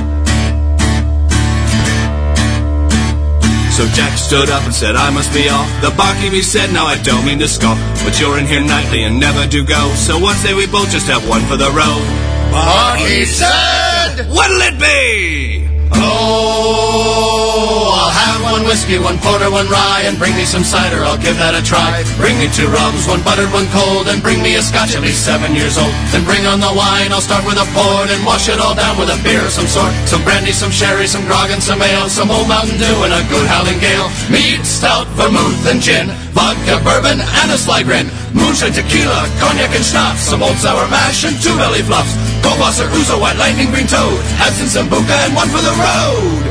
So 3.82 3.88
Jack 3.88 4.16
stood 4.16 4.52
up 4.52 4.64
and 4.64 4.76
said, 4.76 4.96
I 4.96 5.10
must 5.10 5.34
be 5.34 5.50
off. 5.50 5.68
The 5.82 5.90
barkeep 5.98 6.34
he 6.34 6.44
said, 6.44 6.72
now 6.72 6.86
I 6.86 7.02
don't 7.02 7.26
mean 7.26 7.40
to 7.40 7.48
scoff, 7.48 7.80
but 8.06 8.20
you're 8.20 8.38
in 8.38 8.46
here 8.46 8.62
nightly 8.62 9.06
and 9.06 9.20
never 9.20 9.48
do 9.48 9.66
go. 9.66 9.92
So 9.96 10.20
what 10.20 10.38
say 10.38 10.54
we 10.54 10.68
both 10.68 10.92
just 10.92 11.08
have 11.08 11.28
one 11.28 11.42
for 11.46 11.58
the 11.58 11.72
road. 11.72 12.06
Barkeep 12.52 13.26
said, 13.26 14.30
what'll 14.30 14.62
it 14.62 14.80
be? 14.80 15.71
Oh, 15.94 17.90
I'll 17.92 18.14
have 18.14 18.42
one 18.44 18.64
whiskey, 18.64 19.00
one 19.00 19.18
porter, 19.20 19.50
one 19.52 19.68
rye, 19.68 20.04
and 20.06 20.18
bring 20.18 20.36
me 20.36 20.46
some 20.46 20.64
cider, 20.64 21.04
I'll 21.04 21.20
give 21.20 21.38
that 21.38 21.56
a 21.56 21.64
try. 21.64 22.04
Bring 22.16 22.38
me 22.40 22.48
two 22.52 22.68
rums, 22.72 23.08
one 23.08 23.22
buttered, 23.24 23.52
one 23.52 23.68
cold, 23.76 24.08
and 24.08 24.24
bring 24.24 24.42
me 24.42 24.56
a 24.56 24.64
scotch 24.64 24.96
at 24.96 25.02
least 25.04 25.26
seven 25.26 25.56
years 25.56 25.78
old. 25.78 25.92
Then 26.12 26.24
bring 26.24 26.46
on 26.48 26.60
the 26.60 26.72
wine, 26.72 27.12
I'll 27.12 27.24
start 27.24 27.44
with 27.44 27.60
a 27.60 27.68
port, 27.76 28.10
and 28.12 28.24
wash 28.26 28.48
it 28.48 28.60
all 28.60 28.76
down 28.76 28.96
with 28.96 29.12
a 29.12 29.20
beer 29.24 29.44
of 29.44 29.52
some 29.52 29.68
sort. 29.68 29.92
Some 30.08 30.24
brandy, 30.24 30.52
some 30.52 30.72
sherry, 30.72 31.08
some 31.08 31.26
grog, 31.28 31.52
and 31.52 31.62
some 31.62 31.82
ale, 31.82 32.08
some 32.08 32.32
old 32.32 32.48
Mountain 32.48 32.80
Dew, 32.80 32.98
and 33.04 33.14
a 33.14 33.24
good 33.28 33.48
howling 33.48 33.80
gale. 33.80 34.08
Mead, 34.32 34.64
stout, 34.66 35.08
vermouth, 35.20 35.68
and 35.68 35.82
gin. 35.82 36.08
Vodka, 36.32 36.80
bourbon, 36.84 37.20
and 37.20 37.52
a 37.52 37.58
sly 37.58 37.84
grin. 37.84 38.08
Moonshine, 38.34 38.72
tequila, 38.72 39.28
cognac, 39.40 39.76
and 39.76 39.84
schnapps. 39.84 40.24
Some 40.24 40.42
old 40.42 40.56
sour 40.58 40.88
mash 40.88 41.28
and 41.28 41.36
two 41.44 41.52
belly 41.60 41.84
flops. 41.84 42.16
Goldwasser, 42.42 42.88
ouzo, 42.90 43.20
white 43.20 43.38
lightning, 43.38 43.70
green 43.72 43.88
toad. 43.88 44.20
Absinthe, 44.42 44.72
sambuca, 44.72 45.16
and 45.26 45.36
one 45.36 45.50
for 45.50 45.62
the 45.62 45.74
road. 45.78 46.44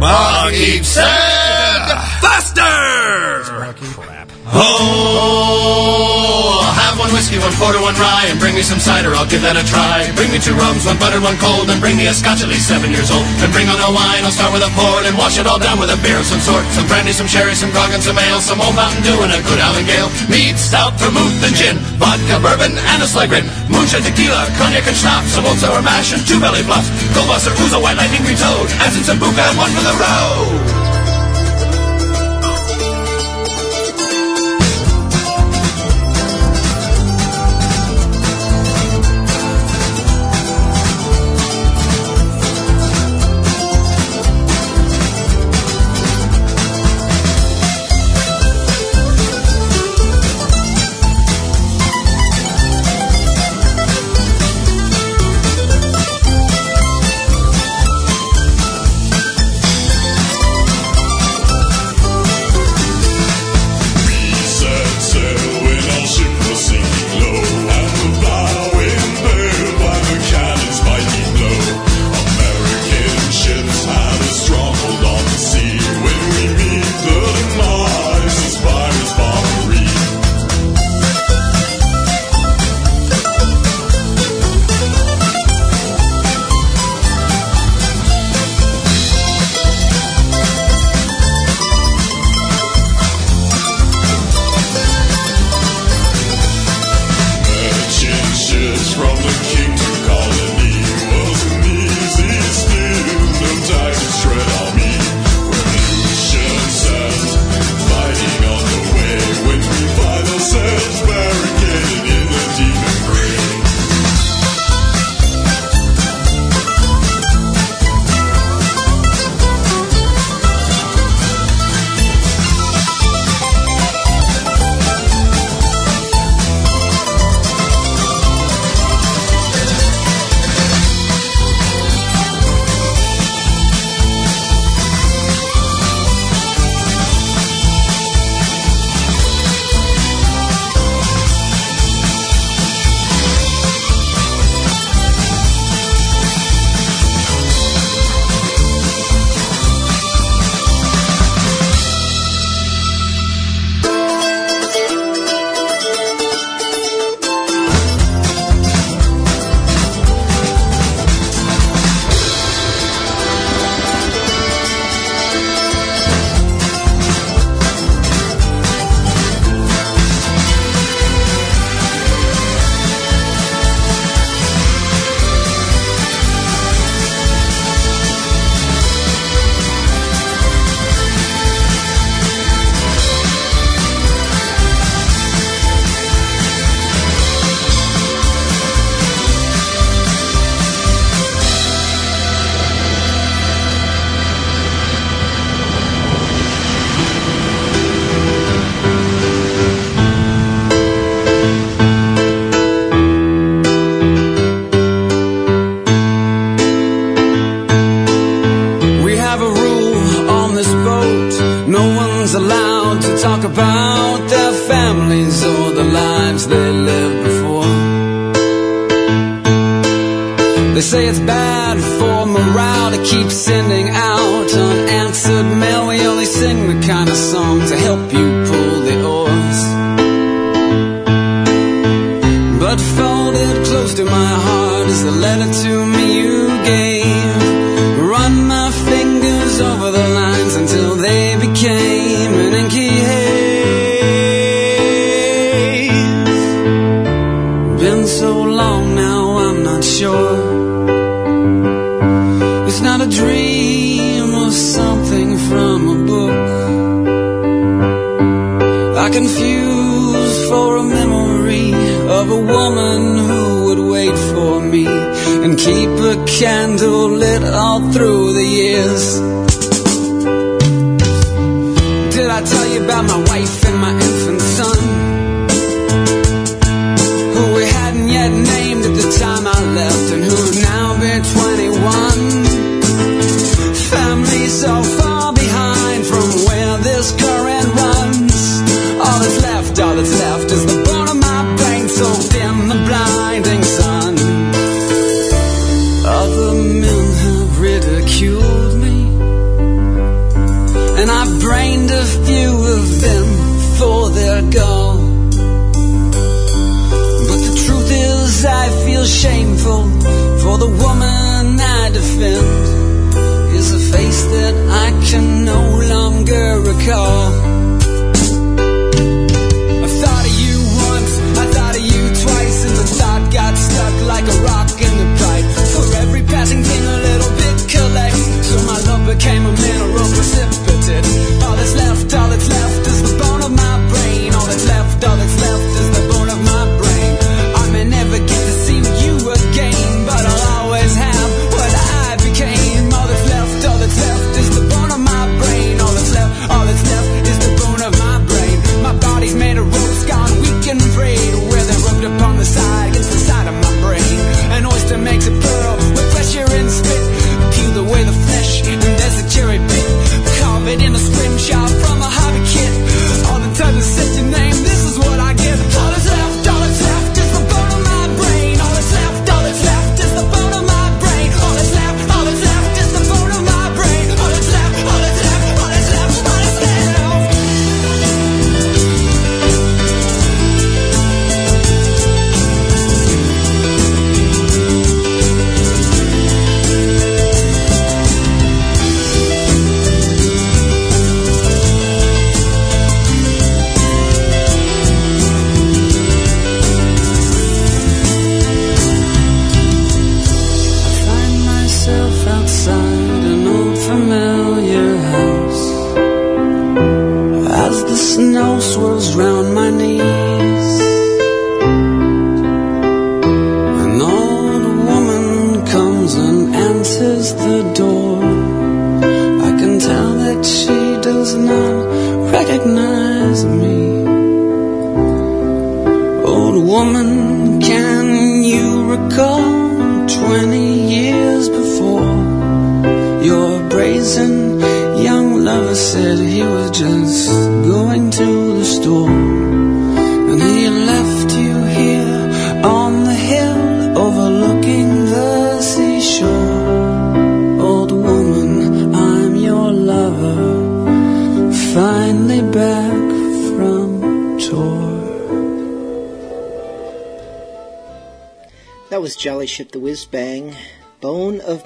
Barkeep 0.00 0.84
said, 0.84 1.88
faster! 2.22 3.97
Oh, 4.50 6.08
I'll 6.64 6.72
have 6.72 6.96
one 6.96 7.12
whiskey, 7.12 7.36
one 7.36 7.52
porter, 7.60 7.76
one 7.84 7.92
rye, 8.00 8.32
and 8.32 8.40
bring 8.40 8.56
me 8.56 8.64
some 8.64 8.80
cider, 8.80 9.12
I'll 9.12 9.28
give 9.28 9.44
that 9.44 9.60
a 9.60 9.64
try. 9.68 10.08
Bring 10.16 10.32
me 10.32 10.40
two 10.40 10.56
rums, 10.56 10.88
one 10.88 10.96
buttered, 10.96 11.20
one 11.20 11.36
cold, 11.36 11.68
and 11.68 11.76
bring 11.84 12.00
me 12.00 12.08
a 12.08 12.16
scotch 12.16 12.40
at 12.40 12.48
least 12.48 12.64
seven 12.64 12.88
years 12.88 13.12
old. 13.12 13.28
Then 13.44 13.52
bring 13.52 13.68
on 13.68 13.76
the 13.76 13.92
wine, 13.92 14.24
I'll 14.24 14.32
start 14.32 14.56
with 14.56 14.64
a 14.64 14.72
port, 14.72 15.04
and 15.04 15.20
wash 15.20 15.36
it 15.36 15.44
all 15.44 15.60
down 15.60 15.76
with 15.76 15.92
a 15.92 16.00
beer 16.00 16.16
of 16.16 16.24
some 16.24 16.40
sort. 16.40 16.64
Some 16.72 16.88
brandy, 16.88 17.12
some 17.12 17.28
sherry, 17.28 17.52
some 17.52 17.68
grog, 17.76 17.92
and 17.92 18.00
some 18.00 18.16
ale, 18.16 18.40
some 18.40 18.56
old 18.64 18.72
Mountain 18.72 19.04
Dew, 19.04 19.20
and 19.20 19.36
a 19.36 19.40
good 19.44 19.60
howling 19.60 19.84
gale. 19.84 20.08
Mead, 20.32 20.56
stout, 20.56 20.96
vermouth, 20.96 21.44
and 21.44 21.52
gin. 21.52 21.76
Vodka, 22.00 22.40
bourbon, 22.40 22.72
and 22.72 23.04
a 23.04 23.08
sly 23.08 23.28
grin. 23.28 23.44
Moonshine, 23.68 24.00
tequila, 24.00 24.48
cognac, 24.56 24.88
and 24.88 24.96
schnapps, 24.96 25.36
some 25.36 25.44
old 25.44 25.60
sour 25.60 25.84
mash, 25.84 26.16
and 26.16 26.24
two 26.24 26.40
belly 26.40 26.64
flops. 26.64 26.88
Goldwasser, 27.12 27.52
ouzo, 27.60 27.84
white 27.84 28.00
lightning, 28.00 28.24
green 28.24 28.40
toad. 28.40 28.72
Absinthe, 28.80 29.12
sambuca, 29.12 29.44
and 29.44 29.60
one 29.60 29.72
for 29.76 29.84
the 29.84 29.96
road. 30.00 30.87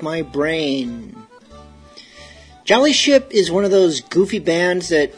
my 0.03 0.23
brain. 0.23 1.17
Jolly 2.65 2.93
Ship 2.93 3.29
is 3.31 3.51
one 3.51 3.65
of 3.65 3.71
those 3.71 4.01
goofy 4.01 4.39
bands 4.39 4.89
that 4.91 5.13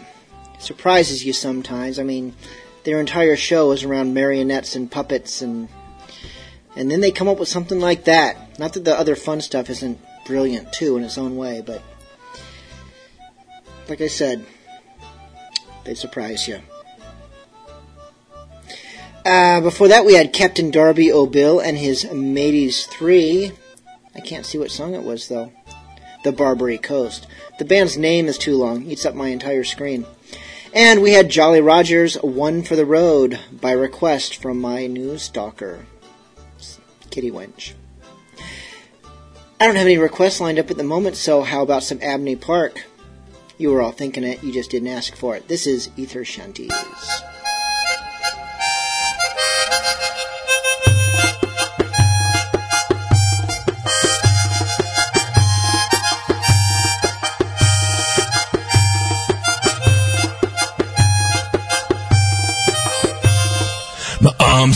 surprises 0.59 1.24
you 1.24 1.32
sometimes. 1.32 1.98
I 1.98 2.02
mean, 2.02 2.35
their 2.85 3.01
entire 3.01 3.36
show 3.36 3.73
is 3.73 3.82
around 3.85 4.15
marionettes 4.15 4.77
and 4.77 4.90
puppets 4.90 5.43
and 5.43 5.69
and 6.77 6.90
then 6.90 7.01
they 7.01 7.12
come 7.12 7.28
up 7.28 7.39
with 7.39 7.48
something 7.48 7.78
like 7.78 8.05
that. 8.05 8.59
Not 8.59 8.73
that 8.73 8.85
the 8.85 8.98
other 8.98 9.15
fun 9.15 9.40
stuff 9.40 9.70
isn't 9.70 10.01
brilliant 10.27 10.73
too 10.73 10.97
in 10.97 11.05
its 11.05 11.19
own 11.19 11.36
way, 11.36 11.62
but 11.65 11.82
like 13.89 14.01
I 14.01 14.09
said, 14.09 14.44
they 15.85 15.94
surprise 15.94 16.48
you. 16.48 16.61
Uh, 19.24 19.61
before 19.61 19.89
that, 19.89 20.05
we 20.05 20.15
had 20.15 20.32
Captain 20.32 20.70
Darby 20.70 21.12
O'Bill 21.12 21.61
and 21.61 21.78
his 21.78 22.11
Mateys 22.12 22.86
3 22.86 23.52
can't 24.25 24.47
see 24.47 24.59
what 24.59 24.71
song 24.71 24.95
it 24.95 25.05
was, 25.05 25.29
though. 25.29 25.53
The 26.25 26.33
Barbary 26.33 26.79
Coast. 26.79 27.27
The 27.59 27.65
band's 27.65 27.97
name 27.97 28.27
is 28.27 28.39
too 28.39 28.57
long, 28.57 28.85
eats 28.87 29.05
up 29.05 29.15
my 29.15 29.29
entire 29.29 29.65
screen. 29.65 30.07
And 30.75 31.03
we 31.03 31.13
had 31.13 31.29
Jolly 31.29 31.61
Roger's 31.61 32.17
One 32.17 32.63
for 32.63 32.75
the 32.75 32.87
Road 32.87 33.39
by 33.53 33.73
request 33.73 34.43
from 34.43 34.61
my 34.61 34.87
new 34.87 35.19
stalker, 35.19 35.87
Kitty 37.11 37.31
Wench. 37.31 37.75
I 39.61 39.67
don't 39.67 39.77
have 39.77 39.87
any 39.87 39.99
requests 39.99 40.41
lined 40.41 40.59
up 40.59 40.71
at 40.71 40.77
the 40.77 40.83
moment, 40.83 41.15
so 41.17 41.43
how 41.43 41.63
about 41.63 41.85
some 41.85 42.03
Abney 42.03 42.35
Park? 42.35 42.85
You 43.57 43.71
were 43.71 43.81
all 43.81 43.93
thinking 43.93 44.25
it, 44.25 44.43
you 44.43 44.53
just 44.53 44.71
didn't 44.71 44.89
ask 44.89 45.15
for 45.15 45.37
it. 45.37 45.47
This 45.47 45.67
is 45.67 45.91
Ether 45.97 46.25
Shanties. 46.25 46.73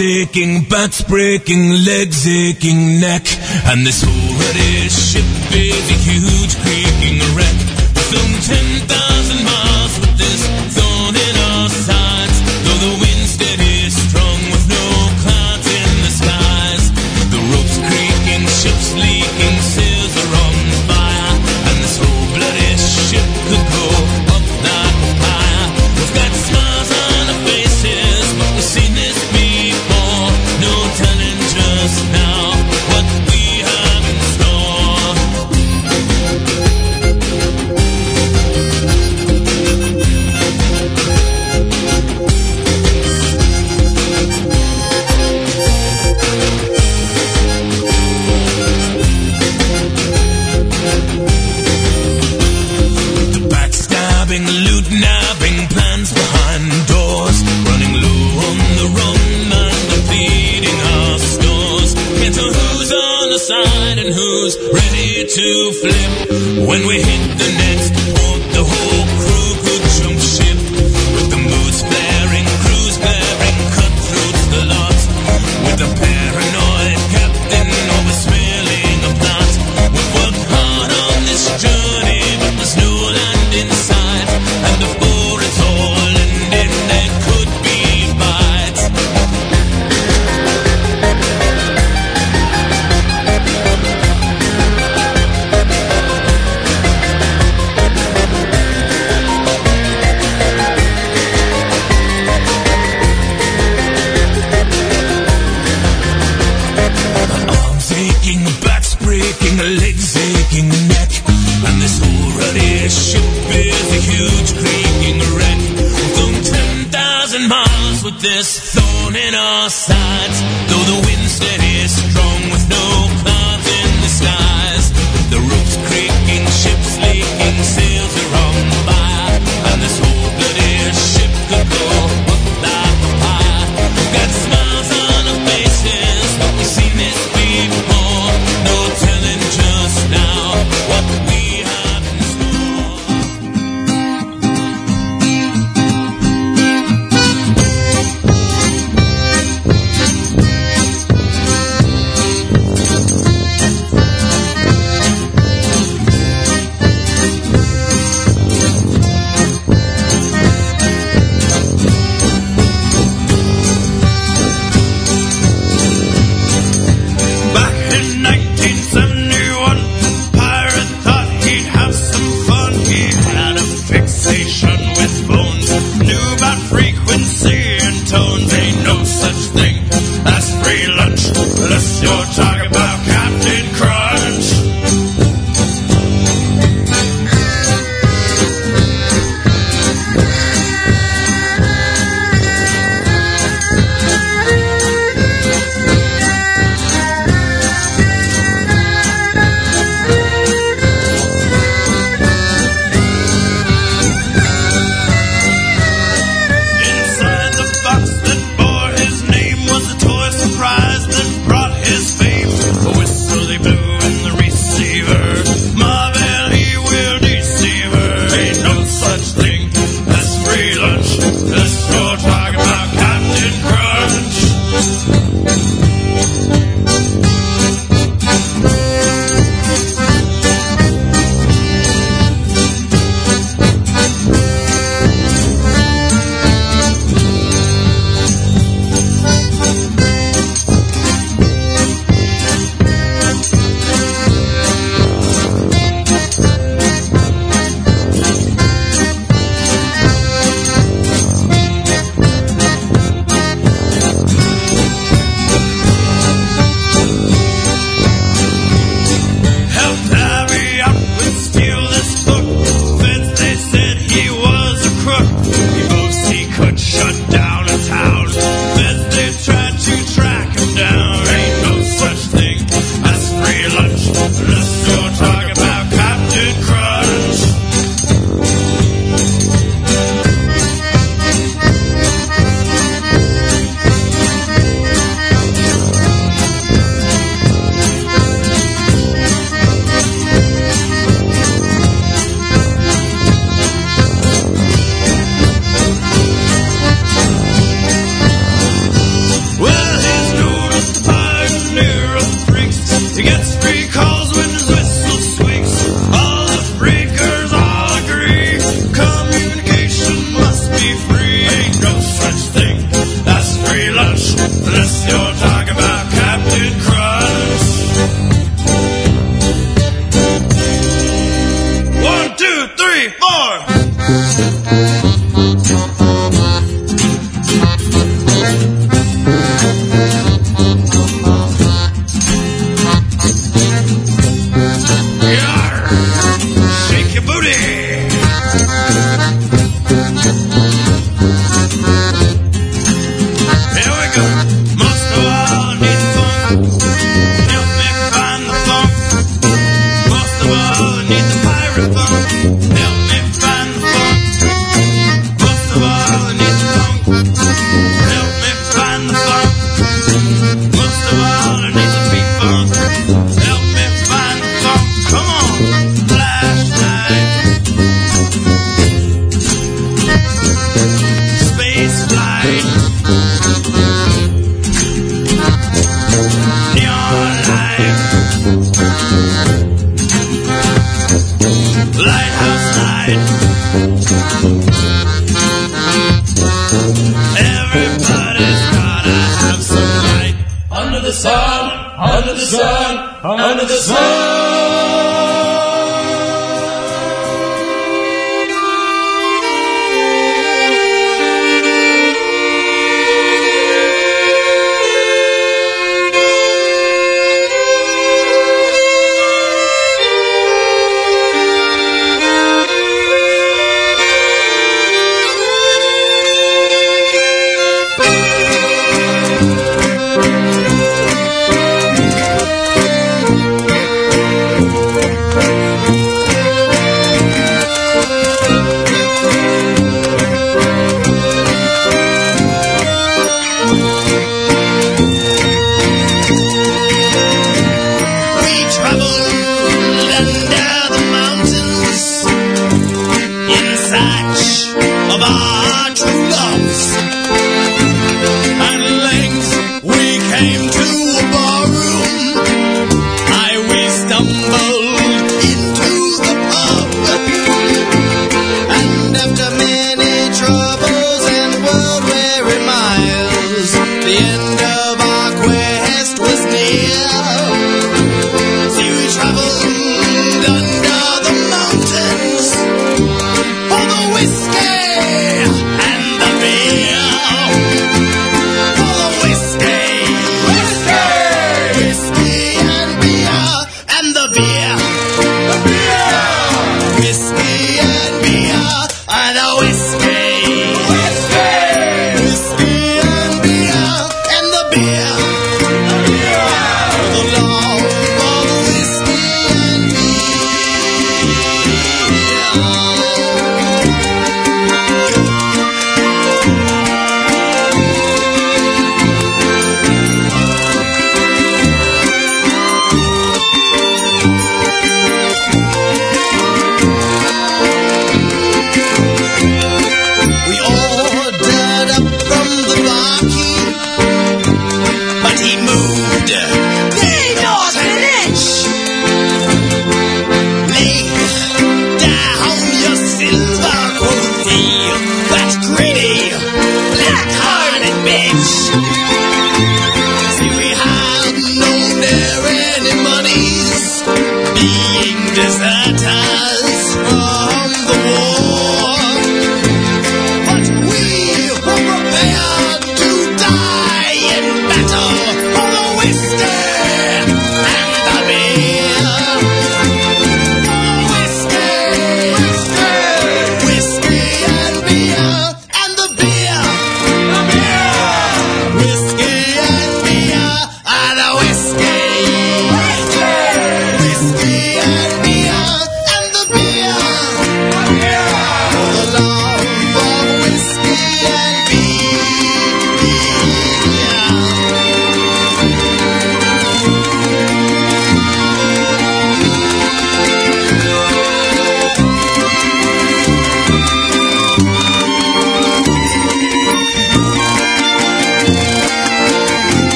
aching, 0.00 0.64
backs 0.64 1.02
breaking, 1.02 1.84
legs 1.84 2.26
aching, 2.26 3.00
neck. 3.00 3.26
And 3.66 3.86
this 3.86 4.02
whole 4.02 4.38
reddish 4.38 4.92
ship 4.92 5.24
is 5.52 5.90
a 5.90 5.98
huge 6.08 6.56
creaking 6.62 7.20
wreck. 7.36 7.56
Some 8.10 8.56
10,000 8.56 8.99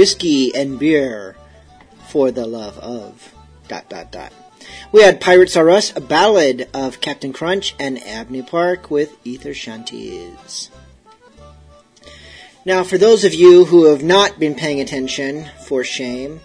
whiskey 0.00 0.50
and 0.54 0.78
beer 0.78 1.36
for 2.08 2.30
the 2.30 2.46
love 2.46 2.78
of 2.78 3.34
dot 3.68 3.86
dot 3.90 4.10
dot. 4.10 4.32
We 4.92 5.02
had 5.02 5.20
Pirates 5.20 5.58
Are 5.58 5.68
Us, 5.68 5.94
a 5.94 6.00
ballad 6.00 6.70
of 6.72 7.02
Captain 7.02 7.34
Crunch, 7.34 7.74
and 7.78 8.02
Abney 8.04 8.40
Park 8.40 8.90
with 8.90 9.14
Aether 9.26 9.52
Shanties. 9.52 10.70
Now, 12.64 12.82
for 12.82 12.96
those 12.96 13.26
of 13.26 13.34
you 13.34 13.66
who 13.66 13.90
have 13.90 14.02
not 14.02 14.40
been 14.40 14.54
paying 14.54 14.80
attention, 14.80 15.50
for 15.66 15.84
shame, 15.84 16.40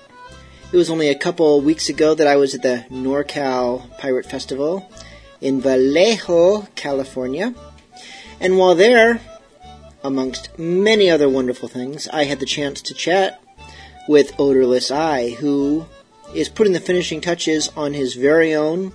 it 0.74 0.76
was 0.76 0.90
only 0.90 1.08
a 1.08 1.18
couple 1.18 1.62
weeks 1.62 1.88
ago 1.88 2.14
that 2.14 2.28
I 2.28 2.36
was 2.36 2.56
at 2.56 2.62
the 2.62 2.86
NorCal 2.92 3.98
Pirate 3.98 4.26
Festival 4.26 4.92
in 5.40 5.62
Vallejo, 5.62 6.64
California. 6.76 7.56
And 8.42 8.58
while 8.58 8.76
there, 8.76 9.22
amongst 10.04 10.60
many 10.60 11.10
other 11.10 11.30
wonderful 11.30 11.70
things, 11.70 12.10
I 12.10 12.26
had 12.26 12.42
the 12.42 12.46
chance 12.46 12.82
to 12.82 12.94
chat 12.94 13.42
with 14.08 14.40
Odorless 14.40 14.92
Eye, 14.92 15.32
who 15.32 15.86
is 16.34 16.50
putting 16.50 16.74
the 16.74 16.80
finishing 16.80 17.22
touches 17.22 17.70
on 17.76 17.94
his 17.94 18.16
very 18.16 18.54
own 18.54 18.94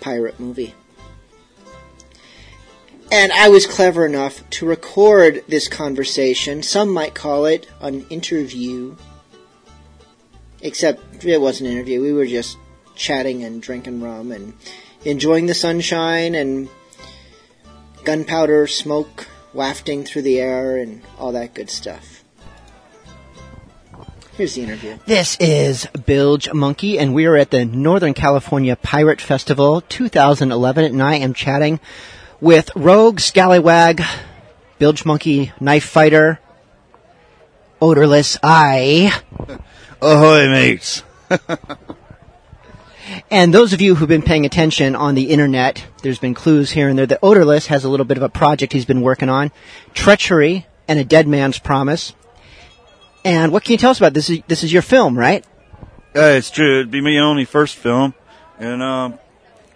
pirate 0.00 0.38
movie. 0.40 0.74
And 3.10 3.30
I 3.32 3.50
was 3.50 3.66
clever 3.66 4.06
enough 4.06 4.48
to 4.50 4.66
record 4.66 5.44
this 5.46 5.68
conversation. 5.68 6.62
Some 6.62 6.88
might 6.88 7.14
call 7.14 7.44
it 7.44 7.68
an 7.80 8.06
interview. 8.08 8.96
Except 10.62 11.24
it 11.24 11.40
wasn't 11.40 11.68
an 11.68 11.76
interview. 11.76 12.00
We 12.00 12.12
were 12.12 12.26
just 12.26 12.56
chatting 12.94 13.44
and 13.44 13.60
drinking 13.60 14.00
rum 14.00 14.32
and 14.32 14.54
enjoying 15.04 15.46
the 15.46 15.54
sunshine 15.54 16.34
and 16.34 16.68
gunpowder 18.04 18.66
smoke 18.66 19.28
wafting 19.52 20.04
through 20.04 20.22
the 20.22 20.40
air 20.40 20.76
and 20.78 21.02
all 21.18 21.32
that 21.32 21.54
good 21.54 21.68
stuff. 21.68 22.21
Here's 24.34 24.54
the 24.54 24.62
interview. 24.62 24.98
This 25.04 25.36
is 25.40 25.86
Bilge 26.06 26.50
Monkey, 26.54 26.98
and 26.98 27.12
we 27.12 27.26
are 27.26 27.36
at 27.36 27.50
the 27.50 27.66
Northern 27.66 28.14
California 28.14 28.76
Pirate 28.76 29.20
Festival 29.20 29.82
2011, 29.82 30.86
and 30.86 31.02
I 31.02 31.16
am 31.16 31.34
chatting 31.34 31.80
with 32.40 32.70
Rogue 32.74 33.20
Scallywag, 33.20 34.02
Bilge 34.78 35.04
Monkey 35.04 35.52
Knife 35.60 35.84
Fighter, 35.84 36.40
Odorless 37.82 38.38
Eye. 38.42 39.12
Ahoy, 40.00 40.48
mates. 40.48 41.02
And 43.30 43.52
those 43.52 43.72
of 43.72 43.80
you 43.80 43.94
who've 43.94 44.08
been 44.08 44.22
paying 44.22 44.46
attention 44.46 44.94
on 44.94 45.14
the 45.14 45.30
internet, 45.30 45.84
there's 46.02 46.18
been 46.18 46.34
clues 46.34 46.70
here 46.70 46.88
and 46.88 46.98
there 46.98 47.06
that 47.06 47.20
Odorless 47.22 47.66
has 47.66 47.84
a 47.84 47.88
little 47.88 48.06
bit 48.06 48.16
of 48.16 48.22
a 48.22 48.28
project 48.28 48.72
he's 48.72 48.86
been 48.86 49.02
working 49.02 49.28
on. 49.28 49.50
Treachery 49.92 50.66
and 50.88 50.98
a 50.98 51.04
Dead 51.04 51.26
Man's 51.26 51.58
Promise. 51.58 52.14
And 53.24 53.52
what 53.52 53.64
can 53.64 53.72
you 53.72 53.78
tell 53.78 53.90
us 53.90 53.98
about 53.98 54.14
this? 54.14 54.30
Is, 54.30 54.40
this 54.48 54.64
is 54.64 54.72
your 54.72 54.82
film, 54.82 55.18
right? 55.18 55.44
Yeah, 56.14 56.32
it's 56.32 56.50
true. 56.50 56.80
It'd 56.80 56.90
be 56.90 57.00
my 57.00 57.18
only 57.18 57.44
first 57.44 57.76
film, 57.76 58.14
and 58.58 58.82
um, 58.82 59.18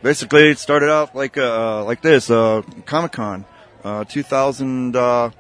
basically 0.02 0.50
it 0.50 0.58
started 0.58 0.90
off 0.90 1.14
like 1.14 1.38
uh, 1.38 1.84
like 1.84 2.02
this: 2.02 2.30
uh, 2.30 2.62
Comic 2.84 3.12
Con, 3.12 3.44
uh, 3.84 4.04
2000. 4.04 4.96
Uh, 4.96 5.30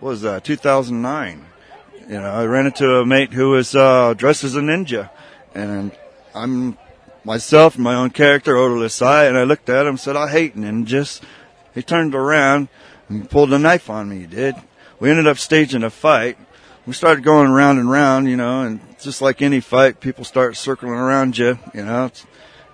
what 0.00 0.10
was 0.10 0.22
that? 0.22 0.44
2009. 0.44 1.44
You 2.08 2.20
know, 2.20 2.30
I 2.30 2.44
ran 2.44 2.66
into 2.66 2.86
a 2.86 3.06
mate 3.06 3.32
who 3.32 3.50
was 3.50 3.74
uh, 3.74 4.14
dressed 4.14 4.44
as 4.44 4.54
a 4.54 4.60
ninja, 4.60 5.10
and 5.54 5.92
I'm 6.34 6.78
myself, 7.24 7.76
my 7.76 7.94
own 7.94 8.10
character, 8.10 8.56
Odorless 8.56 9.02
Eye, 9.02 9.26
and 9.26 9.36
I 9.36 9.44
looked 9.44 9.68
at 9.68 9.82
him 9.82 9.88
and 9.88 10.00
said, 10.00 10.16
I 10.16 10.30
hate 10.30 10.56
ninjas. 10.56 11.20
He 11.74 11.82
turned 11.82 12.14
around 12.14 12.68
and 13.08 13.28
pulled 13.28 13.52
a 13.52 13.58
knife 13.58 13.90
on 13.90 14.08
me, 14.08 14.20
he 14.20 14.26
did. 14.26 14.54
We 14.98 15.10
ended 15.10 15.26
up 15.26 15.38
staging 15.38 15.84
a 15.84 15.90
fight. 15.90 16.38
We 16.88 16.94
started 16.94 17.22
going 17.22 17.50
round 17.50 17.78
and 17.78 17.90
round, 17.90 18.30
you 18.30 18.36
know, 18.36 18.62
and 18.62 18.80
just 18.98 19.20
like 19.20 19.42
any 19.42 19.60
fight, 19.60 20.00
people 20.00 20.24
start 20.24 20.56
circling 20.56 20.94
around 20.94 21.36
you, 21.36 21.58
you 21.74 21.84
know. 21.84 22.10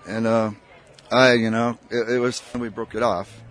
And, 0.06 0.24
uh, 0.24 0.52
I, 1.10 1.32
you 1.32 1.50
know, 1.50 1.76
it, 1.90 2.08
it 2.08 2.18
was, 2.20 2.40
we 2.54 2.68
broke 2.68 2.94
it 2.94 3.02
off. 3.02 3.42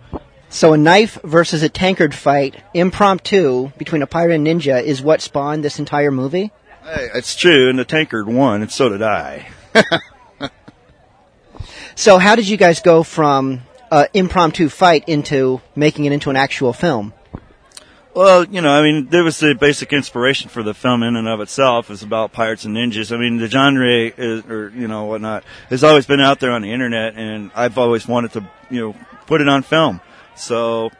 So 0.48 0.72
a 0.72 0.78
knife 0.78 1.20
versus 1.22 1.62
a 1.62 1.68
tankard 1.68 2.14
fight, 2.14 2.56
impromptu, 2.72 3.72
between 3.76 4.00
a 4.00 4.06
pirate 4.06 4.36
and 4.36 4.46
ninja 4.46 4.82
is 4.82 5.02
what 5.02 5.20
spawned 5.20 5.62
this 5.62 5.78
entire 5.78 6.10
movie? 6.10 6.50
Hey, 6.82 7.10
it's 7.14 7.36
true, 7.36 7.68
and 7.68 7.78
the 7.78 7.84
tankard 7.84 8.26
won, 8.26 8.62
and 8.62 8.72
so 8.72 8.88
did 8.88 9.02
I. 9.02 9.46
So 11.96 12.18
how 12.18 12.34
did 12.34 12.48
you 12.48 12.56
guys 12.56 12.80
go 12.80 13.04
from 13.04 13.60
uh, 13.90 14.06
impromptu 14.14 14.68
fight 14.68 15.08
into 15.08 15.60
making 15.76 16.06
it 16.06 16.12
into 16.12 16.28
an 16.30 16.36
actual 16.36 16.72
film? 16.72 17.12
Well, 18.14 18.44
you 18.44 18.60
know, 18.60 18.70
I 18.70 18.80
mean, 18.80 19.08
there 19.08 19.24
was 19.24 19.40
the 19.40 19.54
basic 19.54 19.92
inspiration 19.92 20.48
for 20.48 20.62
the 20.62 20.72
film 20.72 21.02
in 21.02 21.16
and 21.16 21.26
of 21.26 21.40
itself. 21.40 21.90
It's 21.90 22.02
about 22.02 22.32
pirates 22.32 22.64
and 22.64 22.76
ninjas. 22.76 23.12
I 23.12 23.18
mean, 23.18 23.38
the 23.38 23.48
genre 23.48 23.88
is, 23.88 24.46
or 24.46 24.68
you 24.68 24.86
know, 24.86 25.06
whatnot, 25.06 25.42
has 25.68 25.82
always 25.82 26.06
been 26.06 26.20
out 26.20 26.38
there 26.38 26.52
on 26.52 26.62
the 26.62 26.72
internet, 26.72 27.16
and 27.16 27.50
I've 27.56 27.76
always 27.76 28.06
wanted 28.06 28.32
to, 28.34 28.48
you 28.70 28.80
know, 28.80 28.96
put 29.26 29.40
it 29.40 29.48
on 29.48 29.64
film. 29.64 30.00
So 30.36 30.90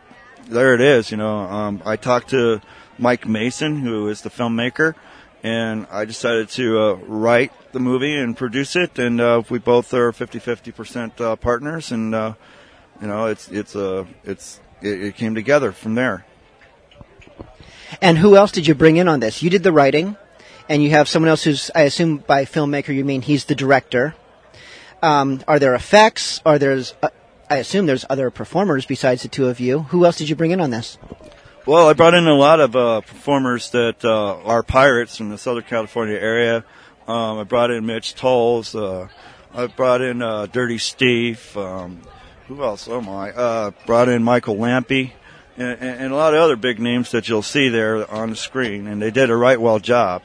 there 0.48 0.74
it 0.74 0.80
is. 0.80 1.12
You 1.12 1.16
know, 1.16 1.36
um, 1.38 1.82
I 1.84 1.94
talked 1.94 2.30
to 2.30 2.60
Mike 2.98 3.28
Mason, 3.28 3.78
who 3.78 4.08
is 4.08 4.22
the 4.22 4.30
filmmaker, 4.30 4.96
and 5.44 5.86
I 5.92 6.06
decided 6.06 6.48
to 6.50 6.80
uh, 6.80 6.94
write 7.06 7.52
the 7.70 7.78
movie 7.78 8.16
and 8.16 8.36
produce 8.36 8.74
it, 8.74 8.98
and 8.98 9.20
uh, 9.20 9.44
we 9.48 9.60
both 9.60 9.94
are 9.94 10.10
50-50 10.10 10.74
percent 10.74 11.20
uh, 11.20 11.36
partners, 11.36 11.92
and 11.92 12.12
uh, 12.12 12.34
you 13.00 13.06
know, 13.06 13.26
it's 13.26 13.48
it's 13.50 13.76
uh, 13.76 14.04
it's 14.24 14.58
it, 14.82 15.00
it 15.00 15.14
came 15.14 15.36
together 15.36 15.70
from 15.70 15.94
there. 15.94 16.24
And 18.00 18.18
who 18.18 18.36
else 18.36 18.52
did 18.52 18.66
you 18.66 18.74
bring 18.74 18.96
in 18.96 19.08
on 19.08 19.20
this? 19.20 19.42
You 19.42 19.50
did 19.50 19.62
the 19.62 19.72
writing, 19.72 20.16
and 20.68 20.82
you 20.82 20.90
have 20.90 21.08
someone 21.08 21.28
else 21.28 21.44
who's, 21.44 21.70
I 21.74 21.82
assume 21.82 22.18
by 22.18 22.44
filmmaker 22.44 22.94
you 22.94 23.04
mean 23.04 23.22
he's 23.22 23.44
the 23.44 23.54
director. 23.54 24.14
Um, 25.02 25.42
are 25.46 25.58
there 25.58 25.74
effects? 25.74 26.40
Are 26.46 26.58
there's, 26.58 26.94
uh, 27.02 27.10
I 27.50 27.58
assume 27.58 27.86
there's 27.86 28.06
other 28.08 28.30
performers 28.30 28.86
besides 28.86 29.22
the 29.22 29.28
two 29.28 29.48
of 29.48 29.60
you. 29.60 29.80
Who 29.80 30.04
else 30.04 30.16
did 30.16 30.28
you 30.28 30.36
bring 30.36 30.50
in 30.50 30.60
on 30.60 30.70
this? 30.70 30.98
Well, 31.66 31.88
I 31.88 31.92
brought 31.94 32.14
in 32.14 32.26
a 32.26 32.34
lot 32.34 32.60
of 32.60 32.76
uh, 32.76 33.00
performers 33.00 33.70
that 33.70 34.04
uh, 34.04 34.36
are 34.42 34.62
pirates 34.62 35.16
from 35.16 35.30
the 35.30 35.38
Southern 35.38 35.64
California 35.64 36.16
area. 36.16 36.64
Um, 37.08 37.38
I 37.38 37.44
brought 37.44 37.70
in 37.70 37.86
Mitch 37.86 38.14
Tolls. 38.14 38.74
Uh, 38.74 39.08
I 39.54 39.66
brought 39.66 40.00
in 40.00 40.20
uh, 40.20 40.46
Dirty 40.46 40.78
Steve. 40.78 41.56
Um, 41.56 42.00
who 42.48 42.62
else 42.62 42.88
am 42.88 43.08
I? 43.08 43.30
Uh, 43.30 43.70
brought 43.86 44.08
in 44.08 44.22
Michael 44.22 44.56
Lampy. 44.56 45.12
And, 45.56 45.81
and 45.81 46.12
a 46.12 46.16
lot 46.16 46.35
of 46.35 46.40
other 46.40 46.56
big 46.56 46.81
names 46.81 47.10
that 47.12 47.28
you'll 47.28 47.43
see 47.43 47.68
there 47.68 48.10
on 48.10 48.31
the 48.31 48.36
screen, 48.36 48.86
and 48.86 49.01
they 49.01 49.10
did 49.10 49.31
a 49.31 49.36
right 49.36 49.60
well 49.60 49.78
job. 49.78 50.22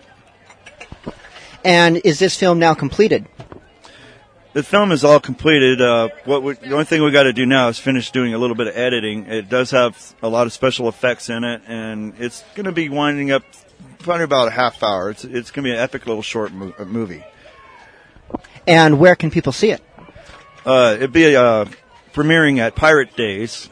And 1.64 1.98
is 1.98 2.20
this 2.20 2.36
film 2.38 2.60
now 2.60 2.74
completed? 2.74 3.28
The 4.54 4.64
film 4.64 4.92
is 4.92 5.04
all 5.04 5.20
completed. 5.20 5.80
Uh, 5.80 6.10
what 6.26 6.42
we, 6.42 6.54
the 6.54 6.72
only 6.72 6.86
thing 6.86 7.04
we 7.04 7.12
got 7.12 7.24
to 7.24 7.34
do 7.34 7.46
now 7.46 7.68
is 7.68 7.78
finish 7.78 8.10
doing 8.10 8.34
a 8.34 8.38
little 8.38 8.56
bit 8.56 8.68
of 8.68 8.76
editing. 8.76 9.28
It 9.28 9.48
does 9.48 9.72
have 9.72 10.16
a 10.24 10.28
lot 10.28 10.48
of 10.48 10.54
special 10.54 10.90
effects 10.90 11.30
in 11.30 11.44
it, 11.44 11.62
and 11.68 12.16
it's 12.18 12.44
going 12.56 12.66
to 12.66 12.72
be 12.72 12.90
winding 12.90 13.30
up 13.32 13.44
probably 14.00 14.24
about 14.24 14.48
a 14.48 14.52
half 14.52 14.82
hour. 14.82 15.12
It's 15.12 15.24
it's 15.24 15.52
going 15.52 15.66
to 15.66 15.70
be 15.70 15.74
an 15.74 15.80
epic 15.80 16.08
little 16.08 16.24
short 16.24 16.52
mo- 16.52 16.74
uh, 16.80 16.86
movie. 16.86 17.24
And 18.66 19.00
where 19.00 19.16
can 19.16 19.30
people 19.30 19.52
see 19.52 19.72
it? 19.72 19.84
Uh, 20.66 20.94
it'd 20.96 21.14
be 21.14 21.36
uh, 21.36 21.66
premiering 22.14 22.58
at 22.58 22.76
Pirate 22.76 23.16
Days 23.16 23.70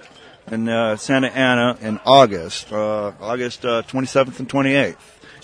in 0.52 0.70
uh, 0.70 0.96
Santa 0.98 1.28
Ana 1.28 1.78
in 1.82 2.00
August, 2.06 2.72
uh, 2.72 3.12
August 3.20 3.66
uh, 3.66 3.84
27th 3.84 4.40
and 4.40 4.50
28th. 4.50 4.96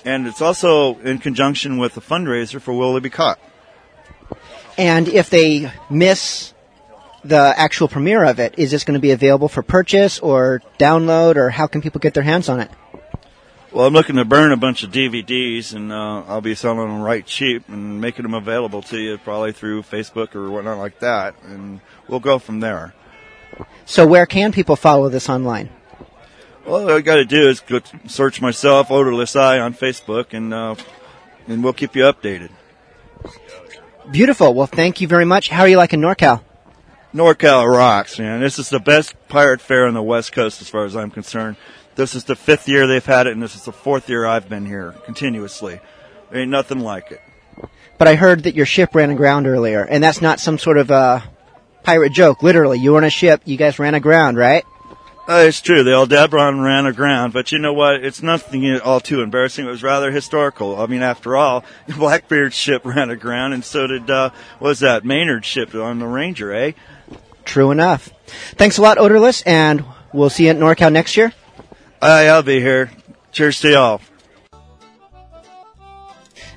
And 0.05 0.27
it's 0.27 0.41
also 0.41 0.97
in 0.99 1.19
conjunction 1.19 1.77
with 1.77 1.95
a 1.97 2.01
fundraiser 2.01 2.61
for 2.61 2.73
Will 2.73 2.93
They 2.93 2.99
Be 2.99 3.09
Caught. 3.09 3.39
And 4.77 5.07
if 5.07 5.29
they 5.29 5.71
miss 5.89 6.53
the 7.23 7.53
actual 7.55 7.87
premiere 7.87 8.23
of 8.25 8.39
it, 8.39 8.55
is 8.57 8.71
this 8.71 8.83
going 8.83 8.95
to 8.95 9.01
be 9.01 9.11
available 9.11 9.47
for 9.47 9.63
purchase 9.63 10.19
or 10.19 10.61
download, 10.77 11.37
or 11.37 11.49
how 11.49 11.67
can 11.67 11.81
people 11.81 11.99
get 11.99 12.13
their 12.13 12.23
hands 12.23 12.49
on 12.49 12.59
it? 12.59 12.69
Well, 13.71 13.87
I'm 13.87 13.93
looking 13.93 14.17
to 14.17 14.25
burn 14.25 14.51
a 14.51 14.57
bunch 14.57 14.83
of 14.83 14.91
DVDs, 14.91 15.73
and 15.73 15.91
uh, 15.91 16.23
I'll 16.27 16.41
be 16.41 16.53
selling 16.53 16.87
them 16.87 17.01
right 17.01 17.25
cheap 17.25 17.67
and 17.69 17.99
making 18.01 18.23
them 18.23 18.33
available 18.33 18.81
to 18.83 18.99
you 18.99 19.17
probably 19.17 19.51
through 19.51 19.83
Facebook 19.83 20.35
or 20.35 20.51
whatnot 20.51 20.77
like 20.77 20.99
that, 20.99 21.35
and 21.43 21.79
we'll 22.07 22.19
go 22.19 22.39
from 22.39 22.59
there. 22.59 22.93
So 23.85 24.05
where 24.07 24.25
can 24.25 24.51
people 24.51 24.75
follow 24.75 25.09
this 25.09 25.29
online? 25.29 25.69
Well, 26.65 26.89
all 26.89 26.97
you 26.97 27.03
got 27.03 27.15
to 27.15 27.25
do 27.25 27.49
is 27.49 27.59
go 27.59 27.81
search 28.07 28.41
myself, 28.41 28.89
Odorless 28.89 29.35
Eye, 29.35 29.59
on 29.59 29.73
Facebook, 29.73 30.33
and 30.33 30.53
uh, 30.53 30.75
and 31.47 31.63
we'll 31.63 31.73
keep 31.73 31.95
you 31.95 32.03
updated. 32.03 32.51
Beautiful. 34.11 34.53
Well, 34.53 34.67
thank 34.67 35.01
you 35.01 35.07
very 35.07 35.25
much. 35.25 35.49
How 35.49 35.61
are 35.61 35.67
you 35.67 35.77
liking 35.77 35.99
NorCal? 35.99 36.41
NorCal 37.13 37.69
rocks, 37.69 38.17
man. 38.17 38.39
This 38.39 38.57
is 38.59 38.69
the 38.69 38.79
best 38.79 39.13
pirate 39.27 39.61
fair 39.61 39.87
on 39.87 39.93
the 39.93 40.01
West 40.01 40.31
Coast, 40.31 40.61
as 40.61 40.69
far 40.69 40.85
as 40.85 40.95
I'm 40.95 41.11
concerned. 41.11 41.57
This 41.95 42.15
is 42.15 42.23
the 42.23 42.35
fifth 42.35 42.67
year 42.67 42.87
they've 42.87 43.05
had 43.05 43.27
it, 43.27 43.33
and 43.33 43.43
this 43.43 43.55
is 43.55 43.65
the 43.65 43.71
fourth 43.71 44.09
year 44.09 44.25
I've 44.25 44.49
been 44.49 44.65
here 44.65 44.93
continuously. 45.05 45.79
There 46.31 46.41
ain't 46.41 46.49
nothing 46.49 46.79
like 46.79 47.11
it. 47.11 47.21
But 47.97 48.07
I 48.07 48.15
heard 48.15 48.43
that 48.43 48.55
your 48.55 48.65
ship 48.65 48.95
ran 48.95 49.11
aground 49.11 49.45
earlier, 49.45 49.83
and 49.83 50.03
that's 50.03 50.21
not 50.21 50.39
some 50.39 50.57
sort 50.57 50.77
of 50.77 50.89
uh, 50.89 51.21
pirate 51.83 52.13
joke. 52.13 52.43
Literally, 52.43 52.79
you 52.79 52.91
were 52.91 52.97
on 52.97 53.03
a 53.03 53.09
ship, 53.09 53.41
you 53.45 53.57
guys 53.57 53.79
ran 53.79 53.95
aground, 53.95 54.37
right? 54.37 54.65
Uh, 55.27 55.45
it's 55.47 55.61
true. 55.61 55.83
The 55.83 55.93
Aldebaran 55.93 56.59
ran 56.61 56.85
aground, 56.85 57.31
but 57.31 57.53
you 57.53 57.59
know 57.59 57.71
what? 57.71 58.03
It's 58.03 58.21
nothing 58.21 58.65
at 58.65 58.81
all 58.81 58.99
too 58.99 59.21
embarrassing. 59.21 59.65
It 59.65 59.69
was 59.69 59.81
rather 59.81 60.11
historical. 60.11 60.81
I 60.81 60.85
mean, 60.87 61.01
after 61.01 61.37
all, 61.37 61.63
Blackbeard's 61.97 62.55
ship 62.55 62.83
ran 62.85 63.09
aground, 63.09 63.53
and 63.53 63.63
so 63.63 63.87
did 63.87 64.09
uh, 64.09 64.31
what 64.59 64.69
was 64.69 64.79
that 64.79 65.05
Maynard's 65.05 65.45
ship 65.45 65.73
on 65.75 65.99
the 65.99 66.07
Ranger, 66.07 66.51
eh? 66.53 66.71
True 67.45 67.71
enough. 67.71 68.09
Thanks 68.55 68.77
a 68.77 68.81
lot, 68.81 68.97
Odorless, 68.97 69.43
and 69.45 69.85
we'll 70.13 70.29
see 70.29 70.45
you 70.45 70.49
at 70.49 70.57
NorCal 70.57 70.91
next 70.91 71.15
year. 71.15 71.31
Aye, 72.01 72.27
I'll 72.27 72.43
be 72.43 72.59
here. 72.59 72.91
Cheers 73.31 73.61
to 73.61 73.71
y'all. 73.71 74.01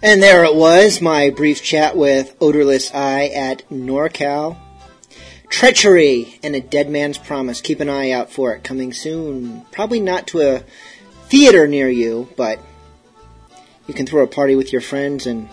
And 0.03 0.23
there 0.23 0.45
it 0.45 0.55
was, 0.55 1.01
my 1.01 1.31
brief 1.31 1.63
chat 1.63 1.97
with 1.97 2.37
Odorless 2.41 2.93
Eye 2.93 3.29
at 3.29 3.69
NorCal. 3.71 4.57
Treachery 5.49 6.39
and 6.43 6.55
a 6.55 6.61
Dead 6.61 6.91
Man's 6.91 7.19
Promise. 7.19 7.61
Keep 7.61 7.81
an 7.81 7.89
eye 7.89 8.11
out 8.11 8.31
for 8.31 8.55
it 8.55 8.65
coming 8.65 8.93
soon. 8.93 9.63
Probably 9.71 10.01
not 10.01 10.27
to 10.29 10.41
a 10.41 10.65
theater 11.29 11.67
near 11.67 11.89
you, 11.89 12.29
but 12.37 12.61
you 13.87 13.95
can 13.95 14.07
throw 14.07 14.23
a 14.23 14.29
party 14.29 14.57
with 14.57 14.73
your 14.73 14.81
friends 14.81 15.27
and 15.27 15.49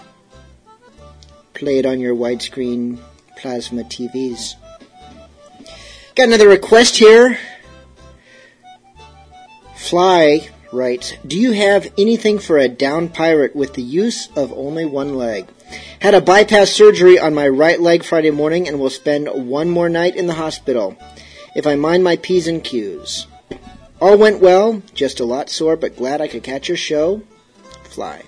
play 1.53 1.77
it 1.77 1.85
on 1.85 1.99
your 1.99 2.15
widescreen 2.15 2.99
plasma 3.37 3.83
TVs. 3.83 4.55
Got 6.15 6.27
another 6.27 6.47
request 6.47 6.97
here. 6.97 7.37
Fly 9.75 10.49
writes, 10.71 11.13
Do 11.25 11.39
you 11.39 11.51
have 11.51 11.91
anything 11.97 12.39
for 12.39 12.57
a 12.57 12.67
down 12.67 13.09
pirate 13.09 13.55
with 13.55 13.73
the 13.73 13.81
use 13.81 14.29
of 14.35 14.51
only 14.53 14.85
one 14.85 15.15
leg? 15.15 15.47
Had 15.99 16.13
a 16.13 16.21
bypass 16.21 16.71
surgery 16.71 17.17
on 17.17 17.33
my 17.33 17.47
right 17.47 17.79
leg 17.79 18.03
Friday 18.03 18.31
morning 18.31 18.67
and 18.67 18.79
will 18.79 18.89
spend 18.89 19.27
one 19.29 19.69
more 19.69 19.89
night 19.89 20.15
in 20.15 20.27
the 20.27 20.33
hospital. 20.33 20.97
If 21.55 21.67
I 21.67 21.75
mind 21.75 22.03
my 22.03 22.17
P's 22.17 22.47
and 22.47 22.63
Q's. 22.63 23.27
All 24.01 24.17
went 24.17 24.41
well, 24.41 24.81
just 24.93 25.19
a 25.19 25.25
lot 25.25 25.49
sore, 25.49 25.77
but 25.77 25.95
glad 25.95 26.19
I 26.19 26.27
could 26.27 26.43
catch 26.43 26.67
your 26.67 26.77
show. 26.77 27.21
Fly. 27.83 28.23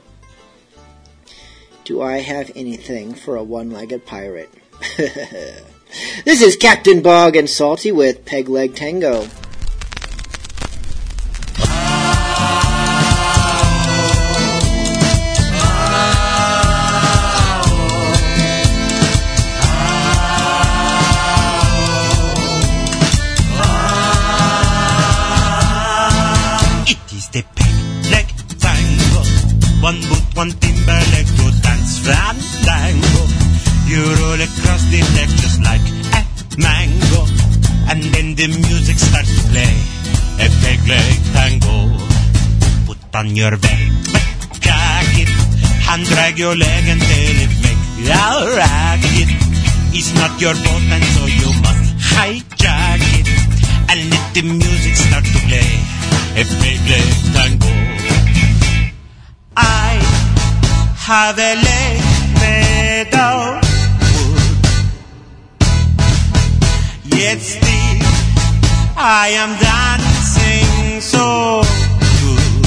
Do 1.84 2.02
I 2.02 2.20
have 2.20 2.52
anything 2.56 3.14
for 3.14 3.36
a 3.36 3.44
one 3.44 3.72
legged 3.72 4.06
pirate? 4.06 4.50
this 4.98 6.42
is 6.42 6.56
Captain 6.56 7.02
Bogg 7.02 7.36
and 7.36 7.50
Salty 7.50 7.92
with 7.92 8.26
Peg 8.26 8.50
Leg 8.50 8.76
Tango. 8.76 9.28
Across 34.46 34.84
the 34.94 35.02
deck 35.18 35.30
just 35.42 35.60
like 35.66 35.86
a 36.14 36.22
mango. 36.62 37.22
And 37.90 38.02
then 38.14 38.28
the 38.36 38.48
music 38.48 38.98
starts 38.98 39.32
to 39.38 39.42
play. 39.50 39.76
A 40.46 40.48
peg 40.62 40.82
leg 40.86 41.18
tango. 41.34 41.78
Put 42.86 43.00
on 43.16 43.36
your 43.36 43.56
velvet 43.58 44.22
jacket. 44.62 45.30
Hand 45.86 46.06
drag 46.06 46.38
your 46.38 46.56
leg 46.56 46.84
until 46.94 47.36
it 47.46 47.54
makes 47.64 47.90
a 48.10 48.26
racket. 48.60 49.30
It's 49.98 50.12
not 50.20 50.34
your 50.44 50.56
boat 50.66 50.86
and 50.96 51.06
so 51.16 51.24
you 51.42 51.50
must 51.66 51.86
hijack 52.14 53.02
it. 53.18 53.28
And 53.90 54.00
let 54.12 54.26
the 54.36 54.44
music 54.44 54.96
start 54.96 55.26
to 55.26 55.40
play. 55.50 55.72
A 56.42 56.44
peg 56.62 56.82
leg 56.92 57.10
tango. 57.34 57.74
I 59.58 59.92
have 61.08 61.38
a 61.40 61.54
leg 61.68 61.98
made 62.42 63.14
of 63.16 63.65
Yet 67.28 67.42
still 67.42 68.02
I 68.96 69.30
am 69.34 69.52
dancing 69.58 71.02
so 71.02 71.64
good. 72.22 72.66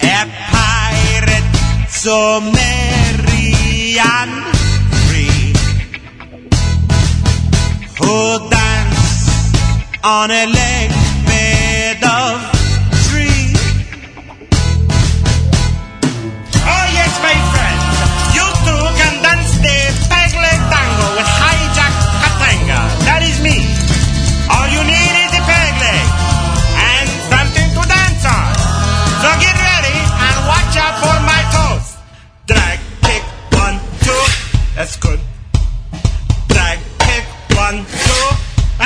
A 0.00 0.24
pirate 0.56 1.50
so 1.90 2.40
merry 2.40 3.98
and 4.00 4.32
free. 5.04 5.52
Who 8.00 8.48
dance 8.48 9.28
on 10.02 10.30
a 10.30 10.46
leg 10.46 10.90
made 11.28 12.00
of 12.02 12.55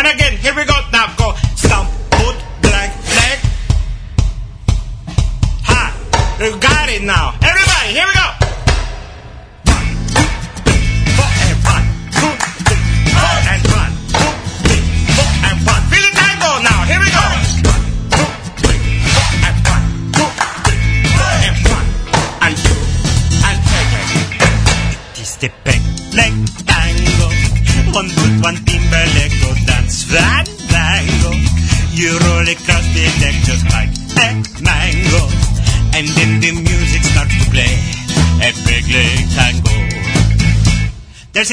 And 0.01 0.09
again, 0.09 0.33
here 0.39 0.55
we 0.57 0.65
go. 0.65 0.73
Now 0.93 1.15
go. 1.19 1.35
Stomp, 1.57 1.91
foot, 2.17 2.37
drag, 2.63 2.89
leg. 3.21 3.39
Ha! 5.69 5.93
You 6.41 6.59
got 6.59 6.89
it 6.89 7.03
now. 7.03 7.35
Everybody, 7.43 7.93
here 7.93 8.07
we 8.07 8.15
go. 8.15 8.20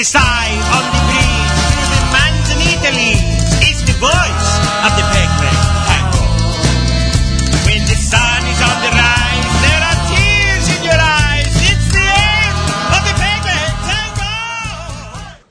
Sigh 0.07 0.55
on 0.71 0.87
the 0.87 1.03
the 1.91 1.99
Manzanita 2.15 2.95
It's 3.59 3.83
the 3.83 3.91
voice 3.99 4.49
of 4.87 4.95
the 4.95 5.03
peg 5.11 5.27
tango. 5.83 6.23
When 7.67 7.83
the 7.83 7.97
sun 7.99 8.39
is 8.47 8.61
on 8.63 8.77
the 8.87 8.91
rise, 8.95 9.51
there 9.67 9.83
are 9.83 9.99
tears 10.07 10.65
in 10.77 10.81
your 10.87 10.95
eyes. 10.95 11.51
It's 11.59 11.91
the 11.91 12.07
end 12.07 12.55
of 12.95 13.03
the 13.03 13.15
peg 13.19 13.43
tango. 13.83 15.43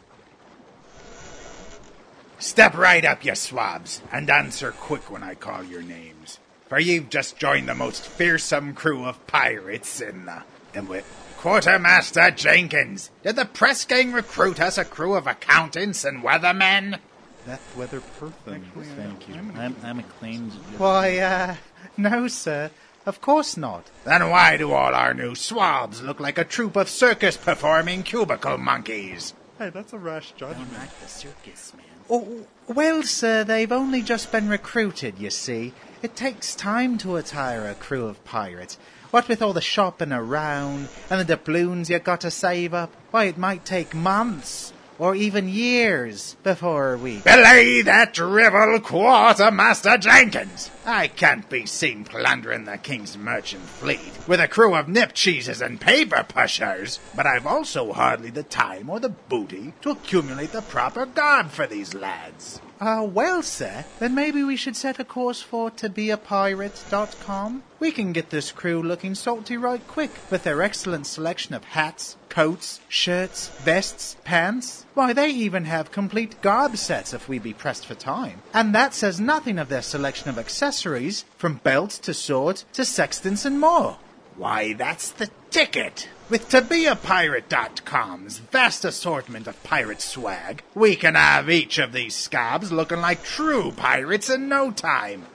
Step 2.39 2.79
right 2.79 3.05
up, 3.05 3.27
you 3.27 3.35
swabs, 3.35 4.01
and 4.11 4.31
answer 4.31 4.73
quick 4.73 5.11
when 5.11 5.23
I 5.23 5.35
call 5.35 5.65
your 5.65 5.83
names. 5.83 6.39
For 6.71 6.79
you've 6.79 7.11
just 7.11 7.37
joined 7.37 7.69
the 7.69 7.75
most 7.75 8.07
fearsome 8.07 8.73
crew 8.73 9.05
of 9.05 9.27
pirates 9.27 10.01
in 10.01 10.25
the. 10.25 10.45
in 10.73 10.89
with. 10.89 11.26
Quartermaster 11.47 12.33
Jenkins, 12.33 13.13
did 13.23 13.37
the 13.37 13.45
press 13.45 13.85
gang 13.85 14.11
recruit 14.11 14.61
us 14.61 14.79
a 14.79 14.85
crew 14.85 15.15
of 15.15 15.29
accountants 15.29 16.05
and 16.05 16.21
weathermen? 16.21 16.99
Beth 17.47 17.77
Weather 17.77 18.01
Pertham, 18.19 18.65
thank 18.75 19.29
you. 19.29 19.37
I'm, 19.55 19.77
I'm 19.85 20.01
acclaimed. 20.01 20.51
Why, 20.77 21.19
uh, 21.19 21.55
no, 21.97 22.27
sir. 22.27 22.73
Of 23.07 23.21
course 23.21 23.57
not. 23.57 23.89
Then 24.03 24.29
why 24.29 24.57
do 24.57 24.73
all 24.73 24.93
our 24.93 25.15
new 25.15 25.37
swabs 25.37 26.03
look 26.03 26.19
like 26.19 26.37
a 26.37 26.43
troop 26.43 26.75
of 26.75 26.89
circus 26.89 27.37
performing 27.37 28.03
cubicle 28.03 28.59
monkeys? 28.59 29.33
Hey, 29.57 29.71
that's 29.71 29.93
a 29.93 29.99
rash 29.99 30.33
judgment. 30.33 30.73
like 30.73 30.99
the 30.99 31.07
circus, 31.07 31.73
man. 31.77 31.87
Oh, 32.11 32.47
well, 32.67 33.05
sir, 33.05 33.45
they've 33.45 33.71
only 33.71 34.03
just 34.03 34.33
been 34.33 34.49
recruited, 34.49 35.21
you 35.21 35.31
see. 35.31 35.75
It 36.03 36.17
takes 36.17 36.57
time 36.57 36.99
to 36.99 37.15
attire 37.15 37.69
a 37.69 37.75
crew 37.75 38.07
of 38.07 38.25
pirates. 38.25 38.79
What 39.11 39.29
with 39.29 39.41
all 39.41 39.53
the 39.53 39.61
shopping 39.61 40.13
around 40.13 40.89
and 41.11 41.21
the 41.21 41.25
doubloons 41.25 41.89
you 41.89 41.99
got 41.99 42.21
to 42.23 42.31
save 42.31 42.75
up, 42.75 42.93
why, 43.11 43.25
it 43.25 43.39
might 43.39 43.65
take 43.65 43.95
months 43.95 44.73
or 44.99 45.15
even 45.15 45.49
years 45.49 46.37
before 46.43 46.97
we. 46.97 47.19
Belay 47.19 47.83
that 47.83 48.15
drivel, 48.15 48.81
Quartermaster 48.81 49.99
Jenkins! 49.99 50.71
I 50.85 51.09
can't 51.09 51.49
be 51.49 51.67
seen 51.67 52.05
plundering 52.05 52.65
the 52.65 52.79
King's 52.79 53.17
merchant 53.17 53.63
fleet 53.63 54.13
with 54.27 54.41
a 54.41 54.49
crew 54.49 54.75
of 54.75 54.89
nip 54.89 55.13
cheeses 55.13 55.61
and 55.61 55.81
paper 55.81 56.25
pushers, 56.27 56.99
but 57.15 57.27
I've 57.27 57.47
also 57.47 57.93
hardly 57.93 58.31
the 58.31 58.43
time 58.43 58.91
or 58.91 59.01
the 59.01 59.11
booty 59.11 59.75
to 59.83 59.91
accumulate 59.91 60.53
the 60.53 60.63
proper 60.63 61.07
guard 61.07 61.51
for 61.51 61.67
these 61.67 61.95
lads. 61.95 62.61
Ah, 62.79 62.99
uh, 62.99 63.05
well, 63.05 63.43
sir, 63.43 63.87
then 64.01 64.15
maybe 64.15 64.43
we 64.43 64.55
should 64.55 64.77
set 64.77 65.01
a 65.01 65.05
course 65.05 65.41
for 65.41 65.71
tobeapirate.com. 65.71 67.63
We 67.81 67.91
can 67.91 68.13
get 68.13 68.29
this 68.29 68.53
crew 68.53 68.83
looking 68.83 69.15
salty 69.15 69.57
right 69.57 69.81
quick 69.89 70.11
with 70.31 70.45
their 70.45 70.61
excellent 70.61 71.07
selection 71.07 71.55
of 71.55 71.65
hats, 71.65 72.17
coats, 72.29 72.81
shirts, 72.89 73.49
vests, 73.65 74.17
pants. 74.25 74.85
Why, 74.93 75.15
they 75.15 75.31
even 75.31 75.65
have 75.65 75.91
complete 75.91 76.43
garb 76.43 76.77
sets 76.77 77.15
if 77.15 77.31
we 77.31 77.39
be 77.39 77.55
pressed 77.55 77.87
for 77.87 77.95
time. 77.95 78.43
And 78.53 78.75
that 78.75 78.93
says 78.93 79.19
nothing 79.19 79.59
of 79.59 79.71
their 79.71 79.83
selection 79.83 80.29
of 80.29 80.39
accessories, 80.39 81.25
from 81.39 81.61
belts 81.65 81.99
to 82.01 82.13
swords 82.13 82.67
to 82.75 82.85
sextants 82.85 83.47
and 83.47 83.59
more. 83.59 83.97
Why, 84.37 84.75
that's 84.75 85.11
the 85.11 85.31
ticket! 85.51 86.09
With 86.29 86.49
ToBeAPirate.com's 86.49 88.39
vast 88.39 88.85
assortment 88.85 89.47
of 89.47 89.63
pirate 89.63 90.01
swag, 90.01 90.65
we 90.75 90.97
can 90.97 91.15
have 91.15 91.49
each 91.49 91.79
of 91.79 91.93
these 91.93 92.17
scabs 92.17 92.73
looking 92.73 93.01
like 93.01 93.23
true 93.23 93.71
pirates 93.71 94.29
in 94.29 94.49
no 94.49 94.73
time. 94.73 95.27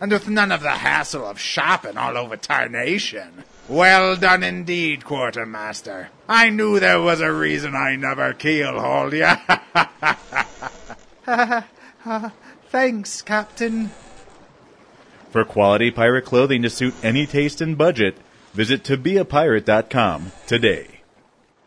And 0.00 0.10
with 0.10 0.28
none 0.28 0.50
of 0.50 0.62
the 0.62 0.70
hassle 0.70 1.24
of 1.24 1.38
shopping 1.38 1.96
all 1.96 2.18
over 2.18 2.36
tarnation. 2.36 3.44
Well 3.68 4.16
done 4.16 4.42
indeed, 4.42 5.04
Quartermaster. 5.04 6.08
I 6.28 6.50
knew 6.50 6.80
there 6.80 7.00
was 7.00 7.20
a 7.20 7.32
reason 7.32 7.76
I 7.76 7.94
never 7.94 8.34
keelhauled 8.34 9.12
ya. 9.12 9.36
Thanks, 12.68 13.22
Captain. 13.22 13.92
For 15.30 15.44
quality 15.44 15.92
pirate 15.92 16.24
clothing 16.24 16.62
to 16.62 16.70
suit 16.70 16.94
any 17.04 17.26
taste 17.26 17.60
and 17.60 17.78
budget, 17.78 18.16
Visit 18.54 18.84
tobeapirate.com 18.84 20.32
today. 20.46 20.86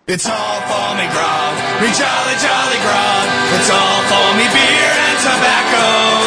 It's 0.08 0.30
all 0.30 0.62
for 0.70 0.94
me 0.94 1.10
grog, 1.10 1.56
me 1.82 1.90
jolly 1.90 2.36
jolly 2.38 2.80
grog. 2.86 3.26
It's 3.58 3.70
all 3.74 4.02
for 4.06 4.38
me 4.38 4.46
beer 4.54 4.94
and 4.94 5.18
tobacco. 5.18 6.25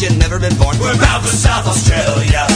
you've 0.00 0.18
never 0.18 0.38
been 0.38 0.56
born. 0.56 0.78
We're 0.78 0.98
bound 0.98 1.24
for 1.24 1.30
South 1.30 1.66
Australia. 1.66 2.47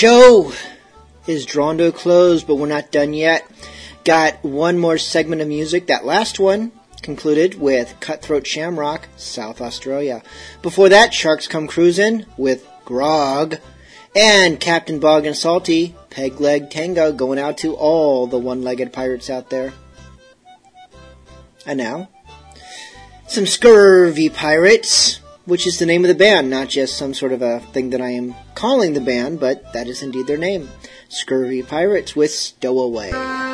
show 0.00 0.50
is 1.26 1.44
drawn 1.44 1.76
to 1.76 1.88
a 1.88 1.92
close, 1.92 2.42
but 2.42 2.54
we're 2.54 2.66
not 2.66 2.90
done 2.90 3.12
yet. 3.12 3.46
Got 4.02 4.42
one 4.42 4.78
more 4.78 4.96
segment 4.96 5.42
of 5.42 5.48
music. 5.48 5.88
That 5.88 6.06
last 6.06 6.40
one 6.40 6.72
concluded 7.02 7.60
with 7.60 7.94
Cutthroat 8.00 8.46
Shamrock, 8.46 9.08
South 9.18 9.60
Australia. 9.60 10.22
Before 10.62 10.88
that, 10.88 11.12
Sharks 11.12 11.46
Come 11.46 11.66
Cruising 11.66 12.24
with 12.38 12.66
Grog. 12.86 13.56
And 14.16 14.58
Captain 14.58 15.00
Bogg 15.00 15.26
and 15.26 15.36
Salty, 15.36 15.94
Peg 16.08 16.40
Leg 16.40 16.70
Tango, 16.70 17.12
going 17.12 17.38
out 17.38 17.58
to 17.58 17.74
all 17.74 18.26
the 18.26 18.38
one 18.38 18.62
legged 18.62 18.94
pirates 18.94 19.28
out 19.28 19.50
there. 19.50 19.74
And 21.66 21.76
now, 21.76 22.08
some 23.28 23.46
scurvy 23.46 24.30
pirates 24.30 25.19
which 25.50 25.66
is 25.66 25.80
the 25.80 25.86
name 25.86 26.04
of 26.04 26.08
the 26.08 26.14
band, 26.14 26.48
not 26.48 26.68
just 26.68 26.96
some 26.96 27.12
sort 27.12 27.32
of 27.32 27.42
a 27.42 27.58
thing 27.58 27.90
that 27.90 28.00
I 28.00 28.10
am 28.10 28.34
calling 28.54 28.94
the 28.94 29.00
band, 29.00 29.40
but 29.40 29.72
that 29.72 29.88
is 29.88 30.00
indeed 30.00 30.28
their 30.28 30.38
name 30.38 30.70
Scurvy 31.08 31.62
Pirates 31.66 32.14
with 32.14 32.30
Stowaway. 32.30 33.49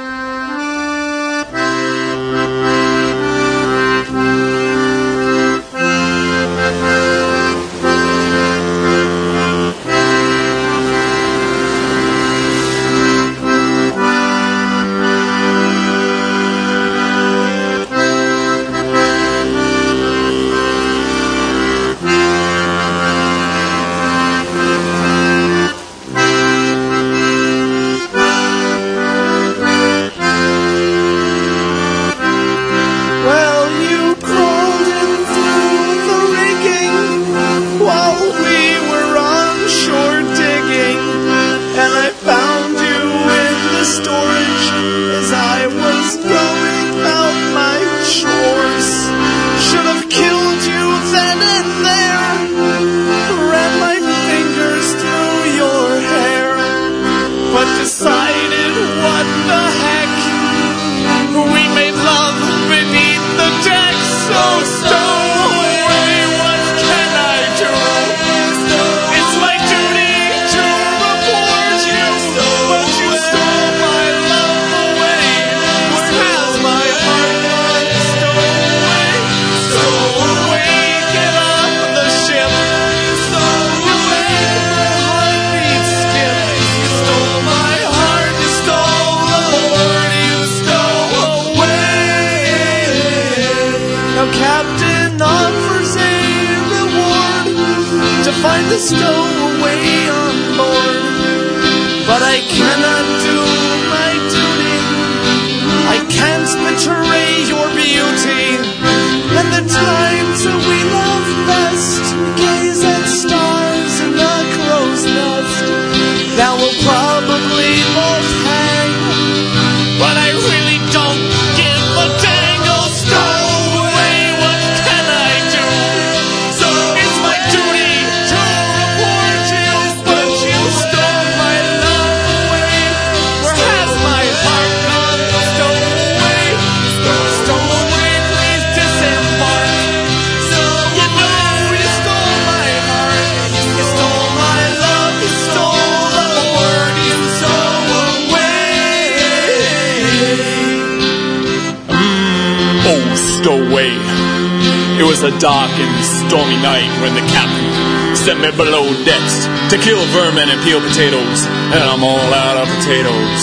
When 157.06 157.14
the 157.14 157.30
captain 157.30 157.70
sent 158.18 158.42
me 158.42 158.50
below 158.50 158.82
decks 159.06 159.46
to 159.70 159.78
kill 159.78 160.02
vermin 160.10 160.50
and 160.50 160.58
peel 160.66 160.82
potatoes, 160.82 161.46
and 161.70 161.78
I'm 161.78 162.02
all 162.02 162.30
out 162.34 162.58
of 162.58 162.66
potatoes. 162.82 163.40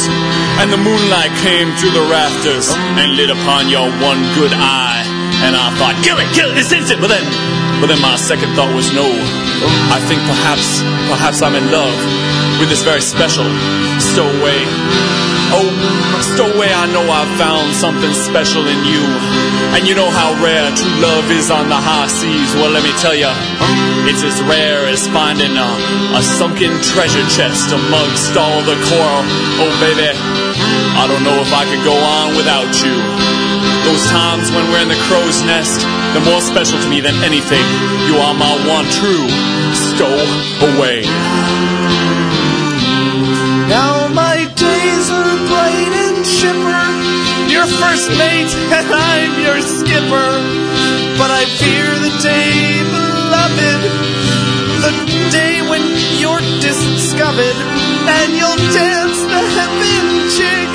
And 0.59 0.67
the 0.67 0.75
moonlight 0.75 1.31
came 1.39 1.71
through 1.79 1.95
the 1.95 2.03
rafters 2.11 2.67
and 2.99 3.15
lit 3.15 3.31
upon 3.31 3.71
your 3.71 3.87
one 4.03 4.19
good 4.35 4.51
eye, 4.51 4.99
and 5.47 5.55
I 5.55 5.71
thought, 5.79 5.95
kill 6.03 6.19
it, 6.19 6.27
kill 6.35 6.51
it 6.51 6.59
this 6.59 6.75
instant. 6.75 6.99
But 6.99 7.07
then, 7.07 7.23
but 7.79 7.87
then 7.87 8.03
my 8.03 8.19
second 8.19 8.51
thought 8.59 8.75
was 8.75 8.91
no. 8.91 9.07
I 9.07 10.03
think 10.11 10.19
perhaps, 10.27 10.83
perhaps 11.07 11.39
I'm 11.39 11.55
in 11.55 11.71
love 11.71 11.95
with 12.59 12.67
this 12.67 12.83
very 12.83 12.99
special 12.99 13.47
stowaway. 14.03 14.59
Oh, 15.53 15.69
stowaway, 16.33 16.73
I 16.73 16.89
know 16.89 17.05
I've 17.05 17.29
found 17.37 17.77
something 17.77 18.09
special 18.13 18.65
in 18.65 18.81
you. 18.89 19.05
And 19.77 19.85
you 19.85 19.93
know 19.93 20.09
how 20.09 20.33
rare 20.41 20.65
true 20.73 20.93
love 20.97 21.29
is 21.29 21.53
on 21.53 21.69
the 21.69 21.77
high 21.77 22.09
seas. 22.09 22.57
Well, 22.57 22.73
let 22.73 22.81
me 22.81 22.93
tell 22.97 23.13
you, 23.13 23.29
it's 24.09 24.25
as 24.25 24.41
rare 24.49 24.89
as 24.89 25.05
finding 25.13 25.53
a, 25.53 25.69
a 26.17 26.21
sunken 26.21 26.73
treasure 26.81 27.25
chest 27.29 27.69
amongst 27.69 28.33
all 28.33 28.65
the 28.65 28.77
coral. 28.89 29.25
Oh, 29.61 29.73
baby, 29.77 30.09
I 30.97 31.05
don't 31.05 31.21
know 31.21 31.37
if 31.37 31.53
I 31.53 31.69
could 31.69 31.85
go 31.85 31.93
on 31.93 32.33
without 32.33 32.73
you. 32.81 32.97
Those 33.85 34.05
times 34.09 34.49
when 34.49 34.65
we're 34.73 34.81
in 34.81 34.89
the 34.89 35.01
crow's 35.05 35.43
nest, 35.45 35.85
they're 36.17 36.25
more 36.25 36.41
special 36.41 36.81
to 36.81 36.89
me 36.89 37.01
than 37.01 37.15
anything. 37.21 37.65
You 38.09 38.17
are 38.17 38.33
my 38.33 38.53
one 38.65 38.89
true 38.89 39.29
stowaway. 39.73 41.05
Now 43.69 44.02
chipper. 46.39 46.83
Your 47.49 47.67
first 47.77 48.09
mate 48.17 48.49
and 48.73 48.87
I'm 48.89 49.33
your 49.45 49.59
skipper. 49.61 50.31
But 51.19 51.29
I 51.29 51.45
fear 51.61 51.87
the 52.01 52.13
day, 52.25 52.81
beloved, 52.89 53.81
the 54.81 54.93
day 55.29 55.61
when 55.69 55.83
you're 56.17 56.41
discovered 56.57 57.57
and 58.17 58.33
you'll 58.33 58.63
dance 58.73 59.19
the 59.29 59.41
hempen 59.57 60.05
jig 60.33 60.69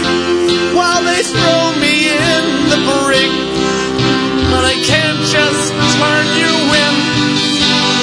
while 0.78 1.02
they 1.02 1.22
throw 1.26 1.74
me 1.82 1.94
in 2.06 2.44
the 2.70 2.80
brig. 2.86 3.32
But 4.54 4.64
I 4.64 4.76
can't 4.86 5.22
just 5.26 5.64
turn 5.98 6.26
you 6.38 6.52
in, 6.86 6.94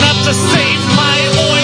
not 0.03 0.18
to 0.27 0.34
save 0.36 0.82
my 0.99 1.18
oily 1.48 1.55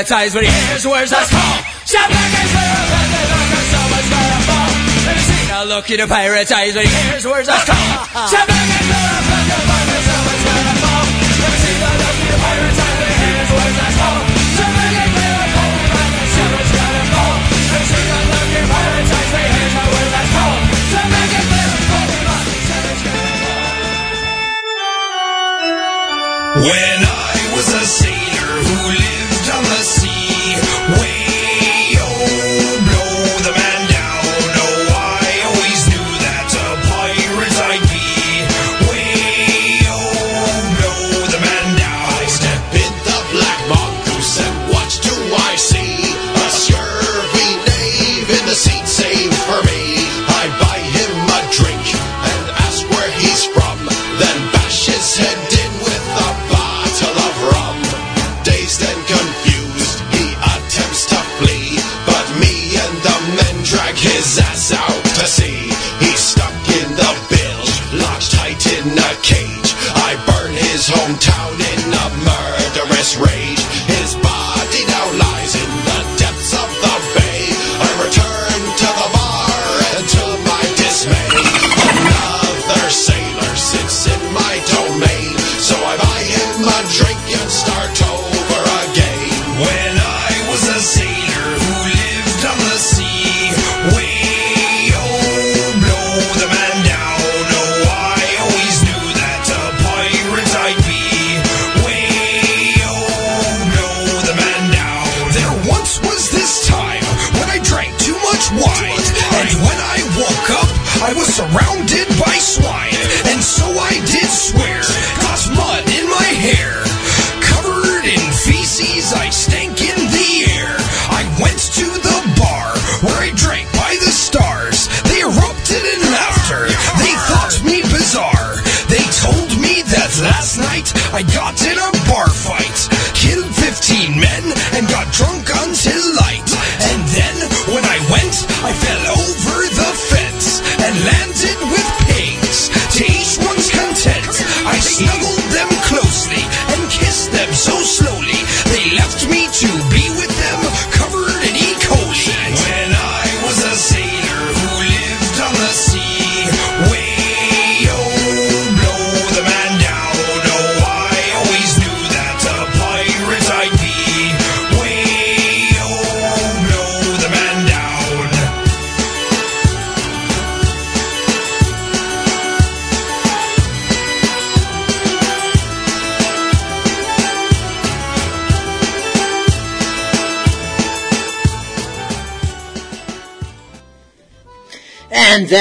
a 0.00 0.10
eyes 0.10 0.34
when 0.34 0.44
he 0.44 0.50
hears 0.50 0.86
words 0.86 1.10
that's 1.10 1.28
called. 1.28 1.60
Step 1.84 2.08
back 2.08 2.32
and 2.40 2.48
clear 2.48 2.72
a 2.72 2.88
path 2.88 3.04
to 3.04 3.20
the 3.20 3.36
rock 3.36 3.52
or 3.52 3.64
someone's 3.68 4.08
gonna 4.08 4.48
fall. 4.48 4.72
Seen 5.28 5.48
the 5.52 5.64
look 5.68 5.90
in 5.90 6.00
a 6.00 6.06
pirate's 6.08 6.52
eyes 6.52 6.74
words 7.26 7.48
that's 7.48 7.68
called? 7.68 8.08
Back 8.48 8.80
and 8.80 8.89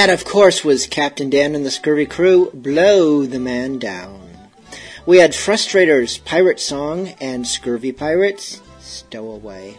that, 0.10 0.22
of 0.22 0.26
course, 0.26 0.64
was 0.64 0.88
Captain 0.88 1.30
Dan 1.30 1.54
and 1.54 1.64
the 1.64 1.70
Scurvy 1.70 2.08
Crew, 2.08 2.50
Blow 2.52 3.28
the 3.28 3.38
Man 3.38 3.78
Down. 3.78 4.28
We 5.06 5.20
had 5.20 5.34
Frustrators, 5.34 6.26
Pirate 6.26 6.60
Song, 6.60 7.10
and 7.22 7.46
Scurvy 7.46 7.92
Pirates, 7.92 8.60
Stowaway. 8.80 9.78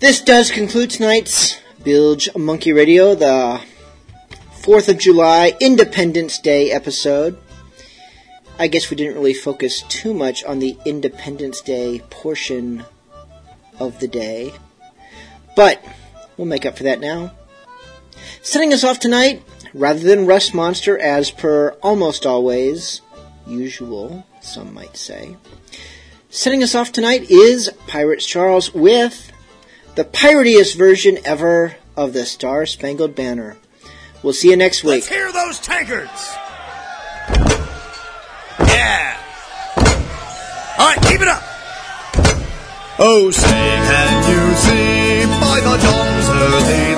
This 0.00 0.20
does 0.20 0.50
conclude 0.50 0.90
tonight's 0.90 1.60
Bilge 1.84 2.28
Monkey 2.34 2.72
Radio, 2.72 3.14
the 3.14 3.60
4th 4.62 4.88
of 4.88 4.98
July 4.98 5.52
Independence 5.60 6.40
Day 6.40 6.72
episode. 6.72 7.38
I 8.58 8.66
guess 8.66 8.90
we 8.90 8.96
didn't 8.96 9.14
really 9.14 9.32
focus 9.32 9.82
too 9.82 10.12
much 10.12 10.42
on 10.42 10.58
the 10.58 10.76
Independence 10.84 11.60
Day 11.60 12.00
portion 12.10 12.84
of 13.78 14.00
the 14.00 14.08
day, 14.08 14.52
but 15.54 15.80
we'll 16.36 16.48
make 16.48 16.66
up 16.66 16.76
for 16.76 16.82
that 16.82 16.98
now. 16.98 17.35
Setting 18.46 18.72
us 18.72 18.84
off 18.84 19.00
tonight, 19.00 19.42
rather 19.74 19.98
than 19.98 20.24
Rust 20.24 20.54
Monster, 20.54 20.96
as 20.96 21.32
per 21.32 21.70
almost 21.82 22.24
always 22.24 23.02
usual, 23.44 24.24
some 24.40 24.72
might 24.72 24.96
say. 24.96 25.36
Setting 26.30 26.62
us 26.62 26.72
off 26.76 26.92
tonight 26.92 27.28
is 27.28 27.72
Pirates 27.88 28.24
Charles 28.24 28.72
with 28.72 29.32
the 29.96 30.04
piratiest 30.04 30.76
version 30.76 31.18
ever 31.24 31.74
of 31.96 32.12
the 32.12 32.24
Star 32.24 32.66
Spangled 32.66 33.16
Banner. 33.16 33.56
We'll 34.22 34.32
see 34.32 34.50
you 34.50 34.56
next 34.56 34.84
week. 34.84 34.92
Let's 34.92 35.08
hear 35.08 35.32
those 35.32 35.58
tankards! 35.58 36.36
Yeah! 38.60 39.18
All 40.78 40.86
right, 40.86 41.02
keep 41.02 41.20
it 41.20 41.26
up! 41.26 41.42
Oh, 43.00 43.28
say, 43.32 43.50
can 43.50 44.30
you 44.30 44.54
see 44.54 45.24
by 45.40 45.58
the 45.58 45.76
dawn's 45.82 46.28
early 46.28 46.95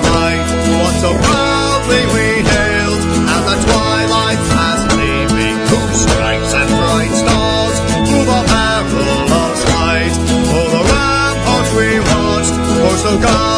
so 0.99 1.15
proudly 1.15 2.03
we 2.13 2.27
hailed 2.43 3.03
as 3.35 3.43
the 3.49 3.57
twilight 3.65 4.41
fast 4.51 4.85
leaving 4.97 5.57
whose 5.71 6.01
stripes 6.03 6.53
and 6.53 6.69
bright 6.79 7.13
stars 7.23 7.77
through 8.07 8.25
the 8.27 8.41
barrel 8.51 9.31
of 9.41 9.55
light. 9.71 10.15
O'er 10.55 10.69
the 10.75 10.83
ramparts 10.91 11.71
we 11.77 11.89
watched, 12.11 12.55
for 12.75 12.97
so 12.97 13.19
God. 13.21 13.48